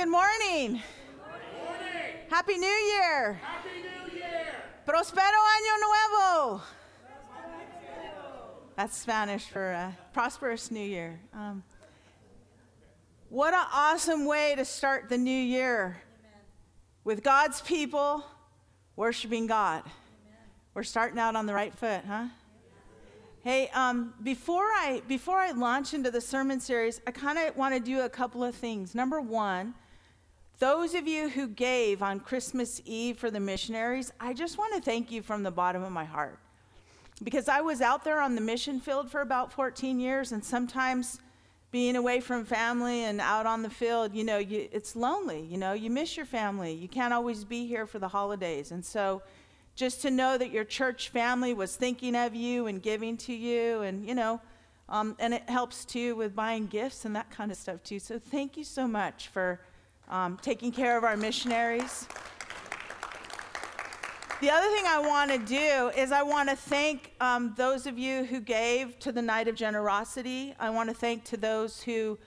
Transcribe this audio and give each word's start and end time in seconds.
good 0.00 0.08
morning. 0.08 0.80
Happy 2.30 2.56
New 2.56 2.66
Year. 2.66 3.34
Happy 3.34 3.68
New 3.82 4.18
Year! 4.18 4.46
Prospero 4.86 5.20
año 5.20 5.74
nuevo. 5.82 6.62
That's 8.76 8.96
Spanish 8.96 9.44
for 9.44 9.74
uh, 9.74 9.92
prosperous 10.14 10.70
New 10.70 10.80
Year. 10.80 11.20
Um, 11.34 11.62
what 13.28 13.52
an 13.52 13.66
awesome 13.74 14.24
way 14.24 14.54
to 14.56 14.64
start 14.64 15.10
the 15.10 15.18
new 15.18 15.30
year 15.30 16.00
with 17.04 17.22
God's 17.22 17.60
people 17.60 18.24
worshiping 18.96 19.46
God. 19.46 19.82
We're 20.72 20.82
starting 20.82 21.18
out 21.18 21.36
on 21.36 21.44
the 21.44 21.52
right 21.52 21.74
foot, 21.74 22.04
huh? 22.08 22.28
Hey, 23.44 23.68
um, 23.74 24.14
before 24.22 24.64
I 24.64 25.02
before 25.08 25.36
I 25.36 25.50
launch 25.50 25.92
into 25.92 26.10
the 26.10 26.22
sermon 26.22 26.58
series, 26.58 27.02
I 27.06 27.10
kind 27.10 27.38
of 27.38 27.54
want 27.54 27.74
to 27.74 27.80
do 27.80 28.00
a 28.00 28.08
couple 28.08 28.42
of 28.42 28.54
things. 28.54 28.94
Number 28.94 29.20
one, 29.20 29.74
those 30.60 30.94
of 30.94 31.08
you 31.08 31.30
who 31.30 31.48
gave 31.48 32.02
on 32.02 32.20
Christmas 32.20 32.82
Eve 32.84 33.16
for 33.16 33.30
the 33.30 33.40
missionaries, 33.40 34.12
I 34.20 34.34
just 34.34 34.58
want 34.58 34.74
to 34.74 34.80
thank 34.80 35.10
you 35.10 35.22
from 35.22 35.42
the 35.42 35.50
bottom 35.50 35.82
of 35.82 35.90
my 35.90 36.04
heart. 36.04 36.38
Because 37.24 37.48
I 37.48 37.62
was 37.62 37.80
out 37.80 38.04
there 38.04 38.20
on 38.20 38.34
the 38.34 38.42
mission 38.42 38.78
field 38.78 39.10
for 39.10 39.22
about 39.22 39.52
14 39.52 39.98
years, 39.98 40.32
and 40.32 40.44
sometimes 40.44 41.18
being 41.70 41.96
away 41.96 42.20
from 42.20 42.44
family 42.44 43.04
and 43.04 43.22
out 43.22 43.46
on 43.46 43.62
the 43.62 43.70
field, 43.70 44.14
you 44.14 44.22
know, 44.22 44.36
you, 44.36 44.68
it's 44.70 44.94
lonely. 44.94 45.40
You 45.40 45.56
know, 45.56 45.72
you 45.72 45.88
miss 45.88 46.16
your 46.16 46.26
family. 46.26 46.74
You 46.74 46.88
can't 46.88 47.14
always 47.14 47.42
be 47.44 47.66
here 47.66 47.86
for 47.86 47.98
the 47.98 48.08
holidays. 48.08 48.70
And 48.70 48.84
so, 48.84 49.22
just 49.76 50.02
to 50.02 50.10
know 50.10 50.36
that 50.36 50.50
your 50.50 50.64
church 50.64 51.08
family 51.08 51.54
was 51.54 51.74
thinking 51.74 52.14
of 52.14 52.34
you 52.34 52.66
and 52.66 52.82
giving 52.82 53.16
to 53.18 53.32
you, 53.32 53.80
and, 53.80 54.06
you 54.06 54.14
know, 54.14 54.42
um, 54.90 55.16
and 55.20 55.32
it 55.32 55.48
helps 55.48 55.86
too 55.86 56.16
with 56.16 56.34
buying 56.34 56.66
gifts 56.66 57.06
and 57.06 57.16
that 57.16 57.30
kind 57.30 57.50
of 57.50 57.56
stuff 57.56 57.82
too. 57.82 57.98
So, 57.98 58.18
thank 58.18 58.58
you 58.58 58.64
so 58.64 58.86
much 58.86 59.28
for 59.28 59.60
um, 60.10 60.36
taking 60.42 60.70
care 60.70 60.98
of 60.98 61.04
our 61.04 61.16
missionaries. 61.16 62.06
The 64.40 64.50
other 64.50 64.68
thing 64.68 64.84
I 64.86 64.98
want 64.98 65.30
to 65.30 65.38
do 65.38 65.90
is 65.96 66.12
I 66.12 66.22
want 66.22 66.48
to 66.48 66.56
thank 66.56 67.12
um, 67.20 67.52
those 67.56 67.86
of 67.86 67.98
you 67.98 68.24
who 68.24 68.40
gave 68.40 68.98
to 69.00 69.12
the 69.12 69.20
night 69.22 69.48
of 69.48 69.54
generosity. 69.54 70.54
I 70.58 70.70
want 70.70 70.88
to 70.88 70.94
thank 70.94 71.24
to 71.24 71.36
those 71.36 71.82
who 71.82 72.18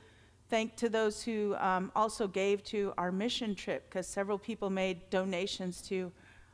thank 0.49 0.75
to 0.75 0.89
those 0.89 1.23
who 1.23 1.55
um, 1.55 1.91
also 1.95 2.27
gave 2.27 2.63
to 2.65 2.93
our 2.99 3.11
mission 3.11 3.55
trip 3.55 3.89
because 3.89 4.05
several 4.05 4.37
people 4.37 4.69
made 4.69 5.09
donations 5.09 5.81
to 5.81 6.11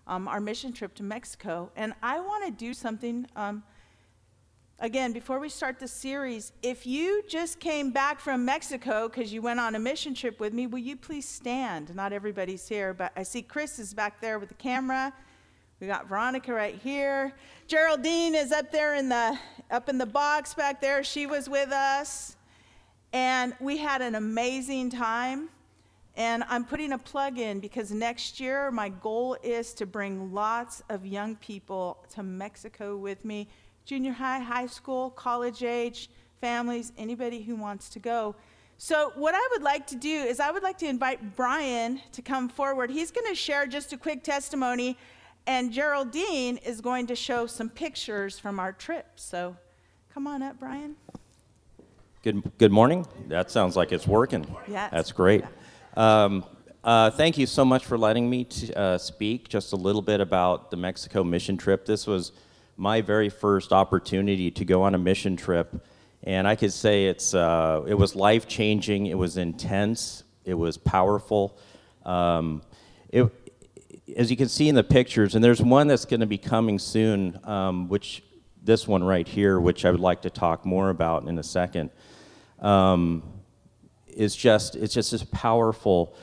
um, 0.08 0.30
our 0.30 0.40
mission 0.40 0.72
trip 0.72 0.96
to 0.96 1.04
Mexico. 1.04 1.70
And 1.76 1.94
I 2.02 2.22
want 2.22 2.46
to 2.46 2.52
do 2.52 2.74
something. 2.74 3.28
Again, 4.82 5.12
before 5.12 5.40
we 5.40 5.50
start 5.50 5.78
the 5.78 5.90
series, 5.90 6.54
if 6.64 6.88
you 6.88 7.22
just 7.28 7.60
came 7.60 7.92
back 7.92 8.22
from 8.22 8.46
Mexico 8.46 9.10
because 9.10 9.34
you 9.34 9.42
went 9.42 9.60
on 9.60 9.76
a 9.76 9.80
mission 9.80 10.14
trip 10.14 10.40
with 10.40 10.54
me, 10.54 10.68
will 10.68 10.80
you 10.80 10.96
please 10.96 11.28
stand? 11.28 11.94
Not 11.94 12.14
everybody's 12.14 12.66
here, 12.66 12.94
but 12.94 13.12
I 13.18 13.24
see 13.24 13.42
Chris 13.42 13.78
is 13.78 13.94
back 13.94 14.22
there 14.22 14.40
with 14.40 14.48
the 14.48 14.56
camera. 14.56 15.12
We 15.82 15.88
got 15.88 16.08
Veronica 16.08 16.54
right 16.54 16.80
here. 16.82 17.34
Geraldine 17.68 18.36
is 18.36 18.54
up 18.54 18.72
there 18.72 18.96
in 18.96 19.10
the 19.10 19.38
up 19.70 19.90
in 19.90 19.98
the 19.98 20.06
box 20.06 20.54
back 20.54 20.80
there. 20.80 21.04
She 21.04 21.26
was 21.26 21.50
with 21.50 21.74
us. 21.74 22.38
And 23.12 23.54
we 23.60 23.80
had 23.80 24.02
an 24.02 24.16
amazing 24.16 24.92
time. 24.92 25.50
And 26.16 26.42
I'm 26.48 26.64
putting 26.64 26.94
a 26.94 26.98
plug 26.98 27.38
in 27.38 27.60
because 27.60 27.92
next 27.92 28.40
year 28.40 28.72
my 28.72 28.88
goal 28.88 29.36
is 29.44 29.74
to 29.74 29.86
bring 29.86 30.34
lots 30.34 30.82
of 30.90 31.06
young 31.06 31.36
people 31.36 31.98
to 32.12 32.24
Mexico 32.24 32.96
with 32.96 33.26
me 33.26 33.50
junior 33.86 34.14
high, 34.14 34.40
high 34.40 34.68
school, 34.68 35.10
college 35.12 35.64
age, 35.64 36.10
families, 36.42 36.92
anybody 36.98 37.42
who 37.42 37.56
wants 37.56 37.90
to 37.90 38.00
go. 38.00 38.36
So, 38.78 39.12
what 39.16 39.36
I 39.36 39.48
would 39.52 39.62
like 39.62 39.88
to 39.88 39.96
do 39.96 40.10
is, 40.10 40.40
I 40.40 40.52
would 40.52 40.64
like 40.64 40.78
to 40.78 40.88
invite 40.88 41.36
Brian 41.36 42.00
to 42.14 42.22
come 42.22 42.48
forward. 42.48 42.90
He's 42.90 43.12
going 43.12 43.28
to 43.28 43.36
share 43.36 43.68
just 43.68 43.92
a 43.92 43.98
quick 43.98 44.24
testimony, 44.24 44.98
and 45.46 45.74
Geraldine 45.74 46.58
is 46.58 46.80
going 46.80 47.08
to 47.08 47.16
show 47.16 47.46
some 47.46 47.70
pictures 47.70 48.40
from 48.40 48.58
our 48.58 48.72
trip. 48.72 49.06
So, 49.16 49.58
come 50.14 50.28
on 50.28 50.42
up, 50.42 50.60
Brian. 50.60 50.96
Good, 52.24 52.58
good 52.58 52.72
morning. 52.72 53.06
That 53.28 53.52
sounds 53.52 53.76
like 53.76 53.92
it's 53.92 54.08
working. 54.08 54.46
Yes. 54.68 54.92
That's 54.92 55.12
great. 55.12 55.44
Um, 55.98 56.46
uh, 56.84 57.12
thank 57.12 57.38
you 57.38 57.46
so 57.46 57.66
much 57.66 57.86
for 57.86 57.98
letting 57.98 58.30
me 58.30 58.46
t- 58.46 58.74
uh, 58.74 58.98
speak 58.98 59.50
just 59.50 59.74
a 59.74 59.76
little 59.76 60.02
bit 60.02 60.22
about 60.22 60.72
the 60.72 60.78
Mexico 60.78 61.24
mission 61.24 61.58
trip. 61.58 61.86
This 61.86 62.08
was 62.08 62.32
my 62.80 63.02
very 63.02 63.28
first 63.28 63.74
opportunity 63.74 64.50
to 64.50 64.64
go 64.64 64.84
on 64.84 64.96
a 64.96 64.98
mission 64.98 65.36
trip, 65.36 65.86
and 66.24 66.48
I 66.48 66.56
could 66.56 66.72
say 66.72 67.08
it's 67.08 67.34
uh, 67.34 67.84
it 67.86 67.94
was 67.94 68.16
life 68.16 68.48
changing. 68.48 69.08
It 69.08 69.18
was 69.18 69.36
intense. 69.36 70.24
It 70.46 70.54
was 70.54 70.78
powerful. 70.78 71.60
Um, 72.06 72.62
it, 73.10 73.30
as 74.16 74.32
you 74.32 74.38
can 74.38 74.48
see 74.48 74.70
in 74.70 74.76
the 74.76 74.84
pictures, 74.84 75.36
and 75.36 75.44
there's 75.44 75.62
one 75.62 75.88
that's 75.88 76.06
going 76.06 76.22
to 76.22 76.26
be 76.26 76.38
coming 76.38 76.80
soon, 76.80 77.38
um, 77.44 77.90
which 77.90 78.24
this 78.64 78.88
one 78.88 79.04
right 79.04 79.28
here, 79.28 79.60
which 79.60 79.84
I 79.84 79.92
would 79.92 80.00
like 80.00 80.22
to 80.22 80.30
talk 80.30 80.66
more 80.66 80.90
about 80.90 81.28
in 81.28 81.38
a 81.38 81.44
second, 81.44 81.90
um, 82.60 83.24
is 84.08 84.38
just 84.38 84.78
it's 84.78 84.94
just 84.94 85.12
as 85.12 85.24
powerful. 85.26 86.16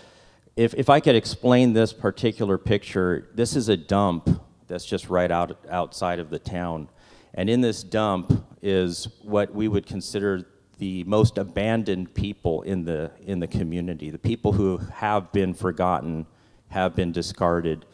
If 0.57 0.73
if 0.73 0.89
I 0.89 1.01
could 1.01 1.17
explain 1.17 1.75
this 1.75 1.93
particular 1.93 2.57
picture, 2.57 3.29
this 3.35 3.57
is 3.57 3.69
a 3.69 3.77
dump 3.77 4.41
that's 4.69 4.85
just 4.85 5.09
right 5.09 5.31
out 5.31 5.57
outside 5.71 6.19
of 6.19 6.31
the 6.31 6.39
town, 6.39 6.89
and 7.35 7.49
in 7.51 7.61
this 7.61 7.83
dump 7.83 8.45
is 8.63 9.09
what 9.23 9.55
we 9.55 9.69
would 9.69 9.87
consider 9.87 10.47
the 10.79 11.05
most 11.05 11.39
abandoned 11.39 12.13
people 12.15 12.63
in 12.63 12.85
the 12.85 13.11
in 13.25 13.41
the 13.41 13.47
community, 13.47 14.11
the 14.11 14.19
people 14.19 14.53
who 14.53 14.79
have 14.95 15.33
been 15.33 15.55
forgotten, 15.55 16.27
have 16.69 16.95
been 16.95 17.13
discarded, 17.13 17.87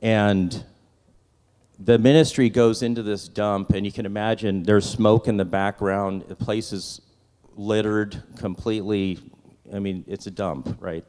and 0.00 0.64
the 1.78 1.98
ministry 1.98 2.48
goes 2.48 2.82
into 2.82 3.02
this 3.02 3.28
dump, 3.28 3.70
and 3.70 3.84
you 3.84 3.92
can 3.92 4.06
imagine 4.06 4.62
there's 4.62 4.88
smoke 4.88 5.26
in 5.26 5.36
the 5.36 5.44
background. 5.44 6.24
The 6.28 6.36
place 6.36 6.72
is 6.72 7.00
littered 7.56 8.22
completely. 8.36 9.18
I 9.72 9.78
mean, 9.78 10.04
it's 10.06 10.26
a 10.26 10.30
dump, 10.30 10.76
right? 10.80 11.04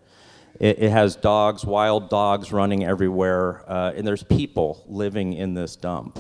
It, 0.59 0.79
it 0.79 0.89
has 0.91 1.15
dogs, 1.15 1.65
wild 1.65 2.09
dogs 2.09 2.51
running 2.51 2.83
everywhere, 2.83 3.63
uh, 3.67 3.93
and 3.95 4.05
there's 4.05 4.23
people 4.23 4.83
living 4.87 5.33
in 5.33 5.53
this 5.53 5.75
dump. 5.75 6.19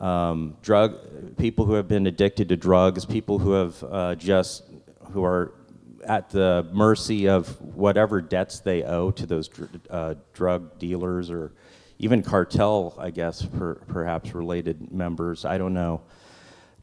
Um, 0.00 0.56
drug 0.62 1.36
people 1.36 1.64
who 1.64 1.74
have 1.74 1.86
been 1.86 2.06
addicted 2.06 2.48
to 2.48 2.56
drugs, 2.56 3.04
people 3.04 3.38
who 3.38 3.52
have 3.52 3.84
uh, 3.84 4.14
just 4.16 4.64
who 5.12 5.24
are 5.24 5.54
at 6.04 6.30
the 6.30 6.66
mercy 6.72 7.28
of 7.28 7.60
whatever 7.60 8.20
debts 8.20 8.60
they 8.60 8.82
owe 8.82 9.10
to 9.12 9.26
those 9.26 9.48
dr- 9.48 9.80
uh, 9.90 10.14
drug 10.32 10.78
dealers 10.78 11.30
or 11.30 11.52
even 11.98 12.22
cartel, 12.22 12.94
I 12.98 13.10
guess, 13.10 13.44
per, 13.44 13.76
perhaps 13.76 14.34
related 14.34 14.90
members. 14.92 15.44
I 15.44 15.58
don't 15.58 15.74
know. 15.74 16.00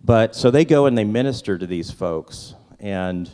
But 0.01 0.35
so 0.35 0.49
they 0.49 0.63
go 0.63 0.85
and 0.85 0.97
they 0.97 1.03
minister 1.03 1.57
to 1.57 1.67
these 1.67 1.91
folks, 1.91 2.55
and 2.79 3.29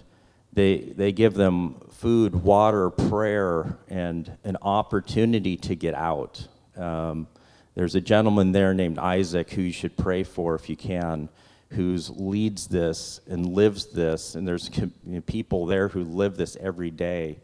they, 0.51 0.78
they 0.78 1.12
give 1.12 1.35
them 1.35 1.75
food, 1.97 2.35
water, 2.35 2.89
prayer, 2.89 3.78
and 3.88 4.38
an 4.44 4.57
opportunity 4.61 5.56
to 5.56 5.75
get 5.75 5.95
out. 5.95 6.45
Um, 6.75 7.27
there's 7.74 7.95
a 7.95 8.01
gentleman 8.01 8.51
there 8.51 8.74
named 8.74 9.00
Isaac 9.00 9.51
who 9.51 9.62
you 9.62 9.71
should 9.71 9.95
pray 9.95 10.24
for 10.24 10.56
if 10.56 10.69
you 10.69 10.75
can, 10.75 11.30
who 11.71 11.97
leads 12.09 12.68
this 12.68 13.21
and 13.27 13.53
lives 13.53 13.86
this, 13.88 14.36
and 14.36 14.47
there's 14.47 14.69
you 14.77 14.92
know, 15.06 15.21
people 15.21 15.65
there 15.65 15.88
who 15.88 16.03
live 16.03 16.36
this 16.36 16.57
every 16.59 16.92
day. 16.92 17.39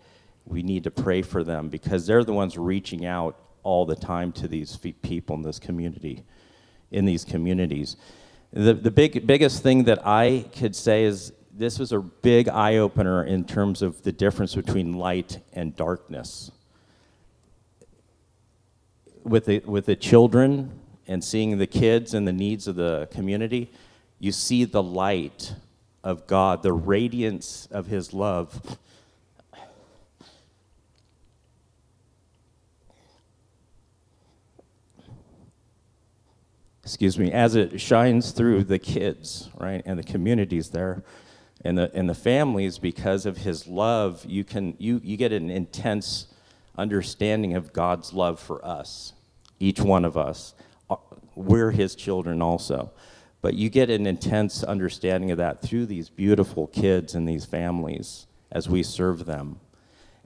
We 0.46 0.64
need 0.64 0.84
to 0.84 0.92
pray 0.92 1.22
for 1.22 1.44
them 1.44 1.70
because 1.70 2.06
they're 2.06 2.24
the 2.24 2.34
ones 2.34 2.58
reaching 2.58 3.06
out 3.06 3.38
all 3.64 3.86
the 3.86 3.96
time 3.96 4.32
to 4.34 4.48
these 4.48 4.78
people 4.78 5.36
in 5.38 5.44
this 5.44 5.60
community, 5.60 6.24
in 6.92 7.06
these 7.06 7.24
communities. 7.24 7.96
The, 8.52 8.74
the 8.74 8.92
big, 8.92 9.26
biggest 9.26 9.64
thing 9.64 9.86
that 9.86 10.06
I 10.06 10.46
could 10.54 10.76
say 10.76 11.06
is 11.06 11.32
this 11.54 11.80
was 11.80 11.92
a 11.92 12.00
big 12.00 12.48
eye 12.48 12.78
opener 12.78 13.24
in 13.24 13.44
terms 13.44 13.82
of 13.82 14.04
the 14.04 14.12
difference 14.12 14.56
between 14.56 14.94
light 14.94 15.40
and 15.54 15.76
darkness. 15.76 16.52
With 19.24 19.46
the, 19.46 19.60
with 19.60 19.86
the 19.86 19.96
children 19.96 20.80
and 21.08 21.24
seeing 21.24 21.58
the 21.58 21.68
kids 21.68 22.14
and 22.14 22.28
the 22.28 22.34
needs 22.34 22.68
of 22.68 22.76
the 22.76 23.08
community, 23.12 23.72
you 24.20 24.32
see 24.32 24.64
the 24.64 24.82
light 24.82 25.56
of 26.04 26.26
God, 26.26 26.64
the 26.64 26.74
radiance 26.74 27.68
of 27.72 27.88
His 27.88 28.14
love. 28.14 28.78
Excuse 36.84 37.20
me, 37.20 37.32
as 37.32 37.56
it 37.56 37.80
shines 37.80 38.32
through 38.32 38.64
the 38.64 38.80
kids, 38.80 39.50
right, 39.58 39.84
and 39.86 40.00
the 40.00 40.04
communities 40.04 40.70
there 40.70 41.04
and 41.64 41.78
the, 41.78 41.92
and 41.94 42.10
the 42.10 42.16
families, 42.16 42.80
because 42.80 43.26
of 43.26 43.38
his 43.38 43.68
love, 43.68 44.26
you, 44.26 44.44
can, 44.44 44.76
you, 44.80 45.00
you 45.04 45.18
get 45.18 45.32
an 45.32 45.50
intense 45.50 46.28
understanding 46.78 47.56
of 47.56 47.72
God's 47.74 48.14
love 48.14 48.40
for 48.40 48.64
us, 48.66 49.14
each 49.60 49.80
one 49.80 50.06
of 50.06 50.18
us. 50.18 50.56
Uh, 50.90 50.96
We're 51.36 51.72
his 51.72 51.96
children 51.96 52.42
also. 52.42 52.92
But 53.42 53.56
you 53.56 53.70
get 53.70 53.90
an 53.90 54.06
intense 54.06 54.64
understanding 54.64 55.32
of 55.32 55.38
that 55.40 55.62
through 55.62 55.88
these 55.88 56.10
beautiful 56.10 56.68
kids 56.68 57.16
and 57.16 57.28
these 57.28 57.46
families 57.46 58.28
as 58.52 58.70
we 58.70 58.84
serve 58.84 59.26
them. 59.26 59.60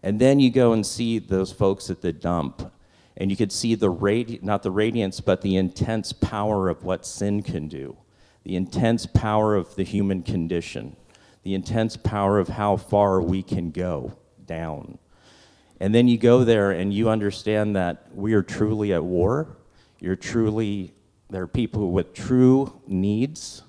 And 0.04 0.20
then 0.20 0.40
you 0.40 0.52
go 0.52 0.74
and 0.74 0.86
see 0.86 1.20
those 1.20 1.52
folks 1.52 1.90
at 1.90 2.02
the 2.02 2.12
dump, 2.14 2.72
and 3.18 3.31
you 3.31 3.38
could 3.38 3.52
see 3.52 3.74
the 3.74 3.92
radi- 3.92 4.44
not 4.44 4.64
the 4.64 4.72
radiance, 4.72 5.22
but 5.22 5.42
the 5.42 5.56
intense 5.56 6.12
power 6.12 6.68
of 6.70 6.84
what 6.84 7.06
sin 7.06 7.42
can 7.42 7.68
do, 7.68 7.96
the 8.44 8.56
intense 8.56 9.06
power 9.06 9.56
of 9.56 9.76
the 9.76 9.84
human 9.84 10.22
condition, 10.22 10.96
the 11.45 11.53
intense 11.53 11.95
power 11.95 12.39
of 12.39 12.47
how 12.47 12.75
far 12.75 13.21
we 13.21 13.44
can 13.44 13.69
go 13.69 14.12
down. 14.47 14.97
And 15.80 15.94
then 15.94 16.07
you 16.07 16.18
go 16.18 16.44
there 16.44 16.71
and 16.71 16.92
you 16.92 17.07
understand 17.07 17.75
that 17.75 18.07
we 18.15 18.33
are 18.33 18.42
truly 18.42 18.92
at 18.94 19.03
war. 19.03 19.56
You're 20.00 20.15
truly, 20.15 20.95
there 21.30 21.44
are 21.44 21.47
people 21.47 21.92
with 21.92 22.15
true 22.15 22.81
needs, 22.88 23.62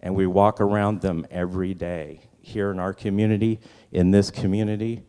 and 0.00 0.16
we 0.16 0.26
walk 0.26 0.60
around 0.60 1.02
them 1.02 1.24
every 1.30 1.72
day 1.72 2.20
here 2.42 2.72
in 2.72 2.80
our 2.80 2.92
community, 2.92 3.60
in 3.92 4.10
this 4.10 4.32
community. 4.32 5.04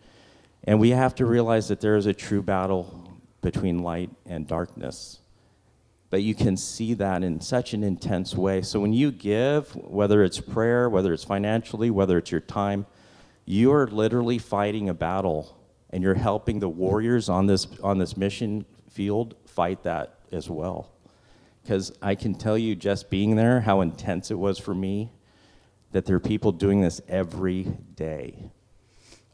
And 0.64 0.80
we 0.80 0.92
have 0.92 1.16
to 1.16 1.26
realize 1.26 1.70
that 1.70 1.82
there 1.82 1.96
is 1.96 2.06
a 2.06 2.14
true 2.14 2.44
battle 2.44 3.20
between 3.42 3.80
light 3.80 4.12
and 4.28 4.46
darkness. 4.46 5.22
But 6.16 6.24
you 6.24 6.34
can 6.34 6.56
see 6.56 6.94
that 6.94 7.26
in 7.26 7.42
such 7.42 7.74
an 7.74 7.84
intense 7.84 8.36
way. 8.36 8.62
So 8.62 8.80
when 8.80 8.94
you 8.94 9.12
give, 9.12 9.76
whether 9.76 10.24
it's 10.24 10.40
prayer, 10.40 10.90
whether 10.90 11.12
it's 11.12 11.26
financially, 11.26 11.90
whether 11.90 12.18
it's 12.18 12.32
your 12.32 12.40
time, 12.40 12.86
you 13.44 13.74
are 13.74 13.86
literally 13.86 14.38
fighting 14.38 14.88
a 14.88 14.94
battle 14.94 15.58
and 15.90 16.02
you're 16.02 16.14
helping 16.14 16.62
the 16.62 16.70
warriors 16.70 17.28
on 17.28 17.48
this 17.48 17.68
on 17.84 17.98
this 17.98 18.16
mission 18.16 18.66
field 18.90 19.36
fight 19.46 19.84
that 19.84 20.20
as 20.32 20.50
well. 20.50 20.90
Because 21.62 21.92
I 22.02 22.16
can 22.16 22.34
tell 22.34 22.58
you 22.58 22.76
just 22.76 23.10
being 23.10 23.36
there 23.36 23.60
how 23.60 23.82
intense 23.82 24.32
it 24.32 24.40
was 24.40 24.58
for 24.58 24.74
me 24.74 25.12
that 25.92 26.06
there 26.06 26.16
are 26.16 26.22
people 26.22 26.54
doing 26.54 26.80
this 26.80 27.02
every 27.10 27.64
day 27.94 28.52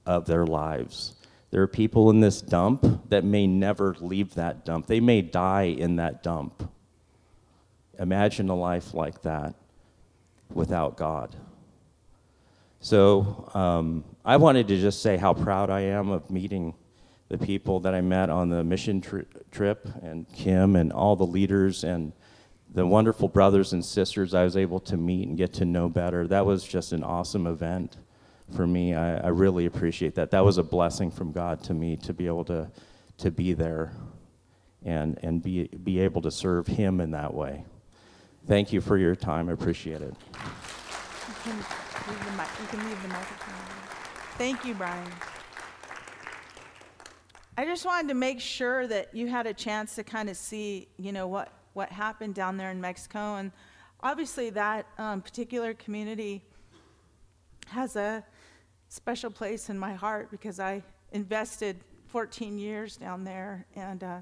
of 0.07 0.25
their 0.25 0.47
lives. 0.47 1.20
There 1.51 1.61
are 1.61 1.67
people 1.67 2.09
in 2.09 2.21
this 2.21 2.41
dump 2.41 3.09
that 3.09 3.25
may 3.25 3.45
never 3.45 3.95
leave 3.99 4.35
that 4.35 4.65
dump. 4.65 4.87
They 4.87 5.01
may 5.01 5.21
die 5.21 5.63
in 5.63 5.97
that 5.97 6.23
dump. 6.23 6.69
Imagine 7.99 8.49
a 8.49 8.55
life 8.55 8.93
like 8.93 9.21
that 9.23 9.53
without 10.53 10.95
God. 10.95 11.35
So 12.79 13.51
um, 13.53 14.05
I 14.23 14.37
wanted 14.37 14.69
to 14.69 14.79
just 14.79 15.01
say 15.01 15.17
how 15.17 15.33
proud 15.33 15.69
I 15.69 15.81
am 15.81 16.09
of 16.09 16.31
meeting 16.31 16.73
the 17.27 17.37
people 17.37 17.81
that 17.81 17.93
I 17.93 18.01
met 18.01 18.29
on 18.29 18.49
the 18.49 18.63
mission 18.63 19.01
tri- 19.01 19.25
trip, 19.51 19.87
and 20.01 20.27
Kim, 20.33 20.75
and 20.75 20.91
all 20.91 21.15
the 21.15 21.25
leaders, 21.25 21.83
and 21.83 22.11
the 22.73 22.85
wonderful 22.85 23.27
brothers 23.27 23.73
and 23.73 23.83
sisters 23.83 24.33
I 24.33 24.43
was 24.43 24.57
able 24.57 24.79
to 24.81 24.97
meet 24.97 25.27
and 25.27 25.37
get 25.37 25.53
to 25.53 25.65
know 25.65 25.89
better. 25.89 26.27
That 26.27 26.45
was 26.45 26.63
just 26.63 26.91
an 26.91 27.03
awesome 27.03 27.45
event 27.45 27.97
for 28.51 28.67
me. 28.67 28.93
I, 28.93 29.17
I 29.17 29.27
really 29.29 29.65
appreciate 29.65 30.15
that. 30.15 30.31
That 30.31 30.45
was 30.45 30.57
a 30.57 30.63
blessing 30.63 31.11
from 31.11 31.31
God 31.31 31.63
to 31.63 31.73
me 31.73 31.97
to 31.97 32.13
be 32.13 32.27
able 32.27 32.45
to, 32.45 32.71
to 33.17 33.31
be 33.31 33.53
there 33.53 33.93
and, 34.83 35.17
and 35.23 35.41
be, 35.41 35.67
be 35.67 35.99
able 35.99 36.21
to 36.21 36.31
serve 36.31 36.67
Him 36.67 37.01
in 37.01 37.11
that 37.11 37.33
way. 37.33 37.65
Thank 38.47 38.73
you 38.73 38.81
for 38.81 38.97
your 38.97 39.15
time. 39.15 39.49
I 39.49 39.53
appreciate 39.53 40.01
it. 40.01 40.13
You 40.33 41.53
can 42.15 42.37
mic- 42.37 42.47
you 42.59 42.67
can 42.67 42.89
leave 42.89 43.01
the. 43.03 43.09
Thank 44.37 44.65
you, 44.65 44.73
Brian. 44.73 45.11
I 47.57 47.65
just 47.65 47.85
wanted 47.85 48.07
to 48.07 48.15
make 48.15 48.39
sure 48.39 48.87
that 48.87 49.13
you 49.13 49.27
had 49.27 49.45
a 49.45 49.53
chance 49.53 49.93
to 49.95 50.03
kind 50.03 50.29
of 50.29 50.37
see, 50.37 50.87
you 50.97 51.11
know, 51.11 51.27
what, 51.27 51.49
what 51.73 51.89
happened 51.89 52.33
down 52.33 52.57
there 52.57 52.71
in 52.71 52.81
Mexico. 52.81 53.35
And 53.35 53.51
obviously, 54.01 54.49
that 54.51 54.87
um, 54.97 55.21
particular 55.21 55.75
community 55.75 56.43
has 57.67 57.95
a 57.95 58.25
special 58.91 59.31
place 59.31 59.69
in 59.69 59.79
my 59.79 59.93
heart 59.93 60.29
because 60.29 60.59
I 60.59 60.83
invested 61.13 61.77
14 62.07 62.59
years 62.59 62.97
down 62.97 63.23
there. 63.23 63.65
And 63.73 64.03
uh, 64.03 64.19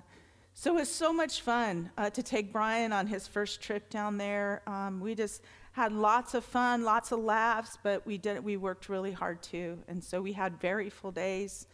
so 0.53 0.75
it 0.75 0.81
was 0.81 0.91
so 0.91 1.11
much 1.11 1.41
fun 1.41 1.89
uh, 1.97 2.11
to 2.11 2.21
take 2.21 2.53
Brian 2.53 2.93
on 2.93 3.07
his 3.07 3.25
first 3.27 3.61
trip 3.61 3.89
down 3.89 4.17
there. 4.17 4.61
Um, 4.67 4.99
we 4.99 5.15
just 5.15 5.41
had 5.71 5.91
lots 5.91 6.35
of 6.35 6.43
fun, 6.43 6.83
lots 6.83 7.11
of 7.11 7.19
laughs, 7.19 7.79
but 7.81 8.05
we 8.05 8.19
did 8.19 8.43
we 8.43 8.57
worked 8.57 8.89
really 8.89 9.11
hard 9.11 9.41
too. 9.41 9.79
And 9.87 10.03
so 10.03 10.21
we 10.21 10.33
had 10.33 10.61
very 10.61 10.89
full 10.91 11.11
days. 11.11 11.65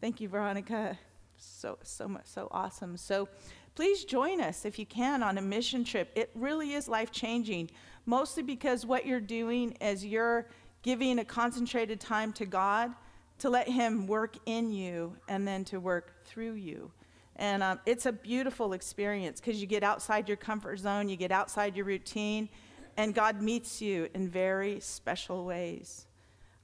Thank 0.00 0.20
you, 0.20 0.28
Veronica. 0.28 0.98
So 1.36 1.78
so 1.84 2.08
much 2.08 2.26
so 2.26 2.48
awesome. 2.50 2.96
So 2.96 3.28
please 3.76 4.04
join 4.04 4.40
us 4.40 4.64
if 4.64 4.76
you 4.76 4.86
can 4.86 5.22
on 5.22 5.38
a 5.38 5.42
mission 5.42 5.84
trip. 5.84 6.10
It 6.16 6.30
really 6.34 6.72
is 6.72 6.88
life 6.88 7.12
changing, 7.12 7.70
mostly 8.06 8.42
because 8.42 8.84
what 8.84 9.06
you're 9.06 9.20
doing 9.20 9.72
is 9.80 10.04
you're 10.04 10.48
giving 10.82 11.18
a 11.18 11.24
concentrated 11.24 12.00
time 12.00 12.32
to 12.34 12.46
God 12.46 12.92
to 13.38 13.50
let 13.50 13.68
Him 13.68 14.06
work 14.06 14.36
in 14.46 14.70
you 14.70 15.16
and 15.28 15.46
then 15.46 15.64
to 15.66 15.80
work 15.80 16.24
through 16.24 16.54
you. 16.54 16.90
And 17.36 17.62
um, 17.62 17.80
it's 17.86 18.06
a 18.06 18.12
beautiful 18.12 18.74
experience 18.74 19.40
because 19.40 19.60
you 19.60 19.66
get 19.66 19.82
outside 19.82 20.28
your 20.28 20.36
comfort 20.36 20.78
zone, 20.78 21.08
you 21.08 21.16
get 21.16 21.32
outside 21.32 21.74
your 21.74 21.86
routine, 21.86 22.48
and 22.96 23.14
God 23.14 23.40
meets 23.40 23.80
you 23.80 24.08
in 24.14 24.28
very 24.28 24.78
special 24.80 25.46
ways. 25.46 26.06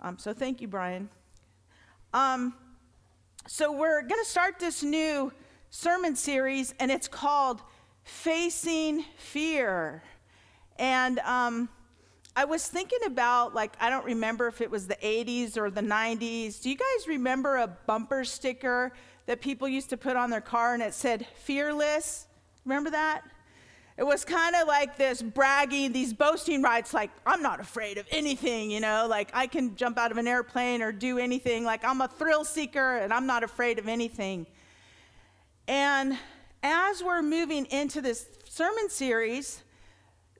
Um, 0.00 0.18
so 0.18 0.34
thank 0.34 0.60
you, 0.60 0.68
Brian. 0.68 1.08
Um, 2.12 2.54
so 3.46 3.72
we're 3.72 4.02
going 4.02 4.22
to 4.22 4.28
start 4.28 4.58
this 4.58 4.82
new 4.82 5.32
sermon 5.70 6.14
series, 6.14 6.74
and 6.78 6.90
it's 6.90 7.08
called 7.08 7.62
Facing 8.04 9.04
Fear. 9.16 10.02
And 10.78 11.18
um, 11.20 11.68
I 12.38 12.44
was 12.44 12.68
thinking 12.68 12.98
about, 13.06 13.54
like, 13.54 13.72
I 13.80 13.88
don't 13.88 14.04
remember 14.04 14.46
if 14.46 14.60
it 14.60 14.70
was 14.70 14.86
the 14.86 14.96
80s 14.96 15.56
or 15.56 15.70
the 15.70 15.80
90s. 15.80 16.60
Do 16.60 16.68
you 16.68 16.76
guys 16.76 17.08
remember 17.08 17.56
a 17.56 17.66
bumper 17.66 18.24
sticker 18.24 18.92
that 19.24 19.40
people 19.40 19.66
used 19.66 19.88
to 19.90 19.96
put 19.96 20.16
on 20.16 20.28
their 20.28 20.42
car 20.42 20.74
and 20.74 20.82
it 20.82 20.92
said 20.92 21.26
fearless? 21.34 22.26
Remember 22.66 22.90
that? 22.90 23.22
It 23.96 24.04
was 24.04 24.26
kind 24.26 24.54
of 24.54 24.68
like 24.68 24.98
this 24.98 25.22
bragging, 25.22 25.92
these 25.92 26.12
boasting 26.12 26.60
rights, 26.60 26.92
like, 26.92 27.10
I'm 27.24 27.40
not 27.40 27.58
afraid 27.58 27.96
of 27.96 28.06
anything, 28.10 28.70
you 28.70 28.80
know, 28.80 29.06
like 29.08 29.30
I 29.32 29.46
can 29.46 29.74
jump 29.74 29.96
out 29.96 30.10
of 30.10 30.18
an 30.18 30.28
airplane 30.28 30.82
or 30.82 30.92
do 30.92 31.18
anything, 31.18 31.64
like 31.64 31.82
I'm 31.82 32.02
a 32.02 32.08
thrill 32.08 32.44
seeker 32.44 32.98
and 32.98 33.14
I'm 33.14 33.24
not 33.24 33.42
afraid 33.42 33.78
of 33.78 33.88
anything. 33.88 34.46
And 35.66 36.18
as 36.62 37.02
we're 37.02 37.22
moving 37.22 37.64
into 37.66 38.02
this 38.02 38.26
sermon 38.44 38.90
series, 38.90 39.62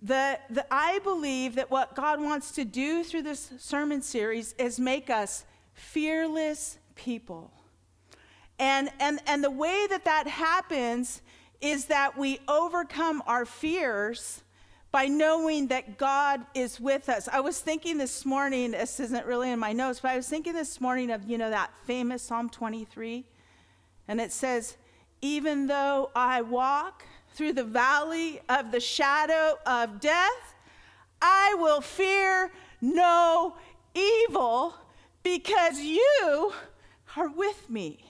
the, 0.07 0.39
the, 0.51 0.65
I 0.71 1.01
believe 1.01 1.57
that 1.57 1.69
what 1.69 1.97
God 1.97 2.21
wants 2.21 2.53
to 2.53 2.65
do 2.65 3.03
through 3.03 3.23
this 3.23 3.51
sermon 3.59 4.03
series 4.03 4.55
is 4.57 4.79
make 4.79 5.11
us 5.11 5.45
fearless 5.75 6.79
people. 6.95 7.51
And, 8.61 8.89
and, 9.01 9.19
and 9.27 9.43
the 9.43 9.51
way 9.51 9.87
that 9.91 10.05
that 10.05 10.29
happens 10.29 11.23
is 11.61 11.87
that 11.87 12.17
we 12.17 12.39
overcome 12.47 13.21
our 13.27 13.45
fears 13.45 14.45
by 14.93 15.07
knowing 15.07 15.67
that 15.69 15.99
God 15.99 16.47
is 16.55 16.81
with 16.81 17.09
us. 17.09 17.29
I 17.31 17.41
was 17.41 17.59
thinking 17.59 17.99
this 17.99 18.25
morning, 18.25 18.71
this 18.71 19.01
isn't 19.01 19.27
really 19.27 19.51
in 19.51 19.59
my 19.59 19.73
notes, 19.73 19.99
but 20.01 20.13
I 20.13 20.17
was 20.17 20.29
thinking 20.29 20.53
this 20.53 20.81
morning 20.81 21.11
of, 21.11 21.29
you 21.29 21.37
know, 21.37 21.51
that 21.51 21.73
famous 21.85 22.23
Psalm 22.23 22.49
23. 22.49 23.25
And 24.07 24.21
it 24.21 24.31
says, 24.31 24.77
Even 25.21 25.67
though 25.67 26.13
I 26.15 26.43
walk 26.43 27.03
through 27.37 27.53
the 27.53 27.65
valley 27.65 28.41
of 28.49 28.73
the 28.73 28.81
shadow 28.81 29.59
of 29.67 30.01
death, 30.01 30.55
I 31.21 31.55
will 31.59 31.83
fear 31.83 32.51
no 32.81 33.57
evil 33.95 34.75
because 35.23 35.79
you 35.81 36.53
are 37.15 37.29
with 37.29 37.69
me. 37.69 38.03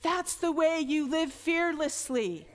That's 0.00 0.36
the 0.36 0.52
way 0.52 0.80
you 0.80 1.08
live 1.08 1.32
fearlessly 1.32 2.46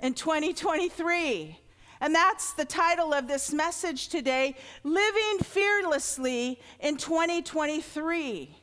in 0.00 0.14
2023. 0.14 1.58
And 2.00 2.14
that's 2.14 2.54
the 2.54 2.64
title 2.64 3.12
of 3.12 3.28
this 3.28 3.52
message 3.52 4.08
today 4.08 4.56
Living 4.82 5.40
Fearlessly 5.42 6.58
in 6.80 6.96
2023. 6.96 8.56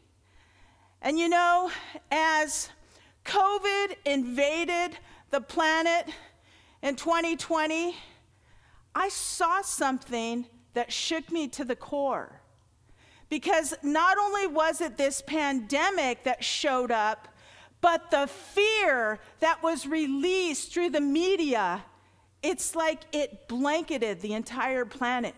And 1.04 1.20
you 1.20 1.30
know, 1.30 1.70
as 2.10 2.70
COVID 3.24 3.96
invaded 4.06 4.98
the 5.30 5.42
planet 5.42 6.08
in 6.86 6.96
2020, 6.96 7.96
I 8.94 9.10
saw 9.10 9.64
something 9.64 10.46
that 10.76 10.94
shook 10.94 11.32
me 11.32 11.48
to 11.48 11.66
the 11.66 11.76
core. 11.76 12.42
Because 13.28 13.74
not 13.82 14.20
only 14.20 14.46
was 14.46 14.82
it 14.82 14.96
this 14.96 15.20
pandemic 15.20 16.24
that 16.26 16.44
showed 16.44 16.92
up, 16.92 17.28
but 17.82 18.12
the 18.12 18.28
fear 18.28 19.20
that 19.40 19.64
was 19.64 19.88
released 19.88 20.74
through 20.74 20.92
the 20.92 21.02
media, 21.02 21.84
it's 22.44 22.76
like 22.76 23.02
it 23.12 23.48
blanketed 23.48 24.22
the 24.22 24.34
entire 24.34 24.86
planet. 24.86 25.34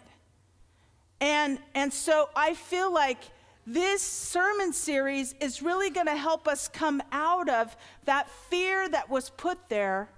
And, 1.22 1.60
and 1.74 1.94
so 1.94 2.30
I 2.36 2.56
feel 2.56 2.94
like 2.94 3.20
this 3.66 4.02
sermon 4.02 4.74
series 4.74 5.34
is 5.40 5.62
really 5.62 5.92
going 5.92 6.08
to 6.08 6.18
help 6.18 6.46
us 6.46 6.68
come 6.68 7.02
out 7.14 7.48
of 7.48 7.78
that 8.04 8.30
fear 8.50 8.90
that 8.90 9.10
was 9.10 9.30
put 9.30 9.70
there, 9.70 10.10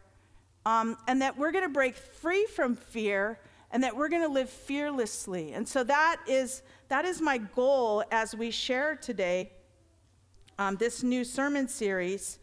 um, 0.66 0.98
and 1.08 1.22
that 1.22 1.38
we're 1.38 1.52
going 1.52 1.66
to 1.66 1.74
break 1.74 1.96
free 1.96 2.46
from 2.46 2.76
fear, 2.76 3.40
and 3.72 3.84
that 3.84 3.96
we're 3.96 4.10
going 4.10 4.24
to 4.24 4.34
live 4.34 4.50
fearlessly. 4.50 5.54
And 5.54 5.68
so 5.68 5.84
that 5.84 6.18
is, 6.28 6.64
that 6.88 7.06
is 7.06 7.22
my 7.22 7.38
goal 7.38 8.04
as 8.12 8.36
we 8.36 8.52
share 8.52 8.96
today. 8.96 9.52
um, 10.60 10.76
this 10.76 11.02
new 11.02 11.24
sermon 11.24 11.68
series. 11.68 12.38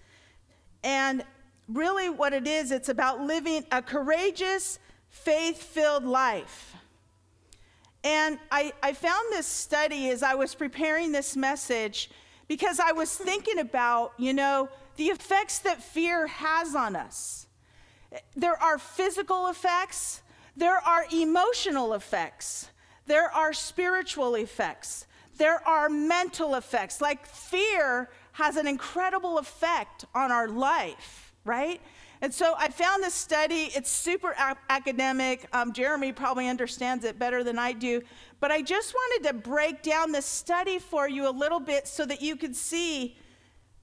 And 0.83 1.23
really, 1.69 2.09
what 2.09 2.33
it 2.33 2.49
is, 2.49 2.73
it's 2.73 2.89
about 2.89 3.21
living 3.21 3.65
a 3.71 3.83
courageous, 3.83 4.81
faith 5.09 5.63
filled 5.63 6.05
life. 6.05 6.75
And 8.03 8.39
I, 8.51 8.73
I 8.83 8.95
found 8.95 9.25
this 9.31 9.47
study 9.47 10.11
as 10.11 10.23
I 10.23 10.35
was 10.35 10.55
preparing 10.55 11.13
this 11.13 11.37
message 11.37 12.11
because 12.49 12.81
I 12.81 12.93
was 12.93 13.15
thinking 13.15 13.59
about, 13.59 14.13
you 14.17 14.33
know, 14.33 14.69
the 14.97 15.07
effects 15.07 15.59
that 15.61 15.83
fear 15.83 16.27
has 16.27 16.75
on 16.75 16.97
us. 16.97 17.46
There 18.35 18.61
are 18.63 18.79
physical 18.79 19.49
effects, 19.49 20.23
there 20.57 20.79
are 20.79 21.05
emotional 21.13 21.95
effects, 21.95 22.71
there 23.07 23.31
are 23.31 23.53
spiritual 23.53 24.35
effects, 24.35 25.07
there 25.37 25.67
are 25.67 25.89
mental 25.89 26.55
effects. 26.55 27.01
Like 27.01 27.27
fear 27.27 28.09
has 28.33 28.57
an 28.57 28.67
incredible 28.67 29.39
effect 29.39 30.05
on 30.15 30.31
our 30.33 30.49
life, 30.49 31.33
right? 31.45 31.81
And 32.23 32.33
so 32.33 32.55
I 32.59 32.69
found 32.69 33.03
this 33.03 33.15
study. 33.15 33.71
It's 33.75 33.91
super 33.91 34.31
a- 34.31 34.57
academic. 34.71 35.47
Um, 35.53 35.73
Jeremy 35.73 36.13
probably 36.13 36.49
understands 36.49 37.05
it 37.05 37.19
better 37.19 37.45
than 37.45 37.59
I 37.59 37.73
do. 37.73 38.03
But 38.41 38.51
I 38.51 38.63
just 38.63 38.95
wanted 38.95 39.29
to 39.29 39.35
break 39.35 39.83
down 39.83 40.13
this 40.13 40.27
study 40.27 40.79
for 40.79 41.09
you 41.09 41.29
a 41.29 41.31
little 41.31 41.61
bit 41.61 41.87
so 41.87 42.07
that 42.07 42.23
you 42.23 42.37
could 42.37 42.57
see 42.57 43.17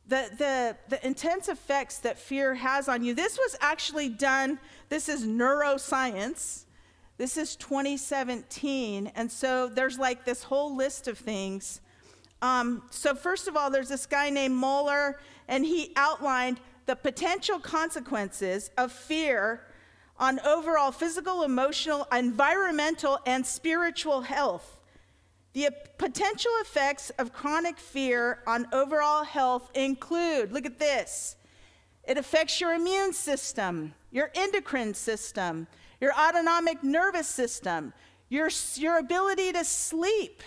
the, 0.07 0.29
the, 0.37 0.77
the 0.89 1.05
intense 1.05 1.47
effects 1.47 1.99
that 1.99 2.19
fear 2.19 2.55
has 2.55 2.87
on 2.89 3.03
you. 3.03 3.13
This 3.13 3.37
was 3.37 3.55
actually 3.61 4.09
done, 4.09 4.59
this 4.89 5.07
is 5.07 5.25
neuroscience. 5.25 6.65
This 7.17 7.37
is 7.37 7.55
2017. 7.55 9.11
And 9.15 9.31
so 9.31 9.69
there's 9.69 9.99
like 9.99 10.25
this 10.25 10.43
whole 10.43 10.75
list 10.75 11.07
of 11.07 11.17
things. 11.17 11.79
Um, 12.41 12.83
so, 12.89 13.15
first 13.15 13.47
of 13.47 13.55
all, 13.55 13.69
there's 13.69 13.87
this 13.87 14.05
guy 14.05 14.29
named 14.29 14.55
Moeller, 14.55 15.19
and 15.47 15.63
he 15.63 15.93
outlined 15.95 16.59
the 16.85 16.95
potential 16.95 17.59
consequences 17.59 18.71
of 18.77 18.91
fear 18.91 19.61
on 20.17 20.39
overall 20.41 20.91
physical, 20.91 21.43
emotional, 21.43 22.05
environmental, 22.11 23.19
and 23.25 23.45
spiritual 23.45 24.21
health. 24.21 24.77
The 25.53 25.69
potential 25.97 26.51
effects 26.61 27.11
of 27.19 27.31
chronic 27.31 27.77
fear 27.77 28.39
on 28.47 28.67
overall 28.73 29.23
health 29.23 29.69
include 29.75 30.51
look 30.51 30.65
at 30.65 30.79
this 30.79 31.35
it 32.03 32.17
affects 32.17 32.59
your 32.59 32.73
immune 32.73 33.13
system, 33.13 33.93
your 34.11 34.29
endocrine 34.35 34.93
system, 34.93 35.67
your 36.01 36.13
autonomic 36.13 36.83
nervous 36.83 37.27
system, 37.27 37.93
your, 38.27 38.49
your 38.75 38.97
ability 38.97 39.53
to 39.53 39.63
sleep. 39.63 40.43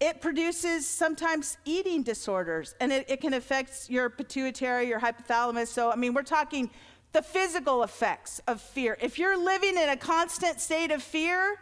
It 0.00 0.22
produces 0.22 0.88
sometimes 0.88 1.58
eating 1.64 2.02
disorders, 2.02 2.74
and 2.80 2.92
it, 2.92 3.04
it 3.08 3.20
can 3.20 3.34
affect 3.34 3.90
your 3.90 4.08
pituitary, 4.08 4.88
your 4.88 5.00
hypothalamus. 5.00 5.68
So, 5.68 5.90
I 5.90 5.96
mean, 5.96 6.14
we're 6.14 6.22
talking 6.22 6.70
the 7.12 7.22
physical 7.22 7.82
effects 7.82 8.40
of 8.48 8.60
fear. 8.60 8.96
If 9.00 9.18
you're 9.18 9.38
living 9.38 9.76
in 9.76 9.90
a 9.90 9.96
constant 9.96 10.60
state 10.60 10.90
of 10.90 11.02
fear, 11.02 11.60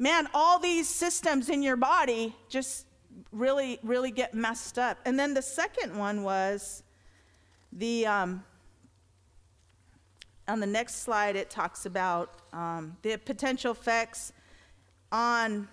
man, 0.00 0.26
all 0.32 0.58
these 0.58 0.88
systems 0.88 1.50
in 1.50 1.62
your 1.62 1.76
body 1.76 2.34
just 2.48 2.86
really, 3.32 3.78
really 3.82 4.10
get 4.10 4.34
messed 4.34 4.78
up. 4.78 4.98
And 5.04 5.18
then 5.18 5.34
the 5.34 5.42
second 5.42 5.96
one 5.96 6.22
was 6.22 6.82
the 7.70 8.06
um, 8.06 8.42
on 10.48 10.58
the 10.58 10.66
next 10.66 11.02
slide, 11.02 11.36
it 11.36 11.50
talks 11.50 11.84
about 11.84 12.40
um, 12.52 12.96
the 13.02 13.18
potential 13.18 13.72
effects 13.72 14.32
on. 15.12 15.68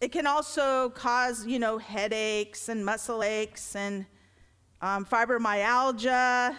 It 0.00 0.12
can 0.12 0.26
also 0.26 0.90
cause, 0.90 1.46
you 1.46 1.58
know, 1.58 1.78
headaches 1.78 2.68
and 2.68 2.84
muscle 2.84 3.22
aches 3.22 3.74
and 3.74 4.04
um, 4.82 5.06
fibromyalgia, 5.06 6.54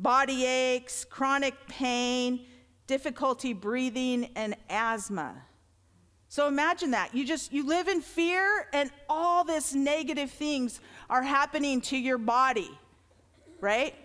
body 0.00 0.44
aches, 0.44 1.04
chronic 1.04 1.54
pain, 1.68 2.46
difficulty 2.88 3.52
breathing, 3.52 4.30
and 4.34 4.56
asthma. 4.68 5.44
So 6.30 6.46
imagine 6.46 6.92
that. 6.92 7.12
You 7.12 7.26
just 7.26 7.52
you 7.52 7.66
live 7.66 7.88
in 7.88 8.00
fear 8.00 8.68
and 8.72 8.88
all 9.08 9.42
this 9.42 9.74
negative 9.74 10.30
things 10.30 10.80
are 11.10 11.22
happening 11.22 11.80
to 11.82 11.96
your 11.96 12.18
body. 12.18 12.70
Right? 13.60 13.96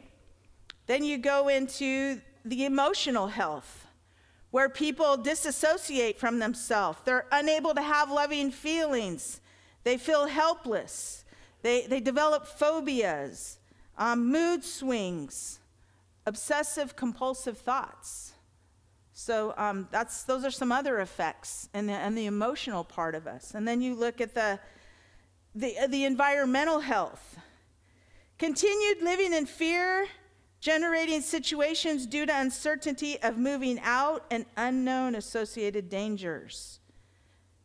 Then 0.88 1.04
you 1.04 1.20
go 1.20 1.50
into 1.50 2.20
the 2.44 2.66
emotional 2.66 3.28
health, 3.28 3.86
where 4.50 4.70
people 4.70 5.18
disassociate 5.18 6.20
from 6.20 6.40
themselves. 6.40 6.98
They're 7.06 7.28
unable 7.32 7.76
to 7.76 7.82
have 7.82 8.10
loving 8.10 8.50
feelings. 8.50 9.40
They 9.84 9.98
feel 9.98 10.26
helpless. 10.26 11.26
They, 11.62 11.86
they 11.86 12.00
develop 12.00 12.48
phobias, 12.48 13.60
um, 14.00 14.32
mood 14.32 14.64
swings, 14.64 15.60
obsessive 16.26 16.96
compulsive 16.96 17.60
thoughts. 17.60 18.34
So 19.18 19.54
um, 19.56 19.88
that's, 19.92 20.24
those 20.24 20.44
are 20.44 20.52
some 20.52 20.74
other 20.74 21.00
effects 21.00 21.70
and 21.74 21.88
the, 21.88 21.94
and 21.94 22.18
the 22.18 22.26
emotional 22.26 22.84
part 22.84 23.16
of 23.16 23.28
us. 23.28 23.54
And 23.56 23.66
then 23.66 23.82
you 23.82 23.96
look 23.96 24.20
at 24.20 24.36
the, 24.36 24.60
the, 25.56 25.74
the 25.88 26.04
environmental 26.04 26.82
health. 26.82 27.40
Continued 28.38 29.02
living 29.02 29.32
in 29.32 29.46
fear 29.46 30.08
generating 30.60 31.22
situations 31.22 32.06
due 32.06 32.26
to 32.26 32.38
uncertainty 32.38 33.22
of 33.22 33.38
moving 33.38 33.80
out 33.84 34.26
and 34.32 34.46
unknown 34.58 35.16
associated 35.16 35.90
dangers. 35.90 36.80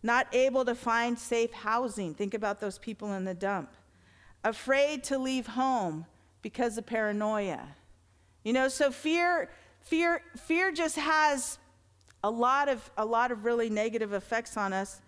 Not 0.04 0.32
able 0.32 0.64
to 0.66 0.76
find 0.76 1.18
safe 1.18 1.52
housing. 1.52 2.14
Think 2.14 2.32
about 2.32 2.60
those 2.60 2.78
people 2.78 3.12
in 3.14 3.24
the 3.24 3.34
dump. 3.34 3.74
Afraid 4.44 5.02
to 5.04 5.18
leave 5.18 5.48
home 5.48 6.06
because 6.42 6.78
of 6.78 6.86
paranoia. 6.86 7.68
You 8.44 8.52
know, 8.52 8.68
so 8.68 8.92
fear, 8.92 9.50
fear, 9.80 10.22
fear 10.36 10.72
just 10.72 10.96
has 10.96 11.58
a 12.22 12.30
lot 12.30 12.68
of 12.68 12.90
a 12.96 13.04
lot 13.04 13.32
of 13.32 13.44
really 13.44 13.70
negative 13.70 14.12
effects 14.12 14.56
on 14.56 14.72
us. 14.72 15.00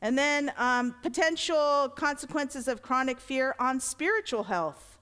And 0.00 0.18
then 0.18 0.52
um, 0.56 0.96
potential 1.02 1.88
consequences 1.94 2.66
of 2.66 2.82
chronic 2.82 3.20
fear 3.20 3.54
on 3.58 3.80
spiritual 3.80 4.44
health. 4.44 4.98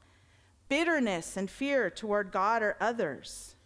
Bitterness 0.69 1.37
and 1.37 1.51
fear 1.51 1.91
toward 1.91 2.31
God 2.31 2.63
or 2.63 2.77
others, 2.81 3.57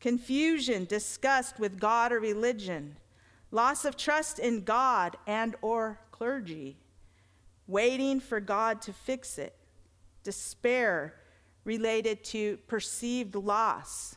confusion, 0.00 0.84
disgust 0.84 1.58
with 1.58 1.80
God 1.80 2.12
or 2.12 2.20
religion, 2.20 2.96
loss 3.50 3.84
of 3.84 3.96
trust 3.96 4.38
in 4.38 4.62
God 4.62 5.16
and 5.26 5.56
or 5.60 5.98
clergy, 6.12 6.76
waiting 7.66 8.20
for 8.20 8.38
God 8.38 8.80
to 8.82 8.92
fix 8.92 9.38
it, 9.38 9.56
despair 10.22 11.14
related 11.64 12.22
to 12.22 12.58
perceived 12.68 13.34
loss 13.34 14.16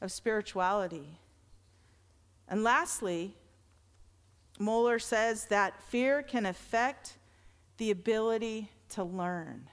of 0.00 0.12
spirituality. 0.12 1.18
And 2.48 2.62
lastly, 2.64 3.34
Moeller 4.58 4.98
says 4.98 5.46
that 5.46 5.82
fear 5.84 6.22
can 6.22 6.46
affect 6.46 7.16
the 7.78 7.90
ability 7.90 8.70
to 8.90 9.04
learn. 9.04 9.68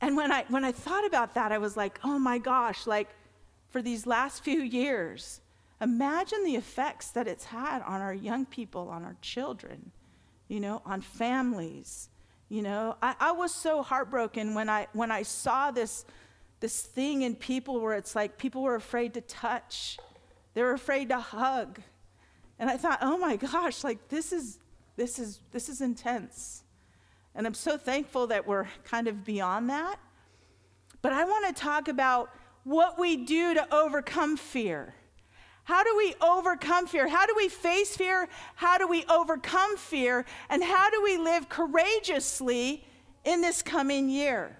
And 0.00 0.16
when 0.16 0.32
I, 0.32 0.44
when 0.48 0.64
I 0.64 0.72
thought 0.72 1.06
about 1.06 1.34
that, 1.34 1.52
I 1.52 1.58
was 1.58 1.76
like, 1.76 2.00
oh 2.02 2.18
my 2.18 2.38
gosh, 2.38 2.86
like 2.86 3.08
for 3.68 3.82
these 3.82 4.06
last 4.06 4.42
few 4.42 4.60
years, 4.60 5.40
imagine 5.80 6.44
the 6.44 6.56
effects 6.56 7.10
that 7.10 7.28
it's 7.28 7.44
had 7.44 7.82
on 7.82 8.00
our 8.00 8.14
young 8.14 8.46
people, 8.46 8.88
on 8.88 9.04
our 9.04 9.16
children, 9.20 9.92
you 10.48 10.58
know, 10.58 10.82
on 10.84 11.00
families. 11.00 12.08
You 12.48 12.62
know, 12.62 12.96
I, 13.00 13.14
I 13.20 13.32
was 13.32 13.54
so 13.54 13.82
heartbroken 13.82 14.54
when 14.54 14.68
I, 14.68 14.88
when 14.92 15.12
I 15.12 15.22
saw 15.22 15.70
this, 15.70 16.04
this 16.60 16.82
thing 16.82 17.22
in 17.22 17.34
people 17.34 17.80
where 17.80 17.94
it's 17.94 18.14
like 18.14 18.38
people 18.38 18.62
were 18.62 18.74
afraid 18.74 19.14
to 19.14 19.20
touch, 19.22 19.98
they 20.54 20.62
were 20.62 20.72
afraid 20.72 21.08
to 21.08 21.18
hug. 21.18 21.80
And 22.58 22.68
I 22.68 22.76
thought, 22.76 22.98
oh 23.00 23.16
my 23.16 23.36
gosh, 23.36 23.82
like 23.82 24.08
this 24.08 24.32
is, 24.32 24.58
this 24.96 25.18
is, 25.18 25.40
this 25.52 25.68
is 25.68 25.80
intense. 25.80 26.62
And 27.34 27.46
I'm 27.46 27.54
so 27.54 27.78
thankful 27.78 28.26
that 28.28 28.46
we're 28.46 28.66
kind 28.84 29.08
of 29.08 29.24
beyond 29.24 29.70
that. 29.70 29.98
But 31.00 31.12
I 31.12 31.24
want 31.24 31.46
to 31.46 31.58
talk 31.58 31.88
about 31.88 32.30
what 32.64 32.98
we 32.98 33.16
do 33.16 33.54
to 33.54 33.74
overcome 33.74 34.36
fear. 34.36 34.94
How 35.64 35.84
do 35.84 35.96
we 35.96 36.14
overcome 36.20 36.86
fear? 36.86 37.08
How 37.08 37.26
do 37.26 37.34
we 37.36 37.48
face 37.48 37.96
fear? 37.96 38.28
How 38.56 38.76
do 38.76 38.88
we 38.88 39.04
overcome 39.04 39.76
fear? 39.76 40.24
And 40.48 40.62
how 40.62 40.90
do 40.90 41.02
we 41.02 41.16
live 41.16 41.48
courageously 41.48 42.84
in 43.24 43.40
this 43.40 43.62
coming 43.62 44.10
year? 44.10 44.58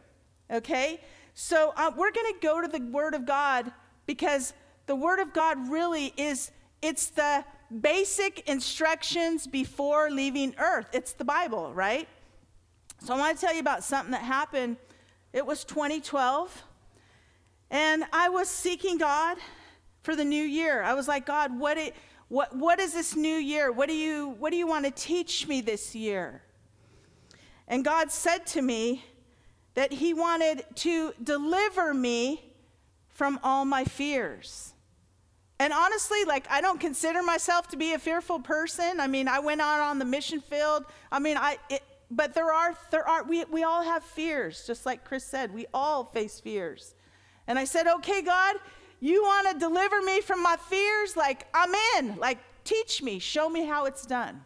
Okay? 0.50 1.00
So 1.42 1.72
uh, 1.74 1.90
we're 1.96 2.12
going 2.12 2.34
to 2.34 2.38
go 2.42 2.60
to 2.60 2.68
the 2.68 2.84
Word 2.84 3.14
of 3.14 3.24
God 3.24 3.72
because 4.04 4.52
the 4.84 4.94
Word 4.94 5.20
of 5.20 5.32
God 5.32 5.70
really 5.70 6.12
is, 6.18 6.50
it's 6.82 7.06
the 7.06 7.46
basic 7.80 8.46
instructions 8.46 9.46
before 9.46 10.10
leaving 10.10 10.54
earth. 10.58 10.88
It's 10.92 11.14
the 11.14 11.24
Bible, 11.24 11.72
right? 11.72 12.06
So 13.02 13.14
I 13.14 13.18
want 13.18 13.38
to 13.38 13.40
tell 13.40 13.54
you 13.54 13.60
about 13.60 13.82
something 13.82 14.12
that 14.12 14.20
happened. 14.20 14.76
It 15.32 15.46
was 15.46 15.64
2012, 15.64 16.62
and 17.70 18.04
I 18.12 18.28
was 18.28 18.50
seeking 18.50 18.98
God 18.98 19.38
for 20.02 20.14
the 20.14 20.26
new 20.26 20.44
year. 20.44 20.82
I 20.82 20.92
was 20.92 21.08
like, 21.08 21.24
God, 21.24 21.58
what, 21.58 21.78
it, 21.78 21.96
what, 22.28 22.54
what 22.54 22.78
is 22.78 22.92
this 22.92 23.16
new 23.16 23.36
year? 23.36 23.72
What 23.72 23.88
do, 23.88 23.94
you, 23.94 24.36
what 24.38 24.50
do 24.50 24.58
you 24.58 24.66
want 24.66 24.84
to 24.84 24.90
teach 24.90 25.48
me 25.48 25.62
this 25.62 25.94
year? 25.94 26.42
And 27.66 27.82
God 27.82 28.10
said 28.12 28.44
to 28.48 28.60
me, 28.60 29.04
that 29.74 29.92
He 29.92 30.14
wanted 30.14 30.64
to 30.76 31.12
deliver 31.22 31.94
me 31.94 32.42
from 33.08 33.38
all 33.42 33.64
my 33.64 33.84
fears. 33.84 34.74
And 35.58 35.74
honestly, 35.74 36.24
like, 36.24 36.46
I 36.50 36.62
don't 36.62 36.80
consider 36.80 37.22
myself 37.22 37.68
to 37.68 37.76
be 37.76 37.92
a 37.92 37.98
fearful 37.98 38.40
person. 38.40 38.98
I 38.98 39.06
mean, 39.06 39.28
I 39.28 39.40
went 39.40 39.60
out 39.60 39.80
on 39.80 39.98
the 39.98 40.06
mission 40.06 40.40
field. 40.40 40.86
I 41.12 41.18
mean, 41.18 41.36
I, 41.36 41.58
it, 41.68 41.82
but 42.10 42.32
there 42.32 42.50
are, 42.50 42.74
there 42.90 43.06
are, 43.06 43.24
we, 43.24 43.44
we 43.44 43.62
all 43.62 43.82
have 43.82 44.02
fears, 44.02 44.66
just 44.66 44.86
like 44.86 45.04
Chris 45.04 45.22
said. 45.22 45.52
We 45.52 45.66
all 45.74 46.04
face 46.04 46.40
fears. 46.40 46.94
And 47.46 47.58
I 47.58 47.64
said, 47.64 47.86
okay, 47.86 48.22
God, 48.22 48.56
you 49.00 49.22
want 49.22 49.50
to 49.50 49.58
deliver 49.58 50.00
me 50.00 50.22
from 50.22 50.42
my 50.42 50.56
fears? 50.56 51.14
Like, 51.14 51.46
I'm 51.52 51.74
in. 51.98 52.16
Like, 52.16 52.38
teach 52.64 53.02
me, 53.02 53.18
show 53.18 53.50
me 53.50 53.66
how 53.66 53.84
it's 53.84 54.06
done. 54.06 54.42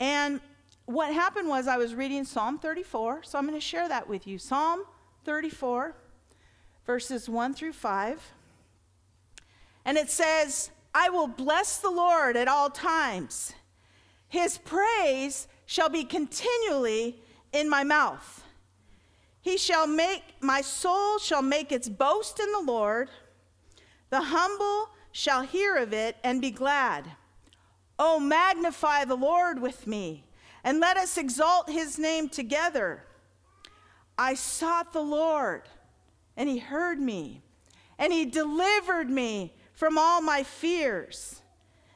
And 0.00 0.40
what 0.90 1.14
happened 1.14 1.48
was 1.48 1.68
I 1.68 1.76
was 1.76 1.94
reading 1.94 2.24
Psalm 2.24 2.58
34, 2.58 3.22
so 3.22 3.38
I'm 3.38 3.46
going 3.46 3.56
to 3.56 3.64
share 3.64 3.88
that 3.88 4.08
with 4.08 4.26
you. 4.26 4.38
Psalm 4.38 4.82
34, 5.24 5.94
verses 6.84 7.28
1 7.28 7.54
through 7.54 7.74
5. 7.74 8.32
And 9.84 9.96
it 9.96 10.10
says, 10.10 10.70
I 10.92 11.08
will 11.08 11.28
bless 11.28 11.78
the 11.78 11.90
Lord 11.90 12.36
at 12.36 12.48
all 12.48 12.70
times. 12.70 13.52
His 14.26 14.58
praise 14.58 15.46
shall 15.64 15.88
be 15.88 16.02
continually 16.02 17.22
in 17.52 17.70
my 17.70 17.84
mouth. 17.84 18.42
He 19.40 19.56
shall 19.58 19.86
make, 19.86 20.22
my 20.40 20.60
soul 20.60 21.18
shall 21.18 21.42
make 21.42 21.70
its 21.70 21.88
boast 21.88 22.40
in 22.40 22.50
the 22.50 22.72
Lord. 22.72 23.08
The 24.10 24.22
humble 24.22 24.90
shall 25.12 25.42
hear 25.42 25.76
of 25.76 25.92
it 25.92 26.16
and 26.24 26.40
be 26.40 26.50
glad. 26.50 27.12
Oh, 27.96 28.18
magnify 28.18 29.04
the 29.04 29.14
Lord 29.14 29.62
with 29.62 29.86
me, 29.86 30.24
and 30.64 30.80
let 30.80 30.96
us 30.96 31.16
exalt 31.16 31.70
his 31.70 31.98
name 31.98 32.28
together. 32.28 33.04
I 34.18 34.34
sought 34.34 34.92
the 34.92 35.02
Lord, 35.02 35.62
and 36.36 36.48
he 36.48 36.58
heard 36.58 37.00
me, 37.00 37.42
and 37.98 38.12
he 38.12 38.26
delivered 38.26 39.08
me 39.08 39.54
from 39.72 39.96
all 39.96 40.20
my 40.20 40.42
fears. 40.42 41.40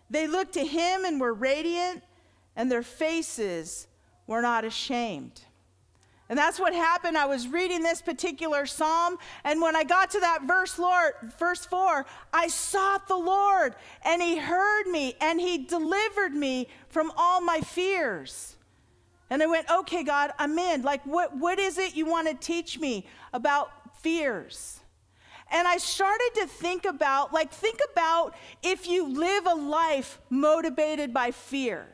They 0.09 0.27
looked 0.27 0.55
to 0.55 0.65
him 0.65 1.05
and 1.05 1.21
were 1.21 1.35
radiant, 1.35 2.03
and 2.57 2.71
their 2.71 2.83
faces 2.83 3.87
were 4.27 4.43
not 4.43 4.65
ashamed. 4.65 5.43
And 6.35 6.39
that's 6.41 6.59
what 6.59 6.75
happened. 6.75 7.17
I 7.17 7.27
was 7.27 7.47
reading 7.47 7.85
this 7.85 8.03
particular 8.03 8.67
psalm, 8.67 9.19
and 9.45 9.63
when 9.63 9.77
I 9.77 9.85
got 9.85 10.11
to 10.11 10.19
that 10.19 10.43
verse, 10.49 10.81
Lord, 10.81 11.13
verse 11.39 11.65
4, 11.65 12.05
I 12.33 12.49
sought 12.49 13.07
the 13.07 13.17
Lord, 13.17 13.77
and 14.05 14.21
he 14.21 14.39
heard 14.39 14.89
me, 14.89 15.15
and 15.21 15.41
he 15.41 15.59
delivered 15.59 16.35
me 16.35 16.67
from 16.89 17.13
all 17.17 17.41
my 17.41 17.61
fears. 17.61 18.57
And 19.31 19.45
I 19.45 19.47
went, 19.47 19.71
okay, 19.71 20.03
God, 20.03 20.33
I'm 20.37 20.59
in. 20.59 20.83
Like, 20.83 21.07
what, 21.07 21.37
what 21.37 21.61
is 21.61 21.79
it 21.79 21.95
you 21.95 22.05
want 22.05 22.27
to 22.27 22.35
teach 22.35 22.81
me 22.81 23.07
about 23.33 23.71
fears? 24.03 24.81
And 25.53 25.69
I 25.69 25.77
started 25.77 26.31
to 26.35 26.49
think 26.49 26.85
about, 26.85 27.33
like, 27.33 27.53
think 27.53 27.79
about 27.93 28.35
if 28.61 28.89
you 28.89 29.07
live 29.07 29.47
a 29.47 29.55
life 29.55 30.19
motivated 30.31 31.15
by 31.15 31.31
fear. 31.31 31.94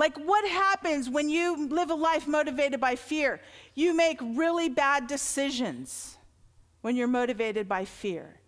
Like, 0.00 0.16
what 0.16 0.48
happens 0.48 1.10
when 1.10 1.28
you 1.28 1.68
live 1.68 1.90
a 1.90 1.94
life 1.94 2.26
motivated 2.26 2.80
by 2.80 2.96
fear? 2.96 3.38
You 3.74 3.94
make 3.94 4.18
really 4.22 4.70
bad 4.70 5.06
decisions 5.06 6.16
when 6.80 6.96
you're 6.96 7.06
motivated 7.06 7.68
by 7.68 7.84
fear. 7.84 8.40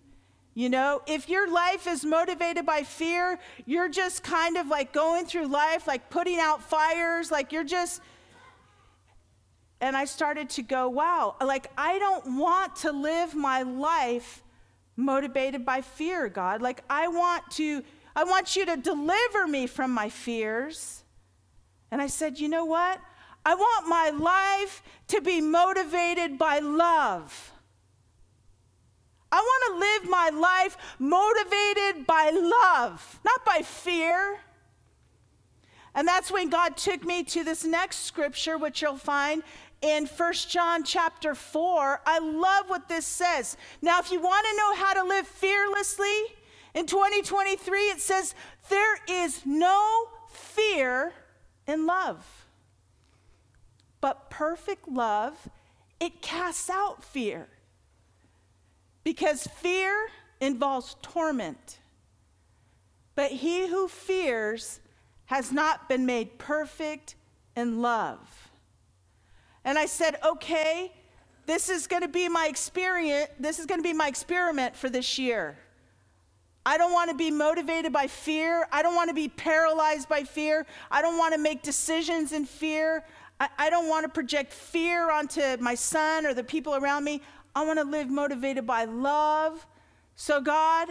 You 0.55 0.71
know, 0.71 1.03
if 1.07 1.29
your 1.29 1.53
life 1.53 1.87
is 1.87 2.07
motivated 2.07 2.65
by 2.65 2.85
fear, 2.85 3.39
you're 3.67 3.91
just 3.91 4.23
kind 4.23 4.57
of 4.57 4.69
like 4.69 4.95
going 4.95 5.27
through 5.27 5.49
life, 5.49 5.87
like 5.87 6.09
putting 6.09 6.39
out 6.39 6.63
fires, 6.63 7.31
like 7.31 7.53
you're 7.53 7.65
just 7.65 8.01
and 9.83 9.95
I 9.95 10.07
started 10.07 10.49
to 10.51 10.63
go, 10.63 10.89
wow, 10.89 11.37
like 11.45 11.71
I 11.77 11.99
don't 11.99 12.39
want 12.39 12.77
to 12.77 12.93
live 12.93 13.35
my 13.35 13.61
life 13.61 14.43
motivated 14.97 15.67
by 15.67 15.83
fear, 15.83 16.31
God. 16.31 16.63
Like 16.63 16.83
I 16.89 17.09
want 17.09 17.51
to, 17.53 17.83
I 18.17 18.25
want 18.25 18.57
you 18.57 18.65
to 18.65 18.79
deliver 18.79 19.47
me 19.47 19.67
from 19.67 19.91
my 19.91 20.09
fears. 20.09 21.02
And 21.93 22.01
I 22.01 22.07
said, 22.07 22.41
you 22.41 22.49
know 22.49 22.65
what? 22.65 22.99
I 23.45 23.55
want 23.55 23.87
my 23.87 24.09
life 24.11 24.83
to 25.09 25.21
be 25.21 25.43
motivated 25.43 26.39
by 26.39 26.59
love. 26.59 27.53
I 29.31 29.37
want 29.37 29.75
to 29.75 29.79
live 29.79 30.11
my 30.11 30.31
life 30.31 30.77
motivated 30.99 32.07
by 32.07 32.31
love, 32.31 33.21
not 33.25 33.45
by 33.45 33.61
fear. 33.63 34.39
And 35.95 36.09
that's 36.09 36.33
when 36.33 36.49
God 36.49 36.79
took 36.79 37.05
me 37.05 37.25
to 37.25 37.45
this 37.45 37.63
next 37.63 38.05
scripture, 38.05 38.57
which 38.57 38.81
you'll 38.81 38.97
find 38.97 39.43
in 39.83 40.07
First 40.07 40.51
John 40.51 40.85
chapter 40.85 41.35
4. 41.35 42.01
I 42.07 42.21
love 42.21 42.71
what 42.71 42.89
this 42.89 43.07
says. 43.07 43.59
Now, 43.83 44.01
if 44.01 44.11
you 44.11 44.21
want 44.21 44.47
to 44.51 44.57
know 44.57 44.75
how 44.77 44.95
to 44.95 45.05
live 45.05 45.27
fearlessly 45.27 46.23
in 46.73 46.87
2023, 46.87 47.81
it 47.91 48.01
says, 48.01 48.35
There 48.71 48.97
is 49.07 49.45
no 49.45 50.09
fear 50.31 51.13
in 51.67 51.87
love. 51.87 52.47
But 54.01 54.31
perfect 54.31 54.89
love, 54.89 55.49
it 56.01 56.23
casts 56.23 56.69
out 56.69 57.05
fear. 57.05 57.49
Because 59.05 59.47
fear 59.47 60.09
involves 60.41 60.97
torment. 61.03 61.79
But 63.15 63.31
he 63.31 63.69
who 63.69 63.89
fears 63.89 64.81
has 65.27 65.53
not 65.53 65.89
been 65.89 66.05
made 66.07 66.39
perfect 66.39 67.15
in 67.57 67.81
love. 67.81 68.51
And 69.65 69.79
I 69.79 69.87
said, 69.87 70.17
okay, 70.25 70.93
this 71.47 71.69
is 71.69 71.87
going 71.87 72.03
to 72.03 72.09
be 72.09 72.29
my 72.29 72.47
experience. 72.49 73.31
This 73.39 73.59
is 73.59 73.67
going 73.67 73.79
to 73.79 73.85
be 73.85 73.93
my 73.93 74.09
experiment 74.09 74.77
for 74.77 74.89
this 74.89 75.19
year. 75.19 75.57
I 76.65 76.79
don't 76.79 76.93
want 76.93 77.11
to 77.11 77.17
be 77.17 77.31
motivated 77.31 77.93
by 77.93 78.07
fear. 78.07 78.69
I 78.71 78.83
don't 78.83 78.95
want 78.95 79.09
to 79.09 79.15
be 79.15 79.29
paralyzed 79.29 80.09
by 80.09 80.23
fear. 80.23 80.65
I 80.91 81.03
don't 81.03 81.19
want 81.19 81.35
to 81.35 81.41
make 81.41 81.63
decisions 81.63 82.33
in 82.33 82.45
fear. 82.45 83.05
I, 83.41 83.49
I 83.59 83.71
don't 83.71 83.89
want 83.89 84.05
to 84.05 84.09
project 84.09 84.53
fear 84.53 85.11
onto 85.11 85.57
my 85.59 85.75
son 85.75 86.25
or 86.25 86.35
the 86.35 86.45
people 86.45 86.77
around 86.77 87.03
me. 87.03 87.21
I 87.55 87.65
want 87.65 87.81
to 87.81 87.85
live 87.85 88.09
motivated 88.09 88.67
by 88.67 88.85
love. 88.85 89.67
So, 90.15 90.41
God, 90.41 90.89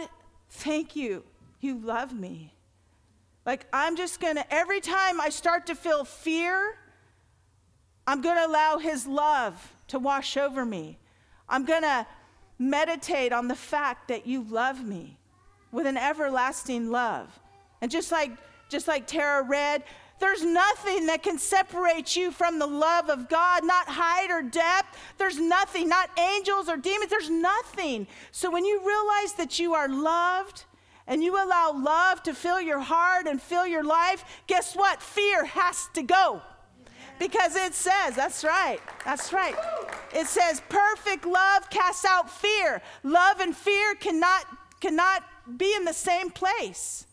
thank 0.50 0.94
you. 0.94 1.24
You 1.60 1.78
love 1.78 2.12
me. 2.12 2.52
Like, 3.46 3.66
I'm 3.72 3.96
just 3.96 4.20
going 4.20 4.36
to, 4.36 4.54
every 4.54 4.80
time 4.80 5.20
I 5.20 5.30
start 5.30 5.66
to 5.66 5.74
feel 5.74 6.04
fear, 6.04 6.76
I'm 8.06 8.20
going 8.20 8.36
to 8.36 8.46
allow 8.46 8.76
His 8.76 9.06
love 9.06 9.72
to 9.88 9.98
wash 9.98 10.36
over 10.36 10.66
me. 10.66 10.98
I'm 11.48 11.64
going 11.64 11.82
to 11.82 12.06
meditate 12.58 13.32
on 13.32 13.48
the 13.48 13.56
fact 13.56 14.08
that 14.08 14.26
you 14.26 14.44
love 14.44 14.84
me 14.84 15.18
with 15.72 15.86
an 15.86 15.96
everlasting 15.96 16.90
love. 16.90 17.40
And 17.80 17.90
just 17.90 18.12
like 18.12 18.30
just 18.68 18.88
like 18.88 19.06
Tara 19.06 19.42
read, 19.42 19.82
there's 20.18 20.44
nothing 20.44 21.06
that 21.06 21.22
can 21.22 21.36
separate 21.36 22.16
you 22.16 22.30
from 22.30 22.58
the 22.58 22.66
love 22.66 23.10
of 23.10 23.28
God, 23.28 23.64
not 23.64 23.88
height 23.88 24.30
or 24.30 24.40
depth. 24.40 24.96
There's 25.18 25.38
nothing, 25.38 25.88
not 25.88 26.16
angels 26.18 26.68
or 26.68 26.76
demons. 26.76 27.10
There's 27.10 27.28
nothing. 27.28 28.06
So 28.30 28.50
when 28.50 28.64
you 28.64 28.78
realize 28.86 29.32
that 29.34 29.58
you 29.58 29.74
are 29.74 29.88
loved 29.88 30.64
and 31.08 31.24
you 31.24 31.34
allow 31.34 31.72
love 31.72 32.22
to 32.22 32.34
fill 32.34 32.60
your 32.60 32.78
heart 32.78 33.26
and 33.26 33.42
fill 33.42 33.66
your 33.66 33.82
life, 33.82 34.24
guess 34.46 34.76
what? 34.76 35.02
Fear 35.02 35.44
has 35.44 35.88
to 35.94 36.02
go. 36.02 36.40
Because 37.18 37.56
it 37.56 37.74
says, 37.74 38.14
that's 38.14 38.42
right, 38.44 38.80
that's 39.04 39.32
right. 39.32 39.54
It 40.14 40.28
says, 40.28 40.62
perfect 40.68 41.26
love 41.26 41.68
casts 41.68 42.04
out 42.04 42.30
fear. 42.30 42.80
Love 43.02 43.40
and 43.40 43.56
fear 43.56 43.96
cannot, 43.96 44.46
cannot 44.80 45.24
be 45.56 45.74
in 45.74 45.84
the 45.84 45.92
same 45.92 46.30
place. 46.30 47.06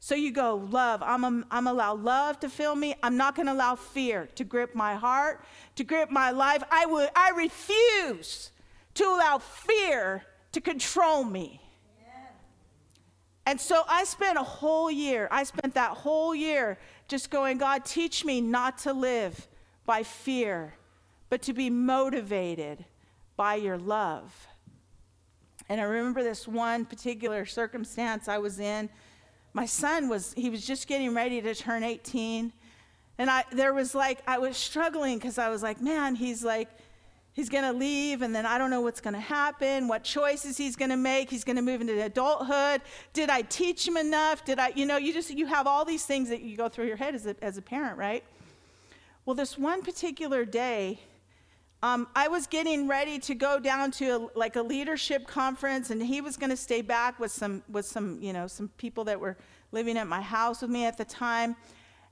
So 0.00 0.14
you 0.14 0.32
go, 0.32 0.56
love, 0.70 1.02
I'm, 1.02 1.24
a, 1.24 1.44
I'm 1.50 1.66
allow 1.66 1.94
love 1.94 2.40
to 2.40 2.48
fill 2.48 2.74
me. 2.74 2.94
I'm 3.02 3.16
not 3.16 3.34
going 3.34 3.46
to 3.46 3.52
allow 3.52 3.74
fear 3.74 4.28
to 4.36 4.44
grip 4.44 4.74
my 4.74 4.94
heart, 4.94 5.44
to 5.76 5.84
grip 5.84 6.10
my 6.10 6.30
life. 6.30 6.62
I, 6.70 6.86
would, 6.86 7.10
I 7.14 7.30
refuse 7.30 8.52
to 8.94 9.04
allow 9.04 9.38
fear 9.38 10.24
to 10.52 10.60
control 10.60 11.24
me. 11.24 11.60
And 13.48 13.58
so 13.58 13.82
I 13.88 14.04
spent 14.04 14.36
a 14.36 14.42
whole 14.42 14.90
year, 14.90 15.26
I 15.30 15.44
spent 15.44 15.72
that 15.72 15.92
whole 15.92 16.34
year 16.34 16.76
just 17.08 17.30
going, 17.30 17.56
God, 17.56 17.86
teach 17.86 18.22
me 18.22 18.42
not 18.42 18.76
to 18.78 18.92
live 18.92 19.48
by 19.86 20.02
fear, 20.02 20.74
but 21.30 21.40
to 21.42 21.54
be 21.54 21.70
motivated 21.70 22.84
by 23.36 23.54
your 23.54 23.78
love. 23.78 24.48
And 25.68 25.80
I 25.80 25.84
remember 25.84 26.22
this 26.22 26.48
one 26.48 26.84
particular 26.84 27.44
circumstance 27.44 28.28
I 28.28 28.38
was 28.38 28.58
in. 28.58 28.88
My 29.52 29.66
son 29.66 30.08
was, 30.08 30.32
he 30.34 30.50
was 30.50 30.66
just 30.66 30.86
getting 30.86 31.14
ready 31.14 31.40
to 31.42 31.54
turn 31.54 31.82
18. 31.82 32.52
And 33.18 33.30
I, 33.30 33.44
there 33.52 33.74
was 33.74 33.94
like, 33.94 34.20
I 34.26 34.38
was 34.38 34.56
struggling 34.56 35.18
because 35.18 35.38
I 35.38 35.48
was 35.48 35.62
like, 35.62 35.80
man, 35.80 36.14
he's 36.14 36.44
like, 36.44 36.68
he's 37.32 37.48
going 37.48 37.64
to 37.64 37.72
leave 37.72 38.22
and 38.22 38.34
then 38.34 38.46
I 38.46 38.58
don't 38.58 38.70
know 38.70 38.80
what's 38.80 39.00
going 39.00 39.14
to 39.14 39.20
happen, 39.20 39.88
what 39.88 40.04
choices 40.04 40.56
he's 40.56 40.76
going 40.76 40.90
to 40.90 40.96
make. 40.96 41.28
He's 41.30 41.44
going 41.44 41.56
to 41.56 41.62
move 41.62 41.80
into 41.80 42.02
adulthood. 42.02 42.80
Did 43.12 43.30
I 43.30 43.42
teach 43.42 43.86
him 43.86 43.96
enough? 43.96 44.44
Did 44.44 44.58
I, 44.58 44.72
you 44.74 44.86
know, 44.86 44.96
you 44.96 45.12
just, 45.12 45.30
you 45.30 45.46
have 45.46 45.66
all 45.66 45.84
these 45.84 46.04
things 46.04 46.28
that 46.30 46.40
you 46.40 46.56
go 46.56 46.68
through 46.68 46.86
your 46.86 46.96
head 46.96 47.14
as 47.14 47.26
a, 47.26 47.36
as 47.42 47.58
a 47.58 47.62
parent, 47.62 47.98
right? 47.98 48.24
Well, 49.24 49.34
this 49.34 49.58
one 49.58 49.82
particular 49.82 50.44
day, 50.44 51.00
um, 51.82 52.08
I 52.16 52.26
was 52.28 52.46
getting 52.46 52.88
ready 52.88 53.20
to 53.20 53.34
go 53.34 53.60
down 53.60 53.92
to 53.92 54.10
a, 54.10 54.38
like 54.38 54.56
a 54.56 54.62
leadership 54.62 55.26
conference, 55.28 55.90
and 55.90 56.02
he 56.02 56.20
was 56.20 56.36
going 56.36 56.50
to 56.50 56.56
stay 56.56 56.82
back 56.82 57.20
with 57.20 57.30
some 57.30 57.62
with 57.68 57.86
some 57.86 58.18
you 58.20 58.32
know 58.32 58.48
some 58.48 58.68
people 58.78 59.04
that 59.04 59.20
were 59.20 59.36
living 59.70 59.96
at 59.96 60.06
my 60.06 60.20
house 60.20 60.62
with 60.62 60.70
me 60.70 60.86
at 60.86 60.98
the 60.98 61.04
time. 61.04 61.54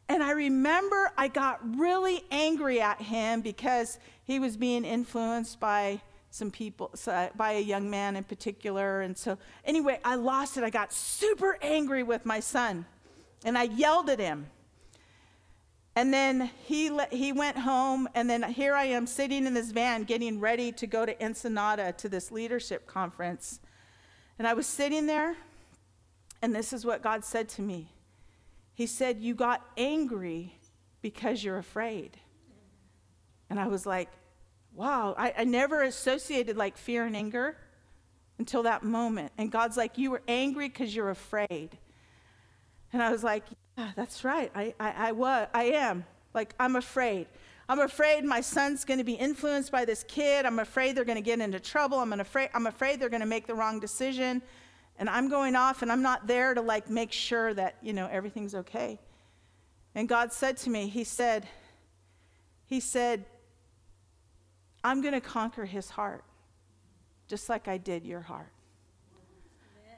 And 0.08 0.22
I 0.22 0.30
remember 0.30 1.10
I 1.16 1.26
got 1.26 1.58
really 1.76 2.22
angry 2.30 2.80
at 2.80 3.02
him 3.02 3.40
because 3.40 3.98
he 4.22 4.38
was 4.38 4.56
being 4.56 4.84
influenced 4.84 5.58
by 5.58 6.00
some 6.30 6.50
people, 6.50 6.94
by 7.36 7.52
a 7.52 7.60
young 7.60 7.90
man 7.90 8.14
in 8.14 8.22
particular. 8.22 9.00
And 9.00 9.16
so, 9.16 9.36
anyway, 9.64 9.98
I 10.04 10.14
lost 10.14 10.56
it. 10.56 10.62
I 10.62 10.70
got 10.70 10.92
super 10.92 11.58
angry 11.60 12.04
with 12.04 12.24
my 12.24 12.38
son, 12.38 12.86
and 13.44 13.58
I 13.58 13.64
yelled 13.64 14.10
at 14.10 14.20
him. 14.20 14.46
And 15.96 16.12
then 16.12 16.50
he, 16.66 16.90
le- 16.90 17.08
he 17.10 17.32
went 17.32 17.56
home, 17.56 18.06
and 18.14 18.28
then 18.28 18.42
here 18.42 18.74
I 18.74 18.84
am 18.84 19.06
sitting 19.06 19.46
in 19.46 19.54
this 19.54 19.70
van 19.70 20.04
getting 20.04 20.38
ready 20.38 20.70
to 20.72 20.86
go 20.86 21.06
to 21.06 21.24
Ensenada 21.24 21.92
to 21.92 22.08
this 22.10 22.30
leadership 22.30 22.86
conference. 22.86 23.60
And 24.38 24.46
I 24.46 24.52
was 24.52 24.66
sitting 24.66 25.06
there, 25.06 25.36
and 26.42 26.54
this 26.54 26.74
is 26.74 26.84
what 26.84 27.02
God 27.02 27.24
said 27.24 27.48
to 27.50 27.62
me 27.62 27.88
He 28.74 28.86
said, 28.86 29.20
You 29.20 29.34
got 29.34 29.66
angry 29.78 30.58
because 31.00 31.42
you're 31.42 31.56
afraid. 31.56 32.18
And 33.48 33.58
I 33.58 33.66
was 33.68 33.86
like, 33.86 34.10
Wow, 34.74 35.14
I, 35.16 35.32
I 35.38 35.44
never 35.44 35.82
associated 35.82 36.58
like 36.58 36.76
fear 36.76 37.06
and 37.06 37.16
anger 37.16 37.56
until 38.38 38.64
that 38.64 38.82
moment. 38.82 39.32
And 39.38 39.50
God's 39.50 39.78
like, 39.78 39.96
You 39.96 40.10
were 40.10 40.22
angry 40.28 40.68
because 40.68 40.94
you're 40.94 41.08
afraid. 41.08 41.78
And 42.96 43.02
I 43.02 43.12
was 43.12 43.22
like, 43.22 43.44
yeah, 43.76 43.90
that's 43.94 44.24
right. 44.24 44.50
I, 44.54 44.72
I, 44.80 45.08
I 45.08 45.12
was. 45.12 45.48
I 45.52 45.64
am. 45.64 46.06
Like, 46.32 46.54
I'm 46.58 46.76
afraid. 46.76 47.26
I'm 47.68 47.80
afraid 47.80 48.24
my 48.24 48.40
son's 48.40 48.86
going 48.86 48.96
to 48.96 49.04
be 49.04 49.12
influenced 49.12 49.70
by 49.70 49.84
this 49.84 50.02
kid. 50.02 50.46
I'm 50.46 50.60
afraid 50.60 50.96
they're 50.96 51.04
going 51.04 51.18
to 51.18 51.22
get 51.22 51.38
into 51.38 51.60
trouble. 51.60 51.98
I'm 51.98 52.10
afraid, 52.14 52.48
I'm 52.54 52.66
afraid 52.66 52.98
they're 52.98 53.10
going 53.10 53.20
to 53.20 53.26
make 53.26 53.46
the 53.46 53.54
wrong 53.54 53.80
decision. 53.80 54.40
And 54.98 55.10
I'm 55.10 55.28
going 55.28 55.56
off 55.56 55.82
and 55.82 55.92
I'm 55.92 56.00
not 56.00 56.26
there 56.26 56.54
to 56.54 56.62
like 56.62 56.88
make 56.88 57.12
sure 57.12 57.52
that, 57.52 57.76
you 57.82 57.92
know, 57.92 58.08
everything's 58.10 58.54
okay. 58.54 58.98
And 59.94 60.08
God 60.08 60.32
said 60.32 60.56
to 60.58 60.70
me, 60.70 60.88
He 60.88 61.04
said, 61.04 61.46
He 62.64 62.80
said, 62.80 63.26
I'm 64.82 65.02
going 65.02 65.12
to 65.12 65.20
conquer 65.20 65.66
his 65.66 65.90
heart, 65.90 66.24
just 67.28 67.50
like 67.50 67.68
I 67.68 67.76
did 67.76 68.06
your 68.06 68.22
heart. 68.22 68.55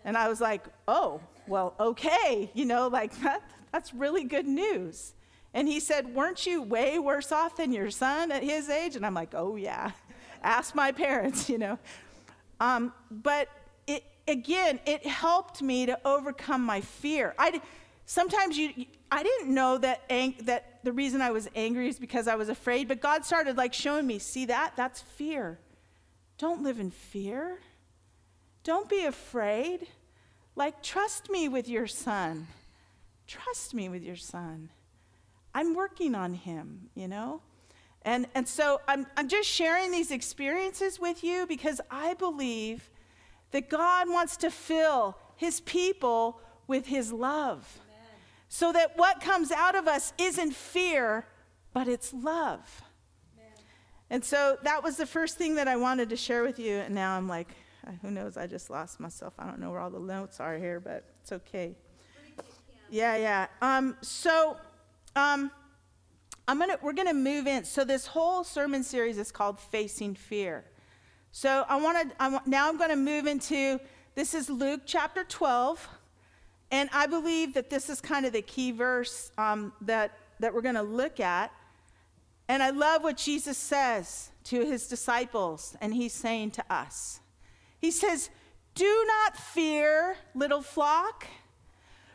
And 0.08 0.16
I 0.16 0.26
was 0.26 0.40
like, 0.40 0.64
oh, 0.88 1.20
well, 1.46 1.74
okay, 1.78 2.50
you 2.54 2.64
know, 2.64 2.88
like 2.88 3.14
that, 3.22 3.42
that's 3.70 3.92
really 3.92 4.24
good 4.24 4.46
news. 4.46 5.12
And 5.52 5.68
he 5.68 5.80
said, 5.80 6.14
Weren't 6.14 6.46
you 6.46 6.62
way 6.62 6.98
worse 6.98 7.30
off 7.30 7.56
than 7.56 7.72
your 7.72 7.90
son 7.90 8.32
at 8.32 8.42
his 8.42 8.70
age? 8.70 8.96
And 8.96 9.04
I'm 9.04 9.12
like, 9.12 9.34
Oh, 9.34 9.56
yeah. 9.56 9.92
Ask 10.42 10.74
my 10.74 10.92
parents, 10.92 11.50
you 11.50 11.58
know. 11.58 11.78
Um, 12.58 12.94
but 13.10 13.48
it, 13.86 14.02
again, 14.26 14.80
it 14.86 15.06
helped 15.06 15.60
me 15.60 15.84
to 15.84 15.98
overcome 16.06 16.62
my 16.62 16.80
fear. 16.80 17.34
I, 17.38 17.60
sometimes 18.06 18.56
you, 18.56 18.86
I 19.12 19.22
didn't 19.22 19.52
know 19.52 19.76
that, 19.76 20.04
ang- 20.08 20.36
that 20.44 20.80
the 20.84 20.92
reason 20.92 21.20
I 21.20 21.32
was 21.32 21.50
angry 21.54 21.88
is 21.88 21.98
because 21.98 22.28
I 22.28 22.36
was 22.36 22.48
afraid, 22.48 22.88
but 22.88 23.00
God 23.02 23.26
started 23.26 23.58
like 23.58 23.74
showing 23.74 24.06
me, 24.06 24.18
see 24.18 24.46
that? 24.46 24.72
That's 24.74 25.02
fear. 25.02 25.58
Don't 26.38 26.62
live 26.62 26.80
in 26.80 26.90
fear. 26.90 27.58
Don't 28.64 28.88
be 28.88 29.04
afraid. 29.04 29.88
Like, 30.58 30.82
trust 30.82 31.30
me 31.30 31.48
with 31.48 31.68
your 31.68 31.86
son. 31.86 32.48
Trust 33.28 33.74
me 33.74 33.88
with 33.88 34.02
your 34.02 34.16
son. 34.16 34.70
I'm 35.54 35.72
working 35.72 36.16
on 36.16 36.34
him, 36.34 36.90
you 36.96 37.06
know? 37.06 37.42
And, 38.02 38.26
and 38.34 38.48
so 38.48 38.80
I'm, 38.88 39.06
I'm 39.16 39.28
just 39.28 39.48
sharing 39.48 39.92
these 39.92 40.10
experiences 40.10 40.98
with 40.98 41.22
you 41.22 41.46
because 41.46 41.80
I 41.92 42.14
believe 42.14 42.90
that 43.52 43.70
God 43.70 44.08
wants 44.08 44.36
to 44.38 44.50
fill 44.50 45.16
his 45.36 45.60
people 45.60 46.40
with 46.66 46.86
his 46.86 47.12
love. 47.12 47.78
Amen. 47.84 48.06
So 48.48 48.72
that 48.72 48.98
what 48.98 49.20
comes 49.20 49.52
out 49.52 49.76
of 49.76 49.86
us 49.86 50.12
isn't 50.18 50.56
fear, 50.56 51.24
but 51.72 51.86
it's 51.86 52.12
love. 52.12 52.82
Amen. 53.36 53.52
And 54.10 54.24
so 54.24 54.58
that 54.64 54.82
was 54.82 54.96
the 54.96 55.06
first 55.06 55.38
thing 55.38 55.54
that 55.54 55.68
I 55.68 55.76
wanted 55.76 56.08
to 56.08 56.16
share 56.16 56.42
with 56.42 56.58
you. 56.58 56.78
And 56.78 56.96
now 56.96 57.16
I'm 57.16 57.28
like, 57.28 57.46
who 58.02 58.10
knows? 58.10 58.36
I 58.36 58.46
just 58.46 58.70
lost 58.70 59.00
myself. 59.00 59.34
I 59.38 59.46
don't 59.46 59.60
know 59.60 59.70
where 59.70 59.80
all 59.80 59.90
the 59.90 59.98
notes 59.98 60.40
are 60.40 60.56
here, 60.56 60.80
but 60.80 61.04
it's 61.22 61.32
okay. 61.32 61.76
Yeah, 62.90 63.16
yeah. 63.16 63.46
Um, 63.60 63.96
so 64.00 64.56
um, 65.14 65.50
I'm 66.46 66.58
gonna 66.58 66.78
we're 66.82 66.92
gonna 66.94 67.14
move 67.14 67.46
in. 67.46 67.64
So 67.64 67.84
this 67.84 68.06
whole 68.06 68.44
sermon 68.44 68.82
series 68.82 69.18
is 69.18 69.30
called 69.30 69.60
Facing 69.60 70.14
Fear. 70.14 70.64
So 71.30 71.64
I 71.68 71.76
want 71.76 72.18
to 72.18 72.42
now 72.46 72.68
I'm 72.68 72.78
going 72.78 72.90
to 72.90 72.96
move 72.96 73.26
into 73.26 73.78
this 74.14 74.34
is 74.34 74.48
Luke 74.48 74.80
chapter 74.86 75.24
12, 75.24 75.86
and 76.70 76.88
I 76.92 77.06
believe 77.06 77.54
that 77.54 77.70
this 77.70 77.88
is 77.90 78.00
kind 78.00 78.26
of 78.26 78.32
the 78.32 78.42
key 78.42 78.72
verse 78.72 79.30
um, 79.38 79.72
that 79.82 80.18
that 80.40 80.54
we're 80.54 80.62
going 80.62 80.74
to 80.74 80.82
look 80.82 81.20
at. 81.20 81.52
And 82.48 82.62
I 82.62 82.70
love 82.70 83.04
what 83.04 83.18
Jesus 83.18 83.58
says 83.58 84.30
to 84.44 84.64
his 84.64 84.88
disciples, 84.88 85.76
and 85.82 85.92
he's 85.92 86.14
saying 86.14 86.52
to 86.52 86.64
us. 86.72 87.20
He 87.78 87.90
says, 87.90 88.30
Do 88.74 89.04
not 89.06 89.36
fear, 89.36 90.16
little 90.34 90.62
flock, 90.62 91.26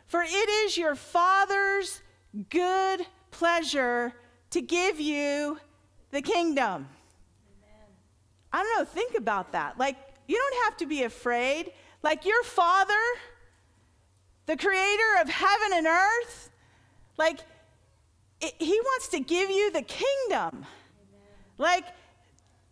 for 0.06 0.22
it 0.22 0.48
is 0.48 0.76
your 0.76 0.94
Father's 0.94 2.02
good 2.50 3.06
pleasure 3.30 4.12
to 4.50 4.60
give 4.60 5.00
you 5.00 5.58
the 6.10 6.22
kingdom. 6.22 6.88
Amen. 7.58 7.86
I 8.52 8.62
don't 8.62 8.78
know, 8.78 8.84
think 8.84 9.16
about 9.16 9.52
that. 9.52 9.78
Like, 9.78 9.96
you 10.26 10.36
don't 10.36 10.64
have 10.64 10.76
to 10.78 10.86
be 10.86 11.02
afraid. 11.02 11.72
Like, 12.02 12.24
your 12.24 12.42
Father, 12.44 12.94
the 14.46 14.56
creator 14.56 15.20
of 15.22 15.28
heaven 15.28 15.72
and 15.72 15.86
earth, 15.86 16.50
like, 17.16 17.40
it, 18.40 18.54
he 18.58 18.78
wants 18.80 19.08
to 19.08 19.20
give 19.20 19.50
you 19.50 19.72
the 19.72 19.82
kingdom. 19.82 20.50
Amen. 20.52 20.66
Like, 21.58 21.86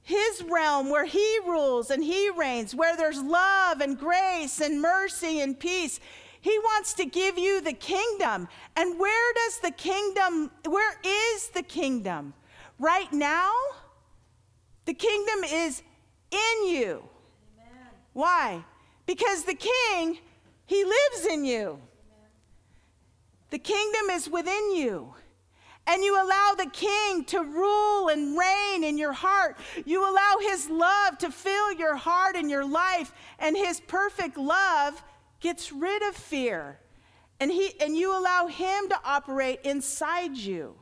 his 0.03 0.43
realm 0.49 0.91
where 0.91 1.05
he 1.05 1.39
rules 1.47 1.91
and 1.91 2.03
he 2.03 2.31
reigns, 2.31 2.75
where 2.75 2.97
there's 2.97 3.23
love 3.23 3.81
and 3.81 3.99
grace 3.99 4.61
and 4.61 4.81
mercy 4.81 5.41
and 5.41 5.59
peace. 5.59 6.01
He 6.41 6.59
wants 6.59 6.93
to 6.95 7.05
give 7.05 7.39
you 7.39 7.61
the 7.61 7.73
kingdom. 7.73 8.49
And 8.77 8.99
where 8.99 9.35
does 9.35 9.61
the 9.61 9.71
kingdom, 9.71 10.51
where 10.67 10.99
is 11.05 11.49
the 11.51 11.63
kingdom? 11.63 12.35
Right 12.79 13.13
now, 13.13 13.53
the 14.87 14.95
kingdom 14.95 15.45
is 15.45 15.83
in 16.33 16.67
you. 16.67 17.05
Amen. 17.57 17.87
Why? 18.13 18.65
Because 19.07 19.45
the 19.45 19.55
king, 19.55 20.19
he 20.67 20.85
lives 20.85 21.27
in 21.27 21.45
you. 21.45 21.69
Amen. 21.69 21.81
The 23.51 23.59
kingdom 23.59 24.11
is 24.11 24.29
within 24.29 24.75
you 24.75 25.15
and 25.87 26.03
you 26.05 26.15
allow 26.15 26.55
the 26.57 26.71
king 26.71 27.25
to 27.25 27.43
rule 27.43 28.09
and 28.09 28.39
reign 28.39 28.85
in 28.85 28.97
your 28.97 29.13
heart. 29.13 29.57
You 29.85 30.09
allow 30.09 30.37
his 30.41 30.71
love 30.71 31.19
to 31.19 31.31
fill 31.31 31.73
your 31.73 31.97
heart 31.97 32.37
and 32.37 32.51
your 32.51 32.65
life, 32.65 33.13
and 33.39 33.57
his 33.57 33.81
perfect 33.81 34.37
love 34.37 35.03
gets 35.41 35.73
rid 35.73 36.03
of 36.09 36.15
fear. 36.15 36.79
And, 37.41 37.51
he, 37.51 37.73
and 37.81 37.97
you 37.97 38.17
allow 38.17 38.47
him 38.47 38.89
to 38.91 39.01
operate 39.05 39.61
inside 39.65 40.37
you. 40.37 40.77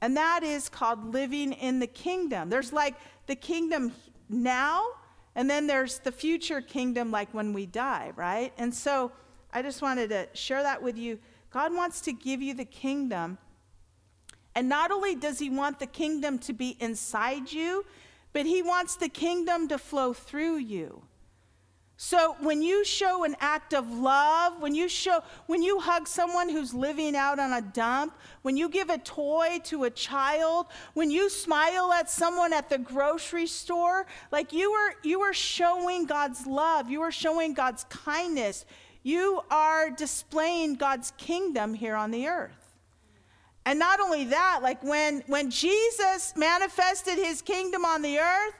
And 0.00 0.16
that 0.16 0.44
is 0.44 0.68
called 0.68 1.12
living 1.12 1.52
in 1.52 1.80
the 1.80 1.86
kingdom. 1.86 2.48
There's 2.48 2.72
like 2.72 2.94
the 3.26 3.34
kingdom 3.34 3.92
now, 4.28 4.86
and 5.34 5.50
then 5.50 5.66
there's 5.66 5.98
the 5.98 6.12
future 6.12 6.60
kingdom, 6.60 7.10
like 7.10 7.32
when 7.34 7.52
we 7.52 7.66
die, 7.66 8.12
right? 8.14 8.52
And 8.56 8.72
so 8.72 9.10
I 9.52 9.62
just 9.62 9.82
wanted 9.82 10.10
to 10.10 10.28
share 10.34 10.62
that 10.62 10.80
with 10.80 10.96
you. 10.96 11.18
God 11.50 11.74
wants 11.74 12.00
to 12.02 12.12
give 12.12 12.40
you 12.40 12.54
the 12.54 12.64
kingdom 12.64 13.38
and 14.56 14.70
not 14.70 14.90
only 14.90 15.14
does 15.14 15.38
he 15.38 15.50
want 15.50 15.78
the 15.78 15.86
kingdom 15.86 16.38
to 16.38 16.54
be 16.54 16.78
inside 16.80 17.52
you, 17.52 17.84
but 18.32 18.46
he 18.46 18.62
wants 18.62 18.96
the 18.96 19.10
kingdom 19.10 19.68
to 19.68 19.76
flow 19.76 20.14
through 20.14 20.56
you. 20.56 21.02
So 21.98 22.36
when 22.40 22.62
you 22.62 22.82
show 22.82 23.24
an 23.24 23.36
act 23.40 23.74
of 23.74 23.90
love, 23.90 24.60
when 24.60 24.74
you 24.74 24.88
show 24.88 25.20
when 25.46 25.62
you 25.62 25.78
hug 25.78 26.08
someone 26.08 26.48
who's 26.48 26.72
living 26.72 27.14
out 27.14 27.38
on 27.38 27.52
a 27.52 27.60
dump, 27.60 28.14
when 28.42 28.56
you 28.56 28.70
give 28.70 28.88
a 28.88 28.98
toy 28.98 29.60
to 29.64 29.84
a 29.84 29.90
child, 29.90 30.66
when 30.94 31.10
you 31.10 31.28
smile 31.28 31.92
at 31.92 32.08
someone 32.08 32.54
at 32.54 32.70
the 32.70 32.78
grocery 32.78 33.46
store, 33.46 34.06
like 34.32 34.54
you 34.54 34.70
are 34.70 34.94
you 35.02 35.20
are 35.20 35.34
showing 35.34 36.06
God's 36.06 36.46
love, 36.46 36.90
you 36.90 37.02
are 37.02 37.12
showing 37.12 37.52
God's 37.52 37.84
kindness. 37.84 38.64
You 39.02 39.42
are 39.50 39.90
displaying 39.90 40.74
God's 40.74 41.12
kingdom 41.16 41.74
here 41.74 41.94
on 41.94 42.10
the 42.10 42.26
earth. 42.26 42.65
And 43.66 43.80
not 43.80 43.98
only 43.98 44.24
that, 44.26 44.60
like 44.62 44.82
when, 44.84 45.24
when 45.26 45.50
Jesus 45.50 46.32
manifested 46.36 47.16
his 47.16 47.42
kingdom 47.42 47.84
on 47.84 48.00
the 48.00 48.20
earth, 48.20 48.54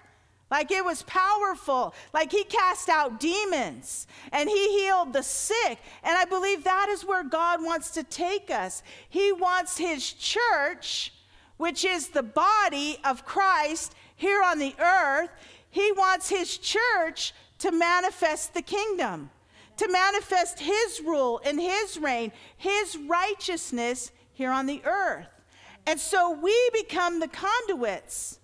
like 0.51 0.73
it 0.73 0.85
was 0.85 1.05
powerful. 1.05 1.95
Like 2.12 2.33
he 2.33 2.42
cast 2.42 2.88
out 2.88 3.21
demons 3.21 4.09
and 4.33 4.51
he 4.51 4.81
healed 4.81 5.12
the 5.12 5.23
sick. 5.23 5.79
And 6.03 6.19
I 6.19 6.25
believe 6.25 6.64
that 6.64 6.88
is 6.88 7.05
where 7.05 7.23
God 7.23 7.62
wants 7.62 7.92
to 7.92 8.03
take 8.03 8.51
us. 8.51 8.83
He 9.09 9.33
wants 9.33 9.79
his 9.79 10.12
church, 10.12 11.12
which 11.57 11.85
is 11.85 12.09
the 12.09 12.25
body 12.25 12.99
of 13.05 13.25
Christ, 13.25 13.95
here 14.16 14.42
on 14.42 14.59
the 14.59 14.75
earth. 14.81 15.31
He 15.71 15.92
wants 15.92 16.29
his 16.29 16.59
church 16.59 17.33
to 17.61 17.71
manifest 17.71 18.55
the 18.55 18.62
kingdom, 18.62 19.31
to 19.77 19.88
manifest 19.88 20.59
his 20.59 21.01
rule 21.05 21.40
and 21.45 21.61
his 21.61 21.97
reign, 21.97 22.33
his 22.57 22.97
righteousness 23.07 24.11
here 24.37 24.51
on 24.51 24.66
the 24.66 24.83
earth. 24.85 25.29
And 25.87 25.99
so 25.99 26.31
we 26.31 26.55
become 26.75 27.20
the 27.20 27.29
conduits 27.29 28.38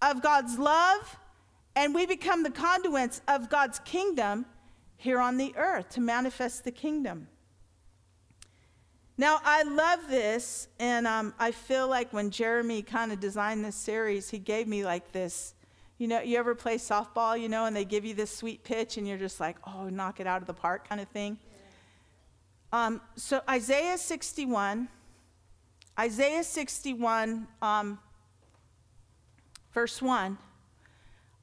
of 0.00 0.22
God's 0.22 0.58
love 0.58 1.18
and 1.74 1.94
we 1.94 2.06
become 2.06 2.42
the 2.42 2.50
conduits 2.50 3.20
of 3.28 3.50
God's 3.50 3.78
kingdom 3.80 4.46
here 4.96 5.20
on 5.20 5.36
the 5.36 5.54
earth 5.58 5.90
to 5.90 6.00
manifest 6.00 6.64
the 6.64 6.70
kingdom. 6.70 7.28
Now, 9.18 9.40
I 9.44 9.62
love 9.62 10.08
this, 10.08 10.68
and 10.78 11.06
um, 11.06 11.34
I 11.38 11.50
feel 11.50 11.86
like 11.86 12.12
when 12.14 12.30
Jeremy 12.30 12.80
kind 12.82 13.12
of 13.12 13.20
designed 13.20 13.62
this 13.62 13.76
series, 13.76 14.30
he 14.30 14.38
gave 14.38 14.66
me 14.66 14.84
like 14.84 15.12
this. 15.12 15.54
You 15.98 16.08
know, 16.08 16.20
you 16.20 16.38
ever 16.38 16.54
play 16.54 16.76
softball, 16.76 17.38
you 17.38 17.48
know, 17.48 17.66
and 17.66 17.76
they 17.76 17.84
give 17.84 18.04
you 18.04 18.14
this 18.14 18.34
sweet 18.34 18.64
pitch, 18.64 18.96
and 18.96 19.06
you're 19.06 19.18
just 19.18 19.38
like, 19.38 19.56
oh, 19.66 19.88
knock 19.88 20.20
it 20.20 20.26
out 20.26 20.40
of 20.40 20.46
the 20.46 20.54
park 20.54 20.88
kind 20.88 21.00
of 21.00 21.08
thing? 21.08 21.38
Um, 22.72 23.00
so, 23.16 23.40
Isaiah 23.48 23.96
61, 23.96 24.88
Isaiah 25.98 26.44
61, 26.44 27.46
um, 27.62 27.98
verse 29.72 30.02
1. 30.02 30.36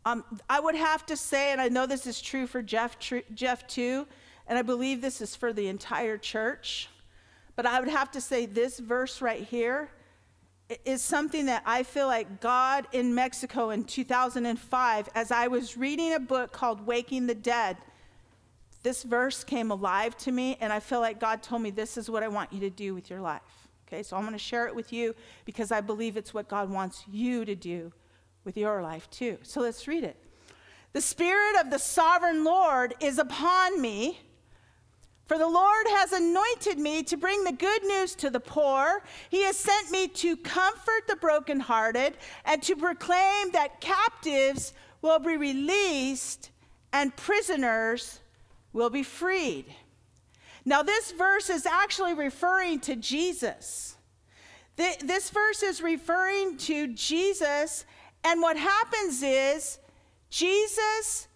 Um, 0.06 0.24
I 0.50 0.60
would 0.60 0.76
have 0.76 1.06
to 1.08 1.18
say, 1.18 1.52
and 1.52 1.60
I 1.60 1.70
know 1.70 1.88
this 1.88 2.06
is 2.06 2.22
true 2.22 2.46
for 2.46 2.62
Jeff, 2.62 3.00
tr- 3.00 3.26
Jeff 3.34 3.66
too, 3.68 4.06
and 4.48 4.60
I 4.60 4.62
believe 4.62 5.02
this 5.02 5.22
is 5.22 5.36
for 5.36 5.54
the 5.54 5.68
entire 5.70 6.18
church, 6.18 6.90
but 7.56 7.66
I 7.66 7.80
would 7.80 7.90
have 7.90 8.12
to 8.12 8.22
say 8.22 8.46
this 8.46 8.80
verse 8.80 9.22
right 9.22 9.44
here 9.44 9.90
is 10.86 11.02
something 11.02 11.46
that 11.48 11.64
I 11.66 11.84
feel 11.84 12.08
like 12.08 12.42
God 12.42 12.88
in 12.92 13.16
Mexico 13.16 13.70
in 13.72 13.84
2005, 13.84 15.10
as 15.16 15.32
I 15.32 15.48
was 15.48 15.78
reading 15.78 16.14
a 16.14 16.20
book 16.20 16.52
called 16.52 16.86
Waking 16.86 17.28
the 17.28 17.36
Dead, 17.36 17.78
this 18.84 19.04
verse 19.04 19.44
came 19.44 19.72
alive 19.72 20.18
to 20.18 20.32
me, 20.32 20.58
and 20.60 20.74
I 20.74 20.80
feel 20.80 21.00
like 21.00 21.20
God 21.20 21.42
told 21.42 21.62
me, 21.62 21.72
This 21.72 21.98
is 21.98 22.10
what 22.10 22.22
I 22.22 22.28
want 22.28 22.52
you 22.52 22.60
to 22.62 22.70
do 22.70 22.94
with 22.94 23.10
your 23.10 23.22
life. 23.22 23.63
Okay, 23.94 24.02
so 24.02 24.18
I'm 24.18 24.24
going 24.24 24.34
to 24.34 24.40
share 24.40 24.66
it 24.66 24.74
with 24.74 24.92
you 24.92 25.14
because 25.46 25.72
I 25.72 25.80
believe 25.80 26.18
it's 26.18 26.34
what 26.34 26.48
God 26.48 26.68
wants 26.68 27.04
you 27.12 27.46
to 27.46 27.54
do 27.54 27.94
with 28.44 28.58
your 28.58 28.82
life 28.82 29.08
too. 29.12 29.38
So 29.44 29.62
let's 29.62 29.88
read 29.88 30.04
it. 30.04 30.18
The 30.94 31.02
Spirit 31.02 31.62
of 31.62 31.70
the 31.70 31.78
sovereign 31.78 32.44
Lord 32.44 32.96
is 33.00 33.20
upon 33.20 33.80
me. 33.80 34.20
For 35.28 35.38
the 35.38 35.48
Lord 35.48 35.86
has 35.90 36.12
anointed 36.12 36.80
me 36.80 37.04
to 37.04 37.18
bring 37.18 37.44
the 37.44 37.52
good 37.52 37.84
news 37.84 38.16
to 38.16 38.32
the 38.32 38.40
poor. 38.40 39.04
He 39.30 39.44
has 39.44 39.58
sent 39.58 39.92
me 39.92 40.08
to 40.08 40.38
comfort 40.38 41.08
the 41.08 41.16
brokenhearted 41.16 42.18
and 42.46 42.64
to 42.64 42.76
proclaim 42.76 43.52
that 43.52 43.80
captives 43.80 44.74
will 45.04 45.20
be 45.20 45.38
released 45.38 46.50
and 46.94 47.16
prisoners 47.16 48.22
will 48.74 48.90
be 48.90 49.04
freed. 49.04 49.66
Now, 50.66 50.84
this 50.84 51.12
verse 51.12 51.50
is 51.50 51.66
actually 51.66 52.14
referring 52.14 52.80
to 52.82 52.96
Jesus. 52.96 53.96
This 54.76 55.30
verse 55.30 55.62
is 55.62 55.82
referring 55.82 56.58
to 56.58 56.88
Jesus 56.88 57.86
and 58.24 58.42
what 58.42 58.58
happens 58.58 59.22
is 59.22 59.80
Jesus 60.30 61.28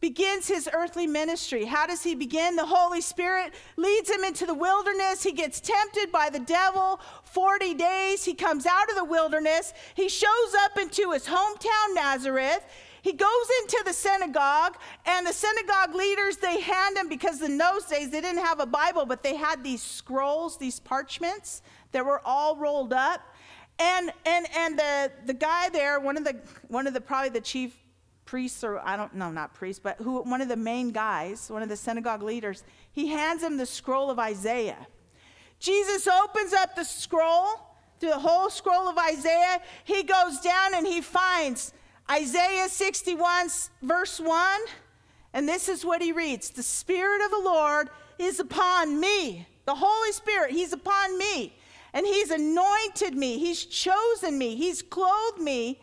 begins 0.00 0.48
his 0.48 0.68
earthly 0.72 1.06
ministry. 1.06 1.64
How 1.64 1.86
does 1.86 2.02
he 2.02 2.14
begin? 2.14 2.56
The 2.56 2.66
Holy 2.66 3.00
Spirit 3.00 3.54
leads 3.76 4.10
him 4.10 4.24
into 4.24 4.46
the 4.46 4.54
wilderness. 4.54 5.22
He 5.22 5.32
gets 5.32 5.60
tempted 5.60 6.10
by 6.12 6.28
the 6.28 6.40
devil 6.40 7.00
40 7.24 7.74
days. 7.74 8.24
He 8.24 8.34
comes 8.34 8.66
out 8.66 8.90
of 8.90 8.96
the 8.96 9.04
wilderness. 9.04 9.72
He 9.94 10.08
shows 10.08 10.54
up 10.64 10.78
into 10.78 11.12
his 11.12 11.26
hometown, 11.26 11.94
Nazareth. 11.94 12.64
He 13.02 13.12
goes 13.12 13.46
into 13.62 13.82
the 13.84 13.92
synagogue, 13.92 14.76
and 15.04 15.26
the 15.26 15.32
synagogue 15.32 15.94
leaders, 15.94 16.36
they 16.36 16.60
hand 16.60 16.96
him, 16.96 17.08
because 17.08 17.42
in 17.42 17.58
those 17.58 17.84
days 17.84 18.10
they 18.10 18.20
didn't 18.20 18.44
have 18.44 18.60
a 18.60 18.66
Bible, 18.66 19.06
but 19.06 19.24
they 19.24 19.34
had 19.34 19.64
these 19.64 19.82
scrolls, 19.82 20.56
these 20.56 20.78
parchments 20.78 21.62
that 21.90 22.06
were 22.06 22.22
all 22.24 22.56
rolled 22.56 22.92
up. 22.92 23.20
And 23.78 24.12
and 24.24 24.46
and 24.54 24.78
the 24.78 25.10
the 25.26 25.34
guy 25.34 25.68
there, 25.70 25.98
one 25.98 26.16
of 26.16 26.24
the 26.24 26.36
one 26.68 26.86
of 26.86 26.94
the 26.94 27.00
probably 27.00 27.30
the 27.30 27.40
chief 27.40 27.74
priests 28.24 28.62
or 28.62 28.78
I 28.78 28.96
don't 28.96 29.14
know, 29.14 29.32
not 29.32 29.52
priests, 29.54 29.80
but 29.82 29.98
who 29.98 30.22
one 30.22 30.40
of 30.40 30.48
the 30.48 30.56
main 30.56 30.90
guys, 30.90 31.50
one 31.50 31.62
of 31.62 31.68
the 31.68 31.76
synagogue 31.76 32.22
leaders, 32.22 32.62
he 32.92 33.08
hands 33.08 33.42
him 33.42 33.56
the 33.56 33.66
scroll 33.66 34.10
of 34.10 34.18
Isaiah. 34.18 34.86
Jesus 35.58 36.06
opens 36.06 36.52
up 36.52 36.76
the 36.76 36.84
scroll, 36.84 37.48
through 37.98 38.10
the 38.10 38.18
whole 38.18 38.50
scroll 38.50 38.88
of 38.88 38.98
Isaiah, 38.98 39.60
he 39.84 40.02
goes 40.02 40.40
down 40.40 40.74
and 40.74 40.86
he 40.86 41.00
finds 41.00 41.72
Isaiah 42.10 42.68
61 42.68 43.48
verse 43.82 44.20
1, 44.20 44.60
and 45.32 45.48
this 45.48 45.68
is 45.68 45.84
what 45.84 46.02
he 46.02 46.12
reads: 46.12 46.50
"The 46.50 46.62
spirit 46.62 47.24
of 47.24 47.30
the 47.30 47.42
Lord 47.48 47.88
is 48.18 48.40
upon 48.40 49.00
me. 49.00 49.46
The 49.64 49.74
Holy 49.74 50.12
Spirit, 50.12 50.52
he's 50.52 50.72
upon 50.72 51.18
me." 51.18 51.54
and 51.92 52.06
He's 52.06 52.30
anointed 52.30 53.14
me, 53.14 53.38
He's 53.38 53.64
chosen 53.64 54.38
me, 54.38 54.56
He's 54.56 54.82
clothed 54.82 55.38
me 55.38 55.80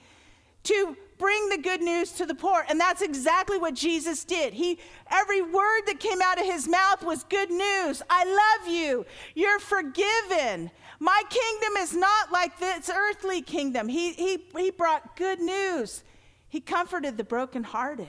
to 0.63 0.97
bring 1.17 1.49
the 1.49 1.58
good 1.58 1.82
news 1.82 2.13
to 2.13 2.25
the 2.25 2.36
poor. 2.36 2.65
And 2.69 2.79
that's 2.79 3.01
exactly 3.01 3.58
what 3.58 3.73
Jesus 3.73 4.23
did. 4.23 4.53
He 4.53 4.79
every 5.12 5.41
word 5.41 5.82
that 5.88 5.99
came 5.99 6.21
out 6.21 6.39
of 6.39 6.45
his 6.45 6.67
mouth 6.67 7.03
was 7.03 7.23
good 7.25 7.49
news. 7.49 8.01
I 8.10 8.23
love 8.25 8.73
you. 8.73 9.05
You're 9.36 9.60
forgiven. 9.60 10.71
My 10.99 11.21
kingdom 11.29 11.77
is 11.77 11.95
not 11.95 12.32
like 12.32 12.60
this 12.60 12.89
earthly 12.89 13.41
kingdom. 13.41 13.88
He, 13.88 14.13
he, 14.13 14.43
he 14.58 14.71
brought 14.71 15.15
good 15.15 15.39
news. 15.39 16.03
He 16.49 16.59
comforted 16.59 17.15
the 17.15 17.23
brokenhearted. 17.23 18.07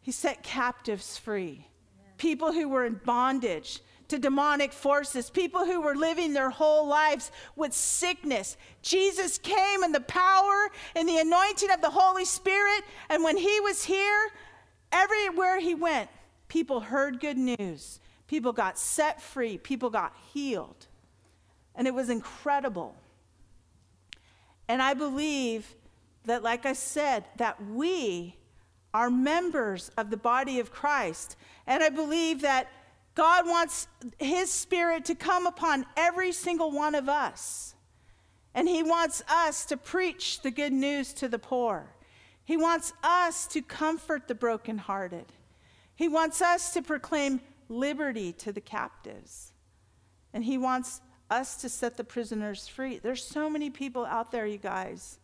He 0.00 0.12
set 0.12 0.42
captives 0.42 1.16
free, 1.16 1.66
people 2.16 2.52
who 2.52 2.68
were 2.68 2.84
in 2.84 3.00
bondage 3.04 3.80
to 4.08 4.18
demonic 4.18 4.72
forces, 4.72 5.28
people 5.28 5.66
who 5.66 5.82
were 5.82 5.94
living 5.94 6.32
their 6.32 6.50
whole 6.50 6.86
lives 6.86 7.30
with 7.56 7.74
sickness. 7.74 8.56
Jesus 8.82 9.38
came 9.38 9.84
in 9.84 9.92
the 9.92 10.00
power 10.00 10.70
and 10.96 11.06
the 11.06 11.18
anointing 11.18 11.70
of 11.70 11.82
the 11.82 11.90
Holy 11.90 12.24
Spirit, 12.24 12.84
and 13.10 13.22
when 13.22 13.36
he 13.36 13.60
was 13.60 13.84
here, 13.84 14.30
everywhere 14.90 15.60
he 15.60 15.74
went, 15.74 16.08
people 16.48 16.80
heard 16.80 17.20
good 17.20 17.36
news. 17.36 18.00
People 18.26 18.52
got 18.52 18.78
set 18.78 19.20
free, 19.20 19.58
people 19.58 19.90
got 19.90 20.16
healed. 20.32 20.86
And 21.74 21.86
it 21.86 21.94
was 21.94 22.08
incredible. 22.08 22.96
And 24.68 24.82
I 24.82 24.94
believe 24.94 25.74
that, 26.26 26.42
like 26.42 26.66
I 26.66 26.74
said, 26.74 27.24
that 27.36 27.62
we 27.64 28.36
are 28.92 29.10
members 29.10 29.90
of 29.96 30.10
the 30.10 30.16
body 30.16 30.60
of 30.60 30.70
Christ. 30.70 31.36
And 31.66 31.82
I 31.82 31.88
believe 31.88 32.42
that 32.42 32.68
God 33.14 33.46
wants 33.46 33.88
His 34.18 34.50
Spirit 34.50 35.04
to 35.06 35.14
come 35.14 35.46
upon 35.46 35.86
every 35.96 36.32
single 36.32 36.70
one 36.70 36.94
of 36.94 37.08
us. 37.08 37.74
And 38.54 38.68
He 38.68 38.82
wants 38.82 39.22
us 39.28 39.64
to 39.66 39.76
preach 39.76 40.42
the 40.42 40.50
good 40.50 40.72
news 40.72 41.12
to 41.14 41.28
the 41.28 41.38
poor. 41.38 41.94
He 42.44 42.56
wants 42.56 42.92
us 43.02 43.46
to 43.48 43.60
comfort 43.60 44.28
the 44.28 44.34
brokenhearted. 44.34 45.26
He 45.94 46.08
wants 46.08 46.40
us 46.40 46.72
to 46.74 46.82
proclaim 46.82 47.40
liberty 47.68 48.32
to 48.34 48.52
the 48.52 48.60
captives. 48.60 49.52
And 50.32 50.44
He 50.44 50.58
wants 50.58 51.00
us 51.30 51.56
to 51.58 51.68
set 51.68 51.96
the 51.96 52.04
prisoners 52.04 52.66
free. 52.68 52.98
There's 52.98 53.24
so 53.24 53.50
many 53.50 53.70
people 53.70 54.04
out 54.04 54.30
there, 54.32 54.46
you 54.46 54.58
guys. 54.58 55.18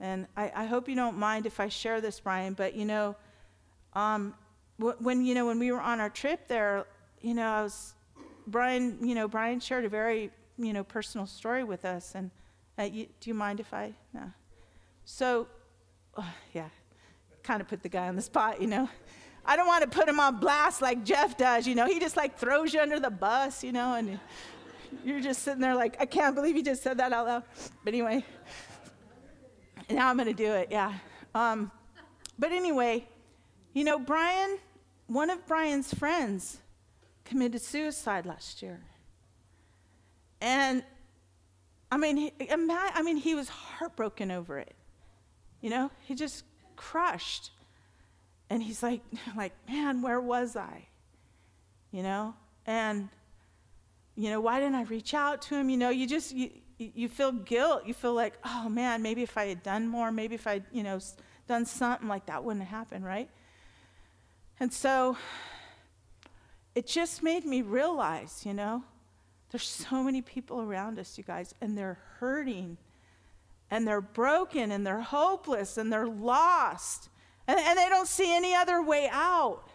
And 0.00 0.26
I, 0.36 0.52
I 0.54 0.64
hope 0.66 0.88
you 0.88 0.96
don't 0.96 1.16
mind 1.16 1.46
if 1.46 1.60
I 1.60 1.68
share 1.68 2.00
this, 2.00 2.20
Brian, 2.20 2.54
but 2.54 2.74
you 2.74 2.84
know, 2.84 3.14
um, 3.94 4.34
when 4.78 5.24
you 5.24 5.34
know 5.34 5.46
when 5.46 5.58
we 5.58 5.70
were 5.70 5.80
on 5.80 6.00
our 6.00 6.10
trip 6.10 6.48
there 6.48 6.86
you 7.22 7.34
know, 7.34 7.48
I 7.48 7.62
was, 7.62 7.94
Brian, 8.46 8.98
you 9.00 9.14
know, 9.14 9.28
Brian 9.28 9.60
shared 9.60 9.84
a 9.84 9.88
very, 9.88 10.30
you 10.58 10.72
know, 10.72 10.84
personal 10.84 11.26
story 11.26 11.64
with 11.64 11.84
us. 11.84 12.14
And 12.14 12.30
uh, 12.78 12.82
you, 12.82 13.06
do 13.20 13.30
you 13.30 13.34
mind 13.34 13.60
if 13.60 13.72
I, 13.72 13.94
no. 14.12 14.32
So, 15.04 15.46
oh, 16.16 16.34
yeah, 16.52 16.68
kind 17.42 17.60
of 17.60 17.68
put 17.68 17.82
the 17.82 17.88
guy 17.88 18.08
on 18.08 18.16
the 18.16 18.22
spot, 18.22 18.60
you 18.60 18.66
know. 18.66 18.88
I 19.44 19.56
don't 19.56 19.66
want 19.66 19.82
to 19.82 19.88
put 19.88 20.08
him 20.08 20.20
on 20.20 20.38
blast 20.38 20.82
like 20.82 21.04
Jeff 21.04 21.36
does, 21.36 21.66
you 21.66 21.74
know. 21.74 21.86
He 21.86 21.98
just 21.98 22.16
like 22.16 22.38
throws 22.38 22.74
you 22.74 22.80
under 22.80 23.00
the 23.00 23.10
bus, 23.10 23.64
you 23.64 23.72
know, 23.72 23.94
and 23.94 24.20
you're 25.04 25.20
just 25.20 25.42
sitting 25.42 25.60
there 25.60 25.74
like, 25.74 25.96
I 26.00 26.06
can't 26.06 26.34
believe 26.34 26.56
you 26.56 26.62
just 26.62 26.82
said 26.82 26.98
that 26.98 27.12
out 27.12 27.26
loud. 27.26 27.42
But 27.84 27.94
anyway, 27.94 28.24
now 29.90 30.08
I'm 30.08 30.16
going 30.16 30.28
to 30.28 30.34
do 30.34 30.52
it, 30.52 30.68
yeah. 30.70 30.94
Um, 31.34 31.70
but 32.38 32.52
anyway, 32.52 33.06
you 33.72 33.84
know, 33.84 33.98
Brian, 33.98 34.58
one 35.06 35.30
of 35.30 35.46
Brian's 35.46 35.92
friends 35.92 36.58
committed 37.24 37.62
suicide 37.62 38.26
last 38.26 38.62
year. 38.62 38.80
And 40.40 40.82
I 41.90 41.96
mean, 41.96 42.30
I 42.50 43.02
mean, 43.02 43.16
he 43.16 43.34
was 43.34 43.48
heartbroken 43.48 44.30
over 44.30 44.58
it. 44.58 44.74
You 45.60 45.70
know, 45.70 45.90
he 46.02 46.14
just 46.14 46.44
crushed. 46.74 47.50
And 48.50 48.62
he's 48.62 48.82
like, 48.82 49.02
like, 49.36 49.52
man, 49.68 50.02
where 50.02 50.20
was 50.20 50.56
I? 50.56 50.88
You 51.90 52.02
know, 52.02 52.34
and 52.66 53.08
you 54.16 54.30
know, 54.30 54.40
why 54.40 54.60
didn't 54.60 54.74
I 54.74 54.82
reach 54.82 55.14
out 55.14 55.42
to 55.42 55.56
him? 55.56 55.70
You 55.70 55.76
know, 55.76 55.90
you 55.90 56.06
just, 56.06 56.32
you, 56.32 56.50
you 56.78 57.08
feel 57.08 57.32
guilt. 57.32 57.86
You 57.86 57.94
feel 57.94 58.14
like, 58.14 58.34
oh 58.44 58.68
man, 58.68 59.02
maybe 59.02 59.22
if 59.22 59.36
I 59.36 59.46
had 59.46 59.62
done 59.62 59.88
more, 59.88 60.12
maybe 60.12 60.34
if 60.34 60.46
I, 60.46 60.62
you 60.72 60.82
know, 60.82 60.98
done 61.48 61.64
something 61.66 62.08
like 62.08 62.26
that 62.26 62.44
wouldn't 62.44 62.66
happen, 62.66 63.02
right? 63.02 63.28
And 64.60 64.72
so 64.72 65.16
it 66.74 66.86
just 66.86 67.22
made 67.22 67.44
me 67.44 67.62
realize, 67.62 68.42
you 68.44 68.54
know, 68.54 68.84
there's 69.50 69.68
so 69.68 70.02
many 70.02 70.22
people 70.22 70.60
around 70.60 70.98
us, 70.98 71.18
you 71.18 71.24
guys, 71.24 71.54
and 71.60 71.76
they're 71.76 71.98
hurting 72.18 72.78
and 73.70 73.88
they're 73.88 74.02
broken 74.02 74.70
and 74.70 74.86
they're 74.86 75.00
hopeless 75.00 75.78
and 75.78 75.92
they're 75.92 76.06
lost 76.06 77.08
and, 77.46 77.58
and 77.58 77.78
they 77.78 77.88
don't 77.88 78.06
see 78.06 78.34
any 78.34 78.54
other 78.54 78.82
way 78.82 79.08
out 79.10 79.68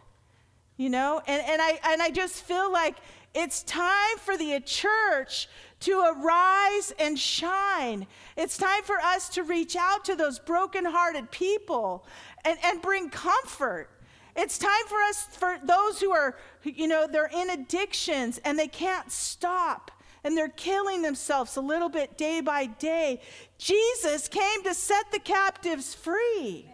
you 0.77 0.89
know 0.89 1.19
and, 1.27 1.41
and, 1.41 1.61
I, 1.61 1.79
and 1.83 2.01
i 2.01 2.11
just 2.11 2.43
feel 2.43 2.71
like 2.71 2.97
it's 3.39 3.61
time 3.61 4.17
for 4.17 4.35
the 4.35 4.59
church 4.65 5.47
to 5.81 5.99
arise 5.99 6.91
and 6.97 7.19
shine. 7.19 8.07
It's 8.35 8.57
time 8.57 8.81
for 8.81 8.97
us 8.97 9.29
to 9.29 9.43
reach 9.43 9.75
out 9.75 10.03
to 10.05 10.15
those 10.15 10.39
brokenhearted 10.39 11.29
people 11.29 12.07
and, 12.43 12.57
and 12.63 12.81
bring 12.81 13.11
comfort. 13.11 13.89
It's 14.35 14.57
time 14.57 14.87
for 14.87 14.97
us, 15.03 15.27
for 15.33 15.59
those 15.63 15.99
who 15.99 16.09
are, 16.09 16.35
you 16.63 16.87
know, 16.87 17.05
they're 17.05 17.29
in 17.31 17.51
addictions 17.51 18.39
and 18.43 18.57
they 18.57 18.67
can't 18.67 19.11
stop 19.11 19.91
and 20.23 20.35
they're 20.35 20.49
killing 20.49 21.03
themselves 21.03 21.57
a 21.57 21.61
little 21.61 21.89
bit 21.89 22.17
day 22.17 22.41
by 22.41 22.65
day. 22.65 23.21
Jesus 23.59 24.27
came 24.27 24.63
to 24.63 24.73
set 24.73 25.11
the 25.11 25.19
captives 25.19 25.93
free. 25.93 26.67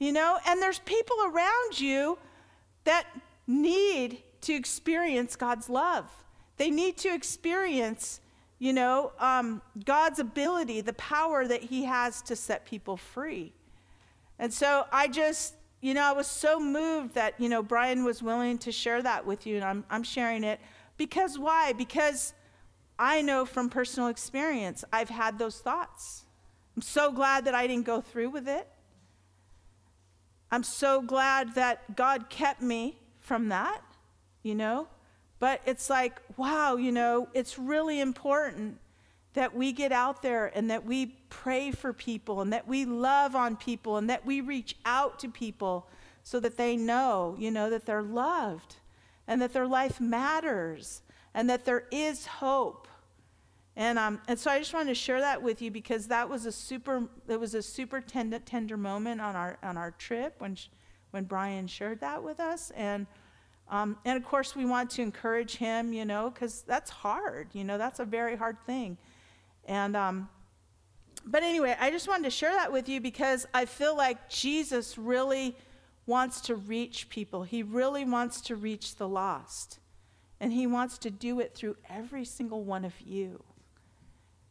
You 0.00 0.10
know, 0.10 0.36
and 0.48 0.60
there's 0.60 0.80
people 0.80 1.16
around 1.26 1.78
you 1.78 2.18
that 2.82 3.06
need 3.46 4.24
to 4.42 4.54
experience 4.54 5.36
God's 5.36 5.68
love. 5.68 6.06
They 6.56 6.70
need 6.70 6.96
to 6.98 7.14
experience, 7.14 8.20
you 8.58 8.72
know, 8.72 9.12
um, 9.18 9.62
God's 9.84 10.18
ability, 10.18 10.80
the 10.82 10.92
power 10.94 11.46
that 11.46 11.62
He 11.62 11.84
has 11.84 12.20
to 12.22 12.36
set 12.36 12.66
people 12.66 12.96
free. 12.96 13.52
And 14.38 14.52
so 14.52 14.86
I 14.92 15.08
just, 15.08 15.54
you 15.80 15.94
know, 15.94 16.02
I 16.02 16.12
was 16.12 16.26
so 16.26 16.60
moved 16.60 17.14
that, 17.14 17.34
you 17.38 17.48
know, 17.48 17.62
Brian 17.62 18.04
was 18.04 18.22
willing 18.22 18.58
to 18.58 18.72
share 18.72 19.02
that 19.02 19.26
with 19.26 19.46
you, 19.46 19.56
and 19.56 19.64
I'm, 19.64 19.84
I'm 19.90 20.02
sharing 20.02 20.44
it. 20.44 20.60
Because 20.96 21.38
why? 21.38 21.72
Because 21.72 22.34
I 22.98 23.22
know 23.22 23.46
from 23.46 23.70
personal 23.70 24.08
experience, 24.08 24.84
I've 24.92 25.08
had 25.08 25.38
those 25.38 25.58
thoughts. 25.60 26.26
I'm 26.76 26.82
so 26.82 27.12
glad 27.12 27.46
that 27.46 27.54
I 27.54 27.66
didn't 27.66 27.86
go 27.86 28.00
through 28.00 28.30
with 28.30 28.48
it. 28.48 28.68
I'm 30.50 30.62
so 30.62 31.00
glad 31.00 31.54
that 31.54 31.96
God 31.96 32.28
kept 32.28 32.60
me 32.60 32.98
from 33.20 33.48
that 33.48 33.82
you 34.42 34.54
know? 34.54 34.88
But 35.38 35.62
it's 35.64 35.88
like, 35.88 36.20
wow, 36.36 36.76
you 36.76 36.92
know, 36.92 37.28
it's 37.32 37.58
really 37.58 38.00
important 38.00 38.78
that 39.32 39.54
we 39.54 39.72
get 39.72 39.90
out 39.90 40.22
there 40.22 40.52
and 40.54 40.70
that 40.70 40.84
we 40.84 41.06
pray 41.30 41.70
for 41.70 41.92
people 41.92 42.40
and 42.40 42.52
that 42.52 42.68
we 42.68 42.84
love 42.84 43.34
on 43.34 43.56
people 43.56 43.96
and 43.96 44.10
that 44.10 44.26
we 44.26 44.40
reach 44.40 44.76
out 44.84 45.18
to 45.20 45.28
people 45.28 45.88
so 46.22 46.40
that 46.40 46.56
they 46.56 46.76
know, 46.76 47.36
you 47.38 47.50
know, 47.50 47.70
that 47.70 47.86
they're 47.86 48.02
loved 48.02 48.76
and 49.26 49.40
that 49.40 49.52
their 49.52 49.66
life 49.66 50.00
matters 50.00 51.02
and 51.32 51.48
that 51.48 51.64
there 51.64 51.84
is 51.90 52.26
hope. 52.26 52.88
And, 53.76 53.98
um, 53.98 54.20
and 54.28 54.38
so 54.38 54.50
I 54.50 54.58
just 54.58 54.74
wanted 54.74 54.88
to 54.88 54.94
share 54.94 55.20
that 55.20 55.42
with 55.42 55.62
you 55.62 55.70
because 55.70 56.08
that 56.08 56.28
was 56.28 56.44
a 56.44 56.52
super, 56.52 57.08
it 57.28 57.40
was 57.40 57.54
a 57.54 57.62
super 57.62 58.00
tender, 58.00 58.40
tender 58.40 58.76
moment 58.76 59.20
on 59.20 59.36
our, 59.36 59.56
on 59.62 59.76
our 59.78 59.92
trip 59.92 60.34
when, 60.38 60.58
when 61.12 61.24
Brian 61.24 61.66
shared 61.66 62.00
that 62.00 62.22
with 62.22 62.40
us. 62.40 62.72
And, 62.72 63.06
um, 63.70 63.96
and 64.04 64.16
of 64.16 64.24
course, 64.28 64.56
we 64.56 64.64
want 64.64 64.90
to 64.90 65.02
encourage 65.02 65.56
him, 65.56 65.92
you 65.92 66.04
know, 66.04 66.28
because 66.30 66.62
that's 66.62 66.90
hard. 66.90 67.48
You 67.52 67.62
know, 67.62 67.78
that's 67.78 68.00
a 68.00 68.04
very 68.04 68.36
hard 68.36 68.56
thing. 68.66 68.98
And, 69.64 69.96
um, 69.96 70.28
but 71.24 71.44
anyway, 71.44 71.76
I 71.78 71.90
just 71.92 72.08
wanted 72.08 72.24
to 72.24 72.30
share 72.30 72.52
that 72.52 72.72
with 72.72 72.88
you 72.88 73.00
because 73.00 73.46
I 73.54 73.66
feel 73.66 73.96
like 73.96 74.28
Jesus 74.28 74.98
really 74.98 75.56
wants 76.04 76.40
to 76.42 76.56
reach 76.56 77.08
people. 77.08 77.44
He 77.44 77.62
really 77.62 78.04
wants 78.04 78.40
to 78.42 78.56
reach 78.56 78.96
the 78.96 79.08
lost. 79.08 79.78
And 80.40 80.52
he 80.52 80.66
wants 80.66 80.98
to 80.98 81.10
do 81.10 81.38
it 81.38 81.54
through 81.54 81.76
every 81.88 82.24
single 82.24 82.64
one 82.64 82.84
of 82.84 83.00
you. 83.00 83.44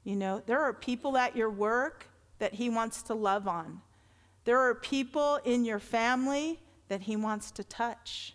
You 0.05 0.15
know, 0.15 0.41
there 0.45 0.61
are 0.61 0.71
people 0.71 1.17
at 1.17 1.35
your 1.35 1.49
work 1.49 2.07
that 2.37 2.53
he 2.53 2.69
wants 2.69 3.01
to 3.03 3.13
love 3.13 3.47
on, 3.49 3.81
there 4.45 4.59
are 4.59 4.73
people 4.73 5.39
in 5.43 5.65
your 5.65 5.79
family 5.79 6.61
that 6.87 7.01
he 7.01 7.17
wants 7.17 7.51
to 7.51 7.63
touch. 7.63 8.33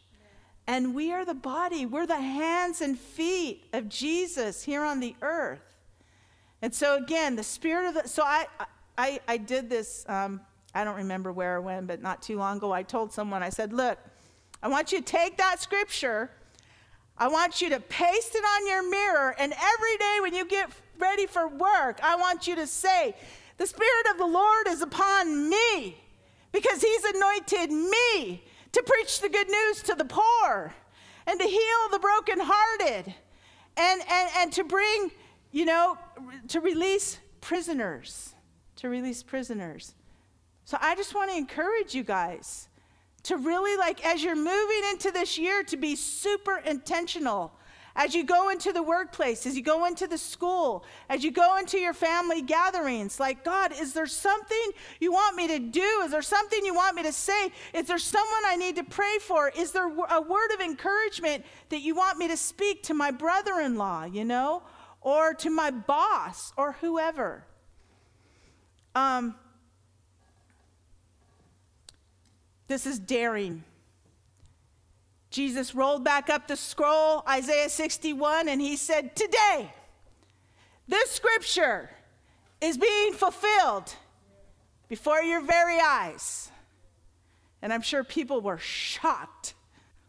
And 0.67 0.95
we 0.95 1.13
are 1.13 1.25
the 1.25 1.35
body, 1.35 1.85
we're 1.85 2.07
the 2.07 2.21
hands 2.21 2.81
and 2.81 2.99
feet 2.99 3.65
of 3.73 3.89
Jesus 3.89 4.65
here 4.65 4.83
on 4.83 5.01
the 5.01 5.15
earth. 5.21 5.61
And 6.63 6.75
so, 6.75 6.97
again, 6.97 7.37
the 7.37 7.43
spirit 7.43 7.89
of 7.89 7.95
the. 7.95 8.09
So, 8.09 8.23
I, 8.23 8.47
I, 8.97 9.21
I 9.29 9.37
did 9.37 9.69
this, 9.69 10.07
um, 10.09 10.41
I 10.75 10.85
don't 10.85 10.97
remember 10.97 11.33
where 11.33 11.57
or 11.57 11.61
when, 11.61 11.85
but 11.85 12.01
not 12.01 12.23
too 12.23 12.39
long 12.39 12.57
ago. 12.57 12.73
I 12.73 12.83
told 12.83 13.13
someone, 13.13 13.43
I 13.43 13.51
said, 13.51 13.73
Look, 13.75 13.99
I 14.63 14.69
want 14.69 14.91
you 14.91 14.99
to 14.99 15.05
take 15.05 15.37
that 15.37 15.61
scripture, 15.61 16.31
I 17.19 17.29
want 17.29 17.61
you 17.61 17.69
to 17.69 17.81
paste 17.81 18.35
it 18.35 18.45
on 18.45 18.67
your 18.67 18.89
mirror, 18.89 19.35
and 19.39 19.53
every 19.53 19.97
day 19.99 20.19
when 20.23 20.35
you 20.35 20.47
get 20.47 20.71
ready 20.99 21.27
for 21.27 21.47
work, 21.49 22.01
I 22.03 22.17
want 22.17 22.47
you 22.47 22.57
to 22.57 22.67
say, 22.67 23.15
The 23.59 23.67
Spirit 23.67 24.07
of 24.13 24.19
the 24.19 24.27
Lord 24.27 24.69
is 24.69 24.81
upon 24.81 25.51
me 25.51 26.03
because 26.53 26.81
He's 26.81 27.05
anointed 27.05 27.71
me 27.71 28.43
to 28.75 28.83
preach 28.83 29.21
the 29.21 29.29
good 29.29 29.49
news 29.49 29.83
to 29.83 29.95
the 29.95 30.05
poor 30.05 30.75
and 31.27 31.41
to 31.41 31.47
heal 31.47 31.89
the 31.91 31.99
brokenhearted 31.99 33.15
and, 33.77 34.03
and, 34.11 34.31
and 34.37 34.53
to 34.53 34.65
bring, 34.65 35.11
you 35.53 35.65
know, 35.65 35.97
to 36.49 36.61
release 36.61 37.19
prisoners, 37.41 38.35
to 38.77 38.89
release 38.89 39.23
prisoners. 39.23 39.95
So 40.65 40.77
I 40.81 40.95
just 40.97 41.15
want 41.15 41.31
to 41.31 41.37
encourage 41.37 41.95
you 41.95 42.03
guys 42.03 42.69
to 43.25 43.37
really, 43.37 43.77
like, 43.77 44.05
as 44.05 44.23
you're 44.23 44.37
moving 44.37 44.83
into 44.91 45.11
this 45.11 45.39
year, 45.39 45.63
to 45.65 45.77
be 45.77 45.97
super 45.97 46.59
intentional 46.59 47.53
as 47.97 48.15
you 48.15 48.25
go 48.25 48.49
into 48.49 48.73
the 48.73 48.83
workplace, 48.83 49.47
as 49.47 49.57
you 49.57 49.63
go 49.63 49.85
into 49.85 50.07
the 50.07 50.19
school, 50.19 50.85
as 51.09 51.23
you 51.23 51.31
go 51.31 51.59
into 51.59 51.79
your 51.79 51.95
family 51.95 52.43
gatherings, 52.43 53.21
like, 53.21 53.45
God, 53.45 53.73
is 53.79 53.93
there 53.93 54.07
something 54.07 54.71
you 54.99 55.13
want 55.13 55.37
me 55.37 55.47
to 55.47 55.61
do? 55.61 56.03
Is 56.05 56.11
there 56.11 56.23
something 56.23 56.65
you 56.65 56.75
want 56.75 56.97
me 56.97 57.05
to 57.05 57.13
say? 57.13 57.53
Is 57.73 57.87
there 57.87 57.99
someone 57.99 58.43
I 58.47 58.57
need 58.57 58.77
to 58.77 58.85
pray 58.85 59.19
for? 59.21 59.49
Is 59.57 59.71
there 59.71 59.87
a 59.87 60.21
word 60.21 60.51
of 60.55 60.61
encouragement 60.61 61.45
that 61.69 61.83
you 61.83 61.95
want 61.95 62.19
me 62.19 62.27
to 62.29 62.37
speak 62.37 62.83
to 62.85 62.95
my 62.95 63.13
brother 63.13 63.61
in 63.61 63.77
law, 63.77 64.05
you 64.05 64.25
know, 64.25 64.65
or 65.01 65.33
to 65.35 65.51
my 65.51 65.71
boss 65.71 66.53
or 66.57 66.73
whoever? 66.73 67.45
Um, 68.97 69.37
this 72.67 72.87
is 72.87 72.99
daring. 72.99 73.63
Jesus 75.35 75.75
rolled 75.75 76.05
back 76.05 76.31
up 76.31 76.47
the 76.47 76.55
scroll, 76.55 77.25
Isaiah 77.29 77.69
61, 77.69 78.49
and 78.49 78.61
he 78.61 78.77
said, 78.77 79.17
Today, 79.17 79.69
this 80.87 81.11
scripture 81.11 81.91
is 82.61 82.79
being 82.79 83.13
fulfilled 83.15 83.97
before 84.89 85.23
your 85.23 85.41
very 85.41 85.81
eyes. 85.81 86.53
And 87.61 87.73
I'm 87.73 87.83
sure 87.83 88.05
people 88.05 88.43
were 88.43 88.59
shocked. 88.59 89.55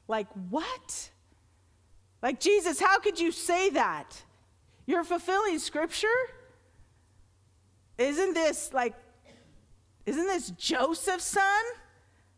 Like, 0.08 0.28
what? 0.52 1.10
Like, 2.22 2.40
Jesus, 2.40 2.80
how 2.80 3.00
could 3.00 3.20
you 3.20 3.32
say 3.32 3.72
that? 3.72 4.22
You're 4.86 5.04
fulfilling 5.04 5.58
scripture? 5.58 6.08
Isn't 7.98 8.36
this 8.36 8.72
like, 8.74 8.94
isn't 10.06 10.28
this 10.28 10.52
Joseph's 10.52 11.26
son? 11.26 11.64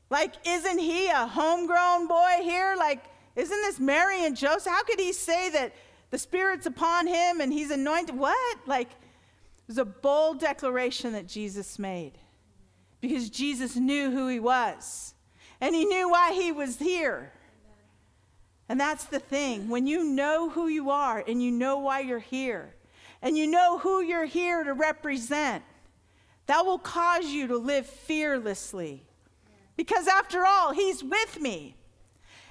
Like, 0.10 0.34
isn't 0.46 0.80
he 0.80 1.08
a 1.10 1.28
homegrown 1.28 2.08
boy 2.08 2.38
here? 2.42 2.76
Like, 2.78 3.04
isn't 3.36 3.62
this 3.62 3.80
Mary 3.80 4.26
and 4.26 4.36
Joseph? 4.36 4.72
How 4.72 4.84
could 4.84 5.00
he 5.00 5.14
say 5.14 5.50
that 5.50 5.74
the 6.10 6.18
Spirit's 6.18 6.66
upon 6.66 7.08
him 7.08 7.42
and 7.42 7.52
he's 7.52 7.72
anointed? 7.72 8.18
What? 8.18 8.58
Like, 8.66 8.90
it 8.90 9.68
was 9.68 9.78
a 9.78 9.86
bold 9.86 10.40
declaration 10.40 11.14
that 11.14 11.28
Jesus 11.28 11.78
made 11.78 12.14
because 13.02 13.30
Jesus 13.30 13.76
knew 13.76 14.12
who 14.12 14.28
he 14.28 14.40
was 14.40 15.14
and 15.60 15.76
he 15.76 15.86
knew 15.86 16.10
why 16.10 16.32
he 16.34 16.52
was 16.52 16.78
here. 16.78 17.34
And 18.70 18.80
that's 18.80 19.06
the 19.06 19.20
thing. 19.20 19.70
When 19.70 19.88
you 19.88 20.04
know 20.04 20.50
who 20.50 20.68
you 20.68 20.90
are 20.90 21.24
and 21.26 21.42
you 21.42 21.52
know 21.52 21.80
why 21.80 22.02
you're 22.02 22.20
here 22.20 22.76
and 23.22 23.38
you 23.38 23.48
know 23.48 23.78
who 23.78 24.02
you're 24.02 24.26
here 24.26 24.64
to 24.64 24.74
represent, 24.74 25.64
that 26.48 26.66
will 26.66 26.80
cause 26.80 27.26
you 27.26 27.48
to 27.48 27.58
live 27.58 27.86
fearlessly 27.86 29.07
because 29.78 30.08
after 30.08 30.46
all, 30.46 30.74
He's 30.74 31.04
with 31.04 31.40
me. 31.40 31.76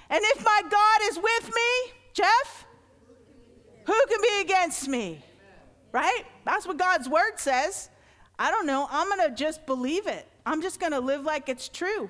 And 0.09 0.21
if 0.23 0.43
my 0.43 0.61
God 0.69 1.11
is 1.11 1.17
with 1.17 1.53
me, 1.53 1.93
Jeff, 2.13 2.65
who 3.85 3.93
can 4.09 4.21
be 4.21 4.41
against 4.41 4.87
me? 4.87 5.23
Right? 5.91 6.23
That's 6.45 6.65
what 6.65 6.77
God's 6.77 7.07
word 7.07 7.33
says. 7.37 7.89
I 8.39 8.51
don't 8.51 8.65
know. 8.65 8.87
I'm 8.89 9.07
going 9.09 9.29
to 9.29 9.35
just 9.35 9.65
believe 9.65 10.07
it. 10.07 10.27
I'm 10.45 10.61
just 10.61 10.79
going 10.79 10.91
to 10.93 10.99
live 10.99 11.23
like 11.23 11.49
it's 11.49 11.67
true. 11.67 12.09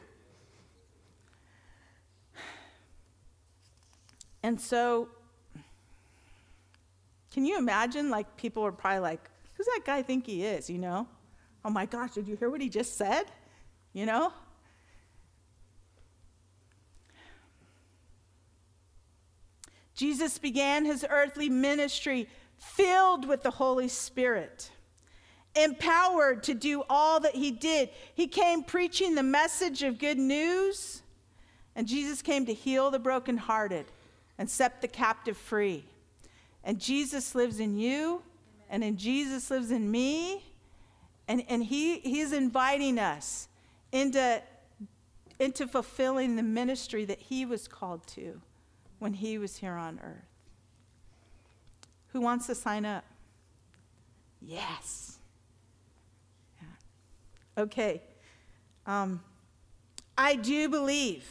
And 4.44 4.60
so, 4.60 5.10
can 7.34 7.46
you 7.46 7.58
imagine? 7.58 8.10
Like, 8.10 8.38
people 8.38 8.64
were 8.64 8.72
probably 8.72 9.00
like, 9.00 9.30
who's 9.54 9.66
that 9.68 9.82
guy 9.86 10.02
think 10.02 10.26
he 10.26 10.46
is, 10.46 10.70
you 10.70 10.78
know? 10.78 11.08
Oh 11.66 11.70
my 11.70 11.86
gosh, 11.86 12.12
did 12.12 12.28
you 12.28 12.36
hear 12.36 12.50
what 12.50 12.62
he 12.62 12.70
just 12.70 12.98
said? 12.98 13.26
You 13.94 14.06
know? 14.06 14.32
Jesus 19.98 20.38
began 20.38 20.86
his 20.86 21.04
earthly 21.10 21.50
ministry 21.50 22.30
filled 22.56 23.28
with 23.28 23.42
the 23.42 23.50
Holy 23.50 23.88
Spirit, 23.88 24.70
empowered 25.56 26.44
to 26.44 26.54
do 26.54 26.84
all 26.88 27.20
that 27.20 27.34
he 27.34 27.50
did. 27.50 27.90
He 28.14 28.28
came 28.28 28.64
preaching 28.64 29.16
the 29.16 29.24
message 29.24 29.82
of 29.82 29.98
good 29.98 30.20
news, 30.20 31.02
and 31.76 31.88
Jesus 31.88 32.22
came 32.22 32.46
to 32.46 32.54
heal 32.54 32.92
the 32.92 33.00
brokenhearted 33.00 33.86
and 34.38 34.48
set 34.48 34.82
the 34.82 34.88
captive 34.88 35.36
free. 35.36 35.84
And 36.64 36.80
Jesus 36.80 37.34
lives 37.34 37.60
in 37.60 37.76
you, 37.76 38.22
and 38.70 38.84
in 38.84 38.98
Jesus 38.98 39.50
lives 39.50 39.72
in 39.72 39.90
me, 39.90 40.46
and, 41.28 41.44
and 41.50 41.64
he, 41.64 42.00
he's 42.02 42.34
inviting 42.34 43.00
us 43.00 43.48
into, 43.92 44.44
into 45.40 45.68
fulfilling 45.68 46.36
the 46.36 46.44
ministry 46.44 47.04
that 47.06 47.20
he 47.20 47.48
was 47.48 47.68
called 47.68 48.06
to 48.08 48.42
when 49.00 49.14
he 49.14 49.38
was 49.38 49.58
here 49.58 49.74
on 49.74 50.00
earth. 50.04 50.24
Who 52.14 52.22
wants 52.22 52.48
to 52.48 52.56
sign 52.56 52.86
up? 52.86 53.04
Yes. 54.42 55.18
Yeah. 56.60 57.64
Okay. 57.64 58.02
Um, 58.86 59.22
I 60.18 60.36
do 60.36 60.70
believe, 60.70 61.26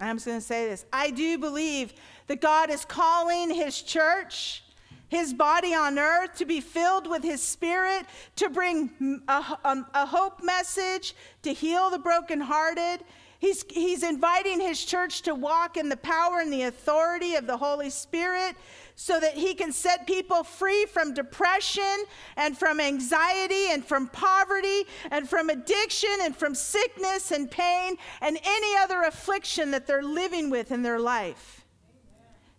I'm 0.00 0.16
just 0.16 0.26
going 0.26 0.40
to 0.40 0.44
say 0.44 0.68
this 0.68 0.84
I 0.92 1.10
do 1.10 1.38
believe 1.38 1.92
that 2.26 2.40
God 2.40 2.70
is 2.70 2.84
calling 2.84 3.50
his 3.50 3.82
church, 3.82 4.64
his 5.08 5.34
body 5.34 5.74
on 5.74 5.98
earth, 5.98 6.36
to 6.36 6.44
be 6.44 6.60
filled 6.60 7.08
with 7.08 7.22
his 7.22 7.42
spirit, 7.42 8.06
to 8.36 8.48
bring 8.48 9.22
a, 9.28 9.58
um, 9.64 9.86
a 9.94 10.06
hope 10.06 10.42
message, 10.42 11.14
to 11.42 11.52
heal 11.52 11.90
the 11.90 11.98
brokenhearted, 11.98 13.04
He's, 13.40 13.64
he's 13.70 14.02
inviting 14.02 14.60
his 14.60 14.84
church 14.84 15.22
to 15.22 15.34
walk 15.34 15.78
in 15.78 15.88
the 15.88 15.96
power 15.96 16.40
and 16.40 16.52
the 16.52 16.64
authority 16.64 17.36
of 17.36 17.46
the 17.46 17.56
Holy 17.56 17.88
Spirit 17.88 18.54
so 18.96 19.18
that 19.18 19.32
he 19.32 19.54
can 19.54 19.72
set 19.72 20.06
people 20.06 20.44
free 20.44 20.84
from 20.84 21.14
depression 21.14 22.04
and 22.36 22.56
from 22.56 22.80
anxiety 22.80 23.70
and 23.70 23.82
from 23.82 24.08
poverty 24.08 24.82
and 25.10 25.26
from 25.26 25.48
addiction 25.48 26.10
and 26.20 26.36
from 26.36 26.54
sickness 26.54 27.30
and 27.30 27.50
pain 27.50 27.96
and 28.20 28.38
any 28.44 28.76
other 28.76 29.04
affliction 29.04 29.70
that 29.70 29.86
they're 29.86 30.02
living 30.02 30.50
with 30.50 30.70
in 30.70 30.82
their 30.82 31.00
life. 31.00 31.64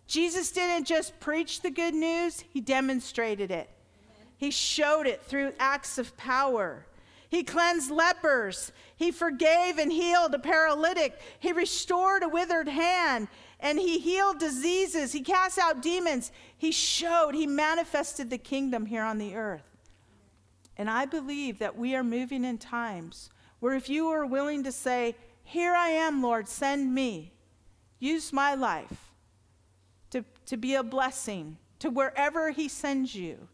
Jesus 0.08 0.50
didn't 0.50 0.88
just 0.88 1.20
preach 1.20 1.60
the 1.60 1.70
good 1.70 1.94
news, 1.94 2.40
he 2.40 2.60
demonstrated 2.60 3.52
it. 3.52 3.70
He 4.36 4.50
showed 4.50 5.06
it 5.06 5.22
through 5.22 5.52
acts 5.60 5.96
of 5.96 6.16
power. 6.16 6.86
He 7.32 7.44
cleansed 7.44 7.90
lepers. 7.90 8.72
He 8.94 9.10
forgave 9.10 9.78
and 9.78 9.90
healed 9.90 10.34
a 10.34 10.38
paralytic. 10.38 11.18
He 11.40 11.50
restored 11.50 12.22
a 12.22 12.28
withered 12.28 12.68
hand 12.68 13.28
and 13.58 13.78
he 13.78 13.98
healed 13.98 14.38
diseases. 14.38 15.14
He 15.14 15.22
cast 15.22 15.58
out 15.58 15.80
demons. 15.80 16.30
He 16.58 16.70
showed, 16.70 17.34
he 17.34 17.46
manifested 17.46 18.28
the 18.28 18.36
kingdom 18.36 18.84
here 18.84 19.02
on 19.02 19.16
the 19.16 19.34
earth. 19.34 19.78
And 20.76 20.90
I 20.90 21.06
believe 21.06 21.58
that 21.60 21.74
we 21.74 21.96
are 21.96 22.04
moving 22.04 22.44
in 22.44 22.58
times 22.58 23.30
where 23.60 23.72
if 23.72 23.88
you 23.88 24.08
are 24.08 24.26
willing 24.26 24.62
to 24.64 24.72
say, 24.72 25.16
Here 25.42 25.72
I 25.72 25.88
am, 25.88 26.22
Lord, 26.22 26.46
send 26.48 26.94
me, 26.94 27.32
use 27.98 28.30
my 28.30 28.54
life 28.54 29.10
to, 30.10 30.22
to 30.44 30.58
be 30.58 30.74
a 30.74 30.82
blessing 30.82 31.56
to 31.78 31.88
wherever 31.88 32.50
he 32.50 32.68
sends 32.68 33.14
you 33.14 33.48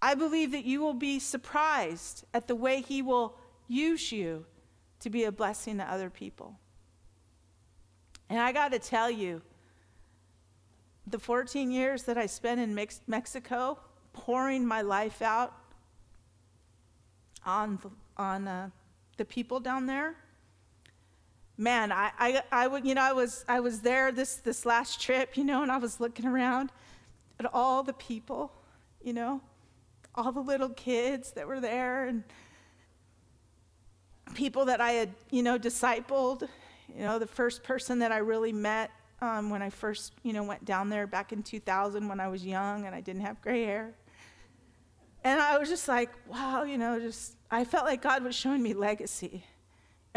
I 0.00 0.14
believe 0.14 0.52
that 0.52 0.64
you 0.64 0.80
will 0.80 0.94
be 0.94 1.18
surprised 1.18 2.24
at 2.32 2.46
the 2.46 2.54
way 2.54 2.80
He 2.80 3.02
will 3.02 3.36
use 3.66 4.12
you 4.12 4.46
to 5.00 5.10
be 5.10 5.24
a 5.24 5.32
blessing 5.32 5.78
to 5.78 5.84
other 5.84 6.10
people. 6.10 6.58
And 8.30 8.38
I 8.38 8.52
got 8.52 8.72
to 8.72 8.78
tell 8.78 9.10
you, 9.10 9.42
the 11.06 11.18
14 11.18 11.70
years 11.70 12.02
that 12.04 12.18
I 12.18 12.26
spent 12.26 12.60
in 12.60 12.74
Mex- 12.74 13.00
Mexico, 13.06 13.78
pouring 14.12 14.66
my 14.66 14.82
life 14.82 15.22
out 15.22 15.54
on, 17.46 17.78
on 18.16 18.46
uh, 18.46 18.70
the 19.16 19.24
people 19.24 19.60
down 19.60 19.86
there, 19.86 20.16
man, 21.56 21.90
I, 21.90 22.10
I, 22.18 22.42
I, 22.52 22.66
would, 22.66 22.86
you 22.86 22.94
know, 22.94 23.02
I 23.02 23.12
was, 23.12 23.44
I 23.48 23.60
was 23.60 23.80
there 23.80 24.12
this, 24.12 24.36
this 24.36 24.66
last 24.66 25.00
trip, 25.00 25.36
you 25.36 25.44
know, 25.44 25.62
and 25.62 25.72
I 25.72 25.78
was 25.78 25.98
looking 25.98 26.26
around 26.26 26.70
at 27.40 27.46
all 27.52 27.82
the 27.82 27.94
people, 27.94 28.52
you 29.02 29.12
know, 29.12 29.40
all 30.18 30.32
the 30.32 30.40
little 30.40 30.70
kids 30.70 31.30
that 31.32 31.46
were 31.46 31.60
there 31.60 32.06
and 32.06 32.24
people 34.34 34.64
that 34.64 34.80
I 34.80 34.90
had, 34.90 35.10
you 35.30 35.44
know, 35.44 35.56
discipled. 35.56 36.48
You 36.92 37.02
know, 37.04 37.20
the 37.20 37.26
first 37.26 37.62
person 37.62 38.00
that 38.00 38.10
I 38.10 38.18
really 38.18 38.52
met 38.52 38.90
um, 39.22 39.48
when 39.48 39.62
I 39.62 39.70
first, 39.70 40.14
you 40.24 40.32
know, 40.32 40.42
went 40.42 40.64
down 40.64 40.88
there 40.88 41.06
back 41.06 41.32
in 41.32 41.44
2000 41.44 42.08
when 42.08 42.18
I 42.18 42.26
was 42.26 42.44
young 42.44 42.84
and 42.86 42.96
I 42.96 43.00
didn't 43.00 43.22
have 43.22 43.40
gray 43.40 43.64
hair. 43.64 43.94
And 45.22 45.40
I 45.40 45.56
was 45.56 45.68
just 45.68 45.86
like, 45.86 46.10
wow, 46.26 46.64
you 46.64 46.78
know, 46.78 46.98
just, 46.98 47.36
I 47.48 47.64
felt 47.64 47.84
like 47.84 48.02
God 48.02 48.24
was 48.24 48.34
showing 48.34 48.62
me 48.62 48.74
legacy. 48.74 49.44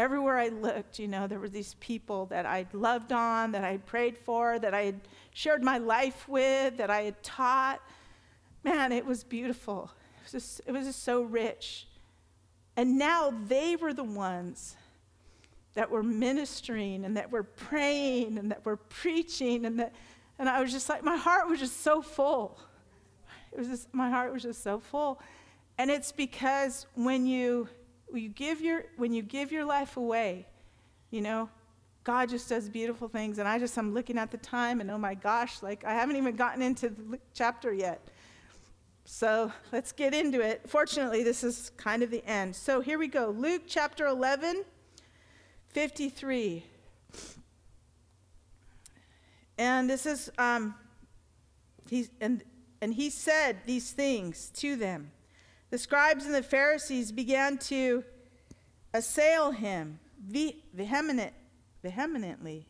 Everywhere 0.00 0.38
I 0.38 0.48
looked, 0.48 0.98
you 0.98 1.06
know, 1.06 1.28
there 1.28 1.38
were 1.38 1.48
these 1.48 1.74
people 1.74 2.26
that 2.26 2.44
I'd 2.44 2.74
loved 2.74 3.12
on, 3.12 3.52
that 3.52 3.62
I 3.62 3.76
prayed 3.76 4.18
for, 4.18 4.58
that 4.58 4.74
I 4.74 4.82
had 4.82 5.00
shared 5.32 5.62
my 5.62 5.78
life 5.78 6.28
with, 6.28 6.76
that 6.78 6.90
I 6.90 7.02
had 7.02 7.22
taught 7.22 7.80
man, 8.64 8.92
it 8.92 9.04
was 9.04 9.24
beautiful. 9.24 9.90
It 10.16 10.22
was 10.24 10.32
just, 10.32 10.60
it 10.66 10.72
was 10.72 10.86
just 10.86 11.02
so 11.02 11.22
rich. 11.22 11.86
And 12.76 12.98
now 12.98 13.32
they 13.48 13.76
were 13.76 13.92
the 13.92 14.04
ones 14.04 14.76
that 15.74 15.90
were 15.90 16.02
ministering 16.02 17.04
and 17.04 17.16
that 17.16 17.30
were 17.30 17.42
praying 17.42 18.38
and 18.38 18.50
that 18.50 18.64
were 18.64 18.76
preaching 18.76 19.64
and 19.64 19.78
that 19.78 19.92
and 20.38 20.48
I 20.48 20.60
was 20.60 20.72
just 20.72 20.88
like 20.88 21.04
my 21.04 21.16
heart 21.16 21.48
was 21.48 21.60
just 21.60 21.82
so 21.82 22.02
full. 22.02 22.58
It 23.52 23.58
was 23.58 23.68
just 23.68 23.94
my 23.94 24.10
heart 24.10 24.32
was 24.32 24.42
just 24.42 24.62
so 24.62 24.80
full. 24.80 25.20
And 25.78 25.90
it's 25.90 26.10
because 26.10 26.86
when 26.94 27.26
you 27.26 27.68
when 28.08 28.22
you 28.22 28.28
give 28.28 28.60
your 28.60 28.86
when 28.96 29.12
you 29.12 29.22
give 29.22 29.52
your 29.52 29.64
life 29.64 29.96
away, 29.96 30.46
you 31.10 31.20
know, 31.20 31.48
God 32.02 32.28
just 32.28 32.48
does 32.48 32.68
beautiful 32.68 33.08
things 33.08 33.38
and 33.38 33.46
I 33.46 33.58
just 33.58 33.78
I'm 33.78 33.94
looking 33.94 34.18
at 34.18 34.30
the 34.30 34.38
time 34.38 34.80
and 34.80 34.90
oh 34.90 34.98
my 34.98 35.14
gosh, 35.14 35.62
like 35.62 35.84
I 35.84 35.92
haven't 35.94 36.16
even 36.16 36.34
gotten 36.34 36.60
into 36.60 36.88
the 36.88 37.18
chapter 37.34 37.72
yet. 37.72 38.00
So 39.04 39.52
let's 39.72 39.92
get 39.92 40.14
into 40.14 40.40
it. 40.40 40.62
Fortunately, 40.68 41.22
this 41.22 41.42
is 41.42 41.70
kind 41.76 42.02
of 42.02 42.10
the 42.10 42.24
end. 42.26 42.54
So 42.54 42.80
here 42.80 42.98
we 42.98 43.08
go 43.08 43.34
Luke 43.36 43.62
chapter 43.66 44.06
11, 44.06 44.64
53. 45.68 46.64
And 49.58 49.88
this 49.88 50.06
is, 50.06 50.30
um, 50.38 50.74
he's, 51.88 52.10
and, 52.20 52.42
and 52.80 52.94
he 52.94 53.10
said 53.10 53.58
these 53.66 53.90
things 53.90 54.50
to 54.56 54.76
them. 54.76 55.10
The 55.70 55.78
scribes 55.78 56.26
and 56.26 56.34
the 56.34 56.42
Pharisees 56.42 57.12
began 57.12 57.58
to 57.58 58.04
assail 58.94 59.52
him 59.52 59.98
vehement, 60.20 61.32
vehemently 61.82 62.66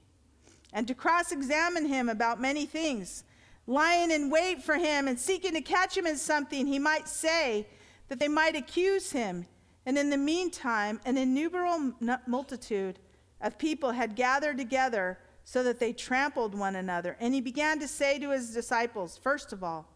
and 0.73 0.89
to 0.89 0.95
cross 0.95 1.33
examine 1.33 1.87
him 1.87 2.09
about 2.09 2.41
many 2.41 2.65
things 2.67 3.25
lying 3.67 4.11
in 4.11 4.31
wait 4.31 4.63
for 4.63 4.77
him 4.77 5.09
and 5.09 5.19
seeking 5.19 5.53
to 5.53 5.61
catch 5.61 5.97
him 5.97 6.07
in 6.07 6.17
something 6.17 6.67
he 6.67 6.79
might 6.79 7.09
say, 7.09 7.67
that 8.09 8.19
they 8.19 8.29
might 8.29 8.57
accuse 8.57 9.13
him. 9.13 9.47
And 9.87 9.97
in 9.97 10.11
the 10.11 10.19
meantime, 10.19 11.01
an 11.05 11.17
innumerable 11.17 11.95
multitude 12.27 12.99
of 13.41 13.59
people 13.59 13.93
had 13.93 14.15
gathered 14.15 14.59
together 14.59 15.19
so 15.45 15.63
that 15.63 15.81
they 15.81 15.93
trampled 15.93 16.55
one 16.55 16.77
another. 16.77 17.17
And 17.21 17.35
he 17.35 17.41
began 17.41 17.81
to 17.81 17.89
say 17.89 18.19
to 18.19 18.31
his 18.31 18.55
disciples, 18.55 19.19
First 19.19 19.53
of 19.53 19.65
all, 19.65 19.89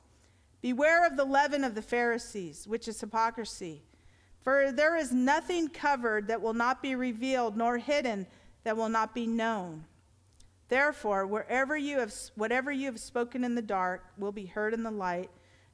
beware 0.61 1.07
of 1.07 1.17
the 1.17 1.25
leaven 1.25 1.63
of 1.63 1.75
the 1.75 1.83
Pharisees, 1.83 2.67
which 2.67 2.89
is 2.89 3.01
hypocrisy. 3.01 3.83
For 4.43 4.73
there 4.73 4.97
is 4.97 5.13
nothing 5.13 5.69
covered 5.69 6.29
that 6.29 6.41
will 6.41 6.55
not 6.55 6.83
be 6.83 6.95
revealed, 6.95 7.57
nor 7.57 7.79
hidden 7.79 8.27
that 8.65 8.77
will 8.77 8.89
not 8.89 9.15
be 9.15 9.27
known. 9.27 9.85
Therefore, 10.69 11.27
wherever 11.27 11.77
you 11.77 12.01
have, 12.01 12.13
whatever 12.35 12.73
you 12.73 12.87
have 12.87 12.99
spoken 12.99 13.45
in 13.45 13.55
the 13.55 13.63
dark 13.63 14.05
will 14.19 14.33
be 14.33 14.47
heard 14.47 14.75
in 14.75 14.83
the 14.83 14.91
light, 14.91 15.31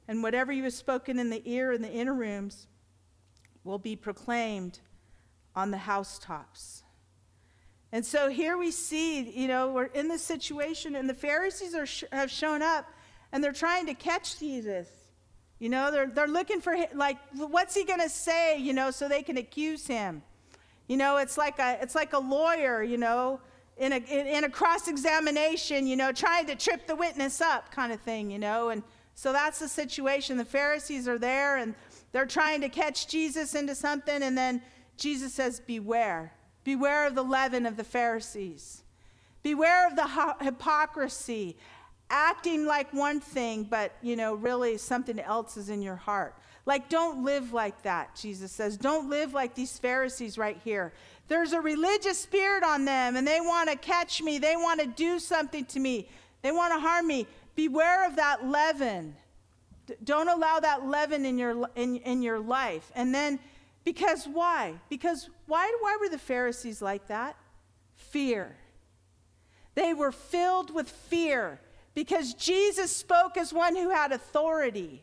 and 0.07 0.21
whatever 0.21 0.51
you 0.51 0.63
have 0.63 0.73
spoken 0.73 1.17
in 1.17 1.29
the 1.29 1.41
ear 1.45 1.71
in 1.71 1.81
the 1.81 1.91
inner 1.91 2.13
rooms 2.13 2.67
will 3.63 3.79
be 3.79 3.95
proclaimed 3.95 4.79
on 5.55 5.71
the 5.71 5.77
housetops. 5.77 6.83
And 7.91 8.05
so 8.05 8.29
here 8.29 8.57
we 8.57 8.71
see, 8.71 9.29
you 9.29 9.47
know, 9.47 9.71
we're 9.71 9.85
in 9.85 10.07
this 10.07 10.23
situation, 10.23 10.95
and 10.95 11.07
the 11.07 11.13
Pharisees 11.13 11.75
are, 11.75 11.87
have 12.15 12.31
shown 12.31 12.61
up, 12.61 12.85
and 13.31 13.43
they're 13.43 13.51
trying 13.51 13.85
to 13.85 13.93
catch 13.93 14.39
Jesus. 14.39 14.89
You 15.59 15.69
know, 15.69 15.91
they're, 15.91 16.07
they're 16.07 16.27
looking 16.27 16.59
for, 16.59 16.75
like, 16.93 17.17
what's 17.35 17.75
he 17.75 17.83
going 17.83 18.01
to 18.01 18.09
say, 18.09 18.57
you 18.59 18.73
know, 18.73 18.91
so 18.91 19.07
they 19.07 19.21
can 19.21 19.37
accuse 19.37 19.87
him. 19.87 20.23
You 20.87 20.97
know, 20.97 21.17
it's 21.17 21.37
like 21.37 21.59
a, 21.59 21.77
it's 21.81 21.95
like 21.95 22.13
a 22.13 22.19
lawyer, 22.19 22.83
you 22.83 22.97
know, 22.97 23.39
in 23.77 23.93
a, 23.93 23.97
in 23.97 24.43
a 24.43 24.49
cross 24.49 24.87
examination, 24.87 25.87
you 25.87 25.95
know, 25.95 26.11
trying 26.11 26.45
to 26.45 26.55
trip 26.55 26.87
the 26.87 26.95
witness 26.95 27.41
up 27.41 27.71
kind 27.71 27.91
of 27.91 27.99
thing, 28.01 28.29
you 28.29 28.39
know. 28.39 28.69
And 28.69 28.83
So 29.15 29.33
that's 29.33 29.59
the 29.59 29.67
situation. 29.67 30.37
The 30.37 30.45
Pharisees 30.45 31.07
are 31.07 31.17
there 31.17 31.57
and 31.57 31.73
they're 32.11 32.25
trying 32.27 32.61
to 32.61 32.69
catch 32.69 33.07
Jesus 33.07 33.55
into 33.55 33.73
something, 33.73 34.21
and 34.21 34.37
then 34.37 34.61
Jesus 34.97 35.33
says, 35.33 35.59
Beware. 35.59 36.33
Beware 36.63 37.07
of 37.07 37.15
the 37.15 37.23
leaven 37.23 37.65
of 37.65 37.75
the 37.75 37.83
Pharisees. 37.83 38.83
Beware 39.41 39.87
of 39.87 39.95
the 39.95 40.35
hypocrisy, 40.39 41.57
acting 42.09 42.65
like 42.65 42.93
one 42.93 43.19
thing, 43.19 43.63
but 43.63 43.93
you 44.01 44.15
know, 44.15 44.35
really 44.35 44.77
something 44.77 45.19
else 45.19 45.57
is 45.57 45.69
in 45.69 45.81
your 45.81 45.97
heart. 45.97 46.35
Like, 46.65 46.87
don't 46.87 47.25
live 47.25 47.51
like 47.51 47.81
that, 47.81 48.15
Jesus 48.15 48.51
says. 48.51 48.77
Don't 48.77 49.09
live 49.09 49.33
like 49.33 49.53
these 49.53 49.77
Pharisees 49.77 50.37
right 50.37 50.57
here. 50.63 50.93
There's 51.33 51.53
a 51.53 51.61
religious 51.61 52.19
spirit 52.19 52.63
on 52.63 52.85
them, 52.85 53.15
and 53.15 53.27
they 53.27 53.41
want 53.41 53.67
to 53.67 53.75
catch 53.75 54.21
me. 54.21 54.37
They 54.37 54.55
want 54.55 54.79
to 54.81 54.85
do 54.85 55.17
something 55.17 55.65
to 55.65 55.79
me. 55.79 56.07
They 56.43 56.51
want 56.51 56.75
to 56.75 56.79
harm 56.79 57.07
me. 57.07 57.25
Beware 57.55 58.05
of 58.05 58.17
that 58.17 58.45
leaven. 58.45 59.15
D- 59.87 59.95
don't 60.03 60.27
allow 60.27 60.59
that 60.59 60.85
leaven 60.85 61.25
in 61.25 61.39
your, 61.39 61.67
in, 61.75 61.95
in 61.95 62.21
your 62.21 62.39
life. 62.39 62.91
And 62.93 63.15
then, 63.15 63.39
because 63.83 64.27
why? 64.27 64.75
Because 64.89 65.27
why, 65.47 65.75
why 65.81 65.97
were 65.99 66.07
the 66.07 66.19
Pharisees 66.19 66.83
like 66.83 67.07
that? 67.07 67.35
Fear. 67.95 68.55
They 69.73 69.95
were 69.95 70.11
filled 70.11 70.71
with 70.71 70.87
fear 70.87 71.59
because 71.95 72.35
Jesus 72.35 72.95
spoke 72.95 73.37
as 73.37 73.51
one 73.51 73.75
who 73.75 73.89
had 73.89 74.11
authority. 74.11 75.01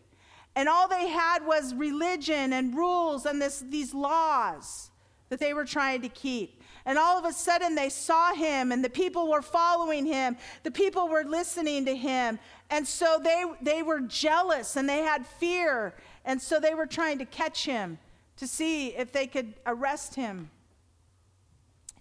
And 0.55 0.69
all 0.69 0.87
they 0.87 1.09
had 1.09 1.45
was 1.45 1.75
religion 1.75 2.53
and 2.53 2.77
rules 2.77 3.27
and 3.27 3.43
this, 3.43 3.65
these 3.69 3.93
laws 3.93 4.90
that 5.31 5.41
they 5.41 5.55
were 5.55 5.65
trying 5.65 6.03
to 6.03 6.09
keep. 6.09 6.63
And 6.85 6.99
all 6.99 7.19
of 7.19 7.25
a 7.25 7.33
sudden 7.33 7.75
they 7.75 7.89
saw 7.89 8.35
him 8.35 8.73
and 8.73 8.85
the 8.85 8.91
people 8.91 9.31
were 9.31 9.43
following 9.43 10.05
him. 10.05 10.37
The 10.65 10.71
people 10.71 11.09
were 11.09 11.25
listening 11.25 11.85
to 11.87 11.97
him. 11.97 12.39
And 12.69 12.87
so 12.87 13.21
they, 13.23 13.45
they 13.63 13.83
were 13.83 14.01
jealous 14.01 14.77
and 14.77 14.89
they 14.89 14.99
had 14.99 15.27
fear. 15.27 15.95
And 16.25 16.41
so 16.41 16.61
they 16.61 16.75
were 16.75 16.87
trying 16.87 17.19
to 17.19 17.25
catch 17.25 17.65
him 17.65 17.99
to 18.37 18.47
see 18.47 18.89
if 18.89 19.13
they 19.13 19.27
could 19.27 19.55
arrest 19.67 20.15
him. 20.15 20.51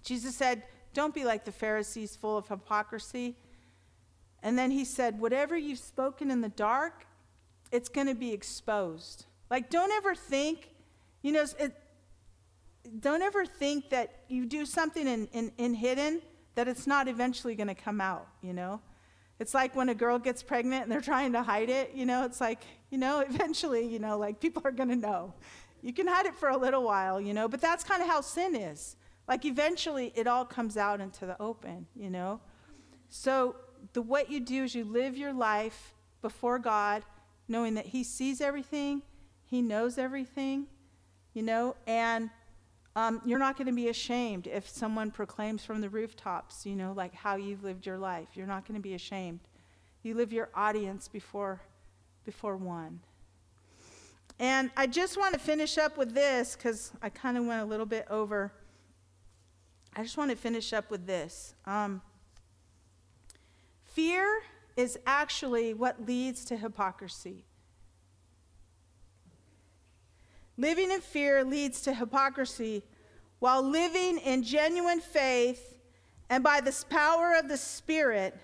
Jesus 0.04 0.36
said, 0.36 0.64
Don't 0.94 1.14
be 1.14 1.26
like 1.26 1.46
the 1.46 1.52
Pharisees, 1.52 2.16
full 2.16 2.38
of 2.38 2.48
hypocrisy. 2.48 3.36
And 4.42 4.58
then 4.58 4.72
he 4.72 4.86
said, 4.86 5.20
Whatever 5.20 5.58
you've 5.58 5.80
spoken 5.80 6.32
in 6.32 6.42
the 6.42 6.50
dark, 6.50 7.06
it's 7.72 7.90
going 7.90 8.08
to 8.08 8.16
be 8.16 8.32
exposed. 8.32 9.26
Like, 9.50 9.70
don't 9.70 9.92
ever 9.92 10.16
think, 10.16 10.70
you 11.22 11.32
know, 11.32 11.46
it, 11.60 11.76
don't 13.00 13.22
ever 13.22 13.46
think 13.46 13.90
that 13.90 14.24
you 14.28 14.46
do 14.46 14.66
something 14.66 15.08
in, 15.08 15.28
in, 15.34 15.52
in 15.58 15.74
hidden 15.74 16.22
that 16.56 16.68
it's 16.68 16.88
not 16.88 17.08
eventually 17.08 17.56
going 17.56 17.68
to 17.68 17.76
come 17.76 18.02
out, 18.02 18.28
you 18.42 18.54
know? 18.54 18.82
It's 19.40 19.54
like 19.54 19.76
when 19.76 19.90
a 19.90 19.96
girl 19.96 20.20
gets 20.20 20.44
pregnant 20.44 20.84
and 20.84 20.92
they're 20.92 21.00
trying 21.00 21.32
to 21.34 21.42
hide 21.42 21.70
it, 21.70 21.94
you 21.94 22.06
know, 22.06 22.26
it's 22.26 22.42
like, 22.42 22.62
you 22.90 22.98
know, 22.98 23.20
eventually, 23.30 23.86
you 23.86 24.00
know, 24.00 24.18
like 24.18 24.40
people 24.40 24.62
are 24.66 24.72
going 24.72 24.90
to 24.90 24.96
know. 24.96 25.34
You 25.82 25.94
can 25.94 26.08
hide 26.08 26.26
it 26.26 26.36
for 26.36 26.50
a 26.50 26.58
little 26.58 26.84
while, 26.84 27.22
you 27.22 27.34
know, 27.34 27.48
but 27.48 27.62
that's 27.62 27.84
kind 27.84 28.02
of 28.02 28.10
how 28.10 28.22
sin 28.22 28.56
is. 28.56 28.98
Like 29.28 29.46
eventually 29.46 30.12
it 30.16 30.28
all 30.28 30.44
comes 30.44 30.76
out 30.76 31.00
into 31.00 31.26
the 31.26 31.42
open, 31.42 31.88
you 31.96 32.10
know? 32.10 32.42
So 33.10 33.56
the 33.94 34.02
what 34.02 34.30
you 34.30 34.40
do 34.40 34.64
is 34.64 34.76
you 34.76 34.84
live 34.84 35.18
your 35.18 35.34
life 35.34 35.94
before 36.22 36.60
God 36.60 37.04
knowing 37.48 37.74
that 37.76 37.88
he 37.88 38.04
sees 38.04 38.42
everything, 38.42 39.02
he 39.46 39.62
knows 39.62 39.98
everything, 39.98 40.68
you 41.34 41.42
know, 41.42 41.76
and 41.88 42.30
um, 43.00 43.22
you're 43.24 43.40
not 43.40 43.56
going 43.56 43.68
to 43.68 43.74
be 43.74 43.88
ashamed 43.88 44.46
if 44.46 44.68
someone 44.68 45.10
proclaims 45.10 45.64
from 45.64 45.80
the 45.80 45.88
rooftops, 45.88 46.66
you 46.66 46.76
know, 46.76 46.92
like 46.92 47.16
how 47.16 47.38
you've 47.38 47.64
lived 47.64 47.86
your 47.86 47.98
life. 47.98 48.28
You're 48.34 48.46
not 48.46 48.68
going 48.68 48.76
to 48.76 48.82
be 48.82 48.94
ashamed. 48.94 49.40
You 50.04 50.16
live 50.16 50.34
your 50.34 50.50
audience 50.54 51.08
before, 51.08 51.62
before 52.26 52.58
one. 52.58 53.00
And 54.38 54.70
I 54.76 54.86
just 54.86 55.18
want 55.18 55.34
to 55.34 55.40
finish 55.40 55.78
up 55.78 55.98
with 55.98 56.14
this 56.14 56.58
because 56.58 56.92
I 57.02 57.08
kind 57.08 57.38
of 57.38 57.46
went 57.46 57.62
a 57.62 57.66
little 57.66 57.86
bit 57.86 58.06
over. 58.10 58.52
I 59.96 60.04
just 60.04 60.18
want 60.18 60.30
to 60.32 60.36
finish 60.36 60.74
up 60.74 60.92
with 60.92 61.08
this. 61.08 61.56
Um, 61.66 62.02
fear 63.86 64.42
is 64.76 65.00
actually 65.06 65.74
what 65.74 66.06
leads 66.06 66.44
to 66.46 66.58
hypocrisy. 66.58 67.46
Living 70.60 70.92
in 70.92 71.00
fear 71.00 71.46
leads 71.46 71.80
to 71.84 71.94
hypocrisy, 71.94 72.84
while 73.40 73.64
living 73.64 74.18
in 74.18 74.44
genuine 74.44 75.00
faith 75.00 75.78
and 76.30 76.44
by 76.44 76.60
the 76.60 76.84
power 76.90 77.34
of 77.34 77.48
the 77.48 77.56
Spirit 77.56 78.36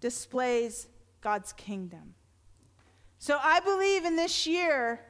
displays 0.00 0.88
God's 1.20 1.52
kingdom. 1.52 2.14
So 3.20 3.38
I 3.40 3.60
believe 3.60 4.04
in 4.04 4.16
this 4.16 4.44
year 4.44 5.02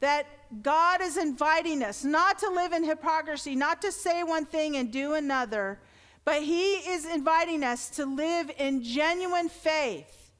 that 0.00 0.26
God 0.60 1.00
is 1.00 1.16
inviting 1.16 1.84
us 1.84 2.02
not 2.02 2.36
to 2.40 2.50
live 2.50 2.72
in 2.72 2.82
hypocrisy, 2.82 3.54
not 3.54 3.80
to 3.82 3.92
say 3.92 4.24
one 4.24 4.44
thing 4.44 4.76
and 4.76 4.90
do 4.90 5.14
another, 5.14 5.78
but 6.24 6.42
He 6.42 6.72
is 6.78 7.06
inviting 7.06 7.62
us 7.62 7.88
to 7.90 8.06
live 8.06 8.50
in 8.58 8.82
genuine 8.82 9.48
faith 9.48 10.32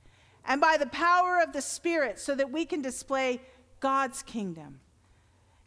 and 0.44 0.60
by 0.60 0.76
the 0.76 0.86
power 0.86 1.40
of 1.40 1.52
the 1.52 1.62
Spirit 1.62 2.18
so 2.18 2.34
that 2.34 2.50
we 2.50 2.64
can 2.64 2.82
display 2.82 3.40
God's 3.78 4.24
kingdom. 4.24 4.80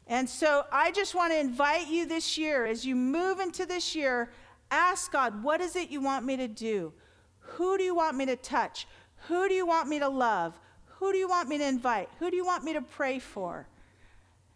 And 0.08 0.30
so 0.30 0.66
I 0.72 0.92
just 0.92 1.16
want 1.16 1.34
to 1.34 1.40
invite 1.40 1.88
you 1.88 2.06
this 2.06 2.38
year, 2.38 2.66
as 2.66 2.86
you 2.86 2.96
move 2.96 3.40
into 3.40 3.66
this 3.66 3.96
year, 3.96 4.30
ask 4.70 5.12
God, 5.12 5.44
what 5.44 5.62
is 5.62 5.76
it 5.76 5.90
you 5.90 6.02
want 6.02 6.26
me 6.26 6.38
to 6.38 6.48
do? 6.48 6.94
Who 7.40 7.78
do 7.78 7.84
you 7.84 7.96
want 7.96 8.16
me 8.16 8.26
to 8.28 8.36
touch? 8.36 8.88
Who 9.28 9.48
do 9.48 9.56
you 9.56 9.66
want 9.66 9.88
me 9.88 10.00
to 10.00 10.08
love? 10.08 10.60
Who 11.00 11.12
do 11.12 11.18
you 11.18 11.28
want 11.28 11.50
me 11.50 11.58
to 11.58 11.68
invite? 11.68 12.10
Who 12.20 12.30
do 12.30 12.38
you 12.38 12.46
want 12.46 12.64
me 12.64 12.74
to 12.74 12.82
pray 12.82 13.20
for? 13.20 13.68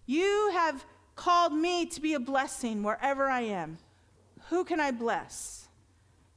You 0.06 0.52
have 0.54 0.86
called 1.16 1.54
me 1.54 1.86
to 1.88 2.02
be 2.02 2.14
a 2.14 2.20
blessing 2.20 2.84
wherever 2.84 3.26
I 3.26 3.42
am. 3.42 3.78
Who 4.50 4.64
can 4.64 4.80
I 4.80 4.92
bless? 4.92 5.68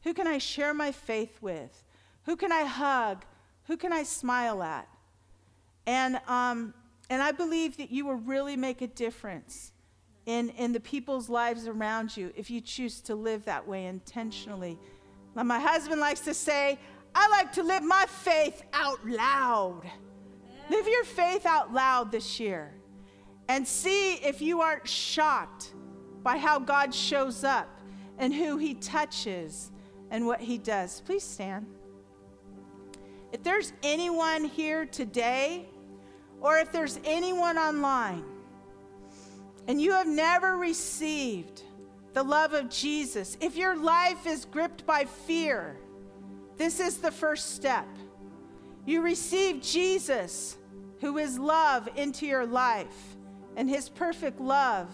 Who 0.02 0.12
can 0.14 0.26
I 0.26 0.38
share 0.38 0.74
my 0.74 0.90
faith 0.90 1.38
with? 1.40 1.84
Who 2.24 2.36
can 2.36 2.50
I 2.50 2.64
hug? 2.64 3.24
Who 3.66 3.76
can 3.76 3.92
I 3.92 4.02
smile 4.02 4.62
at? 4.62 4.88
And, 5.86 6.20
um, 6.26 6.74
and 7.12 7.20
I 7.20 7.30
believe 7.30 7.76
that 7.76 7.90
you 7.90 8.06
will 8.06 8.14
really 8.14 8.56
make 8.56 8.80
a 8.80 8.86
difference 8.86 9.74
in, 10.24 10.48
in 10.48 10.72
the 10.72 10.80
people's 10.80 11.28
lives 11.28 11.68
around 11.68 12.16
you 12.16 12.32
if 12.36 12.50
you 12.50 12.62
choose 12.62 13.02
to 13.02 13.14
live 13.14 13.44
that 13.44 13.68
way 13.68 13.84
intentionally. 13.84 14.78
My 15.34 15.60
husband 15.60 16.00
likes 16.00 16.20
to 16.20 16.32
say, 16.32 16.78
I 17.14 17.28
like 17.28 17.52
to 17.52 17.62
live 17.62 17.82
my 17.82 18.06
faith 18.08 18.62
out 18.72 19.06
loud. 19.06 19.82
Live 20.70 20.88
your 20.88 21.04
faith 21.04 21.44
out 21.44 21.70
loud 21.70 22.10
this 22.10 22.40
year 22.40 22.72
and 23.46 23.68
see 23.68 24.14
if 24.14 24.40
you 24.40 24.62
aren't 24.62 24.88
shocked 24.88 25.74
by 26.22 26.38
how 26.38 26.58
God 26.58 26.94
shows 26.94 27.44
up 27.44 27.78
and 28.16 28.32
who 28.32 28.56
he 28.56 28.72
touches 28.72 29.70
and 30.10 30.26
what 30.26 30.40
he 30.40 30.56
does. 30.56 31.02
Please 31.02 31.24
stand. 31.24 31.66
If 33.32 33.42
there's 33.42 33.74
anyone 33.82 34.46
here 34.46 34.86
today, 34.86 35.68
or 36.42 36.58
if 36.58 36.72
there's 36.72 36.98
anyone 37.04 37.56
online, 37.56 38.24
and 39.68 39.80
you 39.80 39.92
have 39.92 40.08
never 40.08 40.56
received 40.56 41.62
the 42.12 42.22
love 42.22 42.52
of 42.52 42.68
Jesus, 42.68 43.38
if 43.40 43.56
your 43.56 43.76
life 43.76 44.26
is 44.26 44.44
gripped 44.44 44.84
by 44.84 45.04
fear, 45.04 45.78
this 46.56 46.80
is 46.80 46.98
the 46.98 47.12
first 47.12 47.54
step. 47.54 47.86
You 48.84 49.02
receive 49.02 49.62
Jesus, 49.62 50.56
who 51.00 51.18
is 51.18 51.38
love, 51.38 51.88
into 51.96 52.26
your 52.26 52.44
life, 52.44 53.16
and 53.56 53.70
his 53.70 53.88
perfect 53.88 54.40
love 54.40 54.88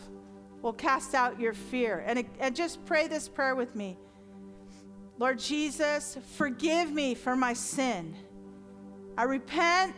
will 0.61 0.75
cast 0.75 1.15
out 1.15 1.41
your 1.41 1.55
fear. 1.55 2.05
And, 2.07 2.25
and 2.39 2.55
just 2.55 2.85
pray 2.85 3.09
this 3.09 3.29
prayer 3.29 3.55
with 3.57 3.75
me. 3.75 3.97
Lord 5.19 5.39
Jesus, 5.39 6.19
forgive 6.37 6.93
me 6.93 7.15
for 7.15 7.35
my 7.35 7.55
sin. 7.55 8.15
I 9.17 9.25
repent 9.25 9.95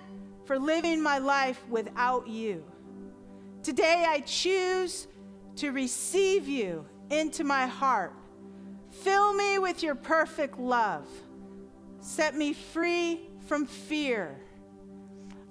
for 0.51 0.59
living 0.59 1.01
my 1.01 1.19
life 1.19 1.63
without 1.71 2.27
you. 2.27 2.65
Today 3.63 4.05
I 4.09 4.19
choose 4.19 5.07
to 5.55 5.71
receive 5.71 6.49
you 6.49 6.85
into 7.09 7.45
my 7.45 7.69
heart. 7.69 8.13
Fill 8.91 9.33
me 9.33 9.61
with 9.61 9.85
your 9.85 9.95
perfect 9.95 10.59
love. 10.59 11.07
Set 12.01 12.35
me 12.35 12.53
free 12.53 13.31
from 13.47 13.65
fear. 13.65 14.41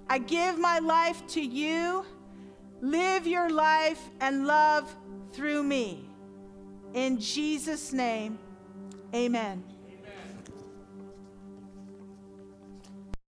I 0.06 0.18
give 0.18 0.58
my 0.58 0.80
life 0.80 1.26
to 1.28 1.40
you. 1.40 2.04
Live 2.82 3.26
your 3.26 3.48
life 3.48 4.10
and 4.20 4.46
love 4.46 4.94
through 5.32 5.62
me. 5.62 6.10
In 6.92 7.18
Jesus' 7.18 7.94
name, 7.94 8.38
Amen. 9.14 9.64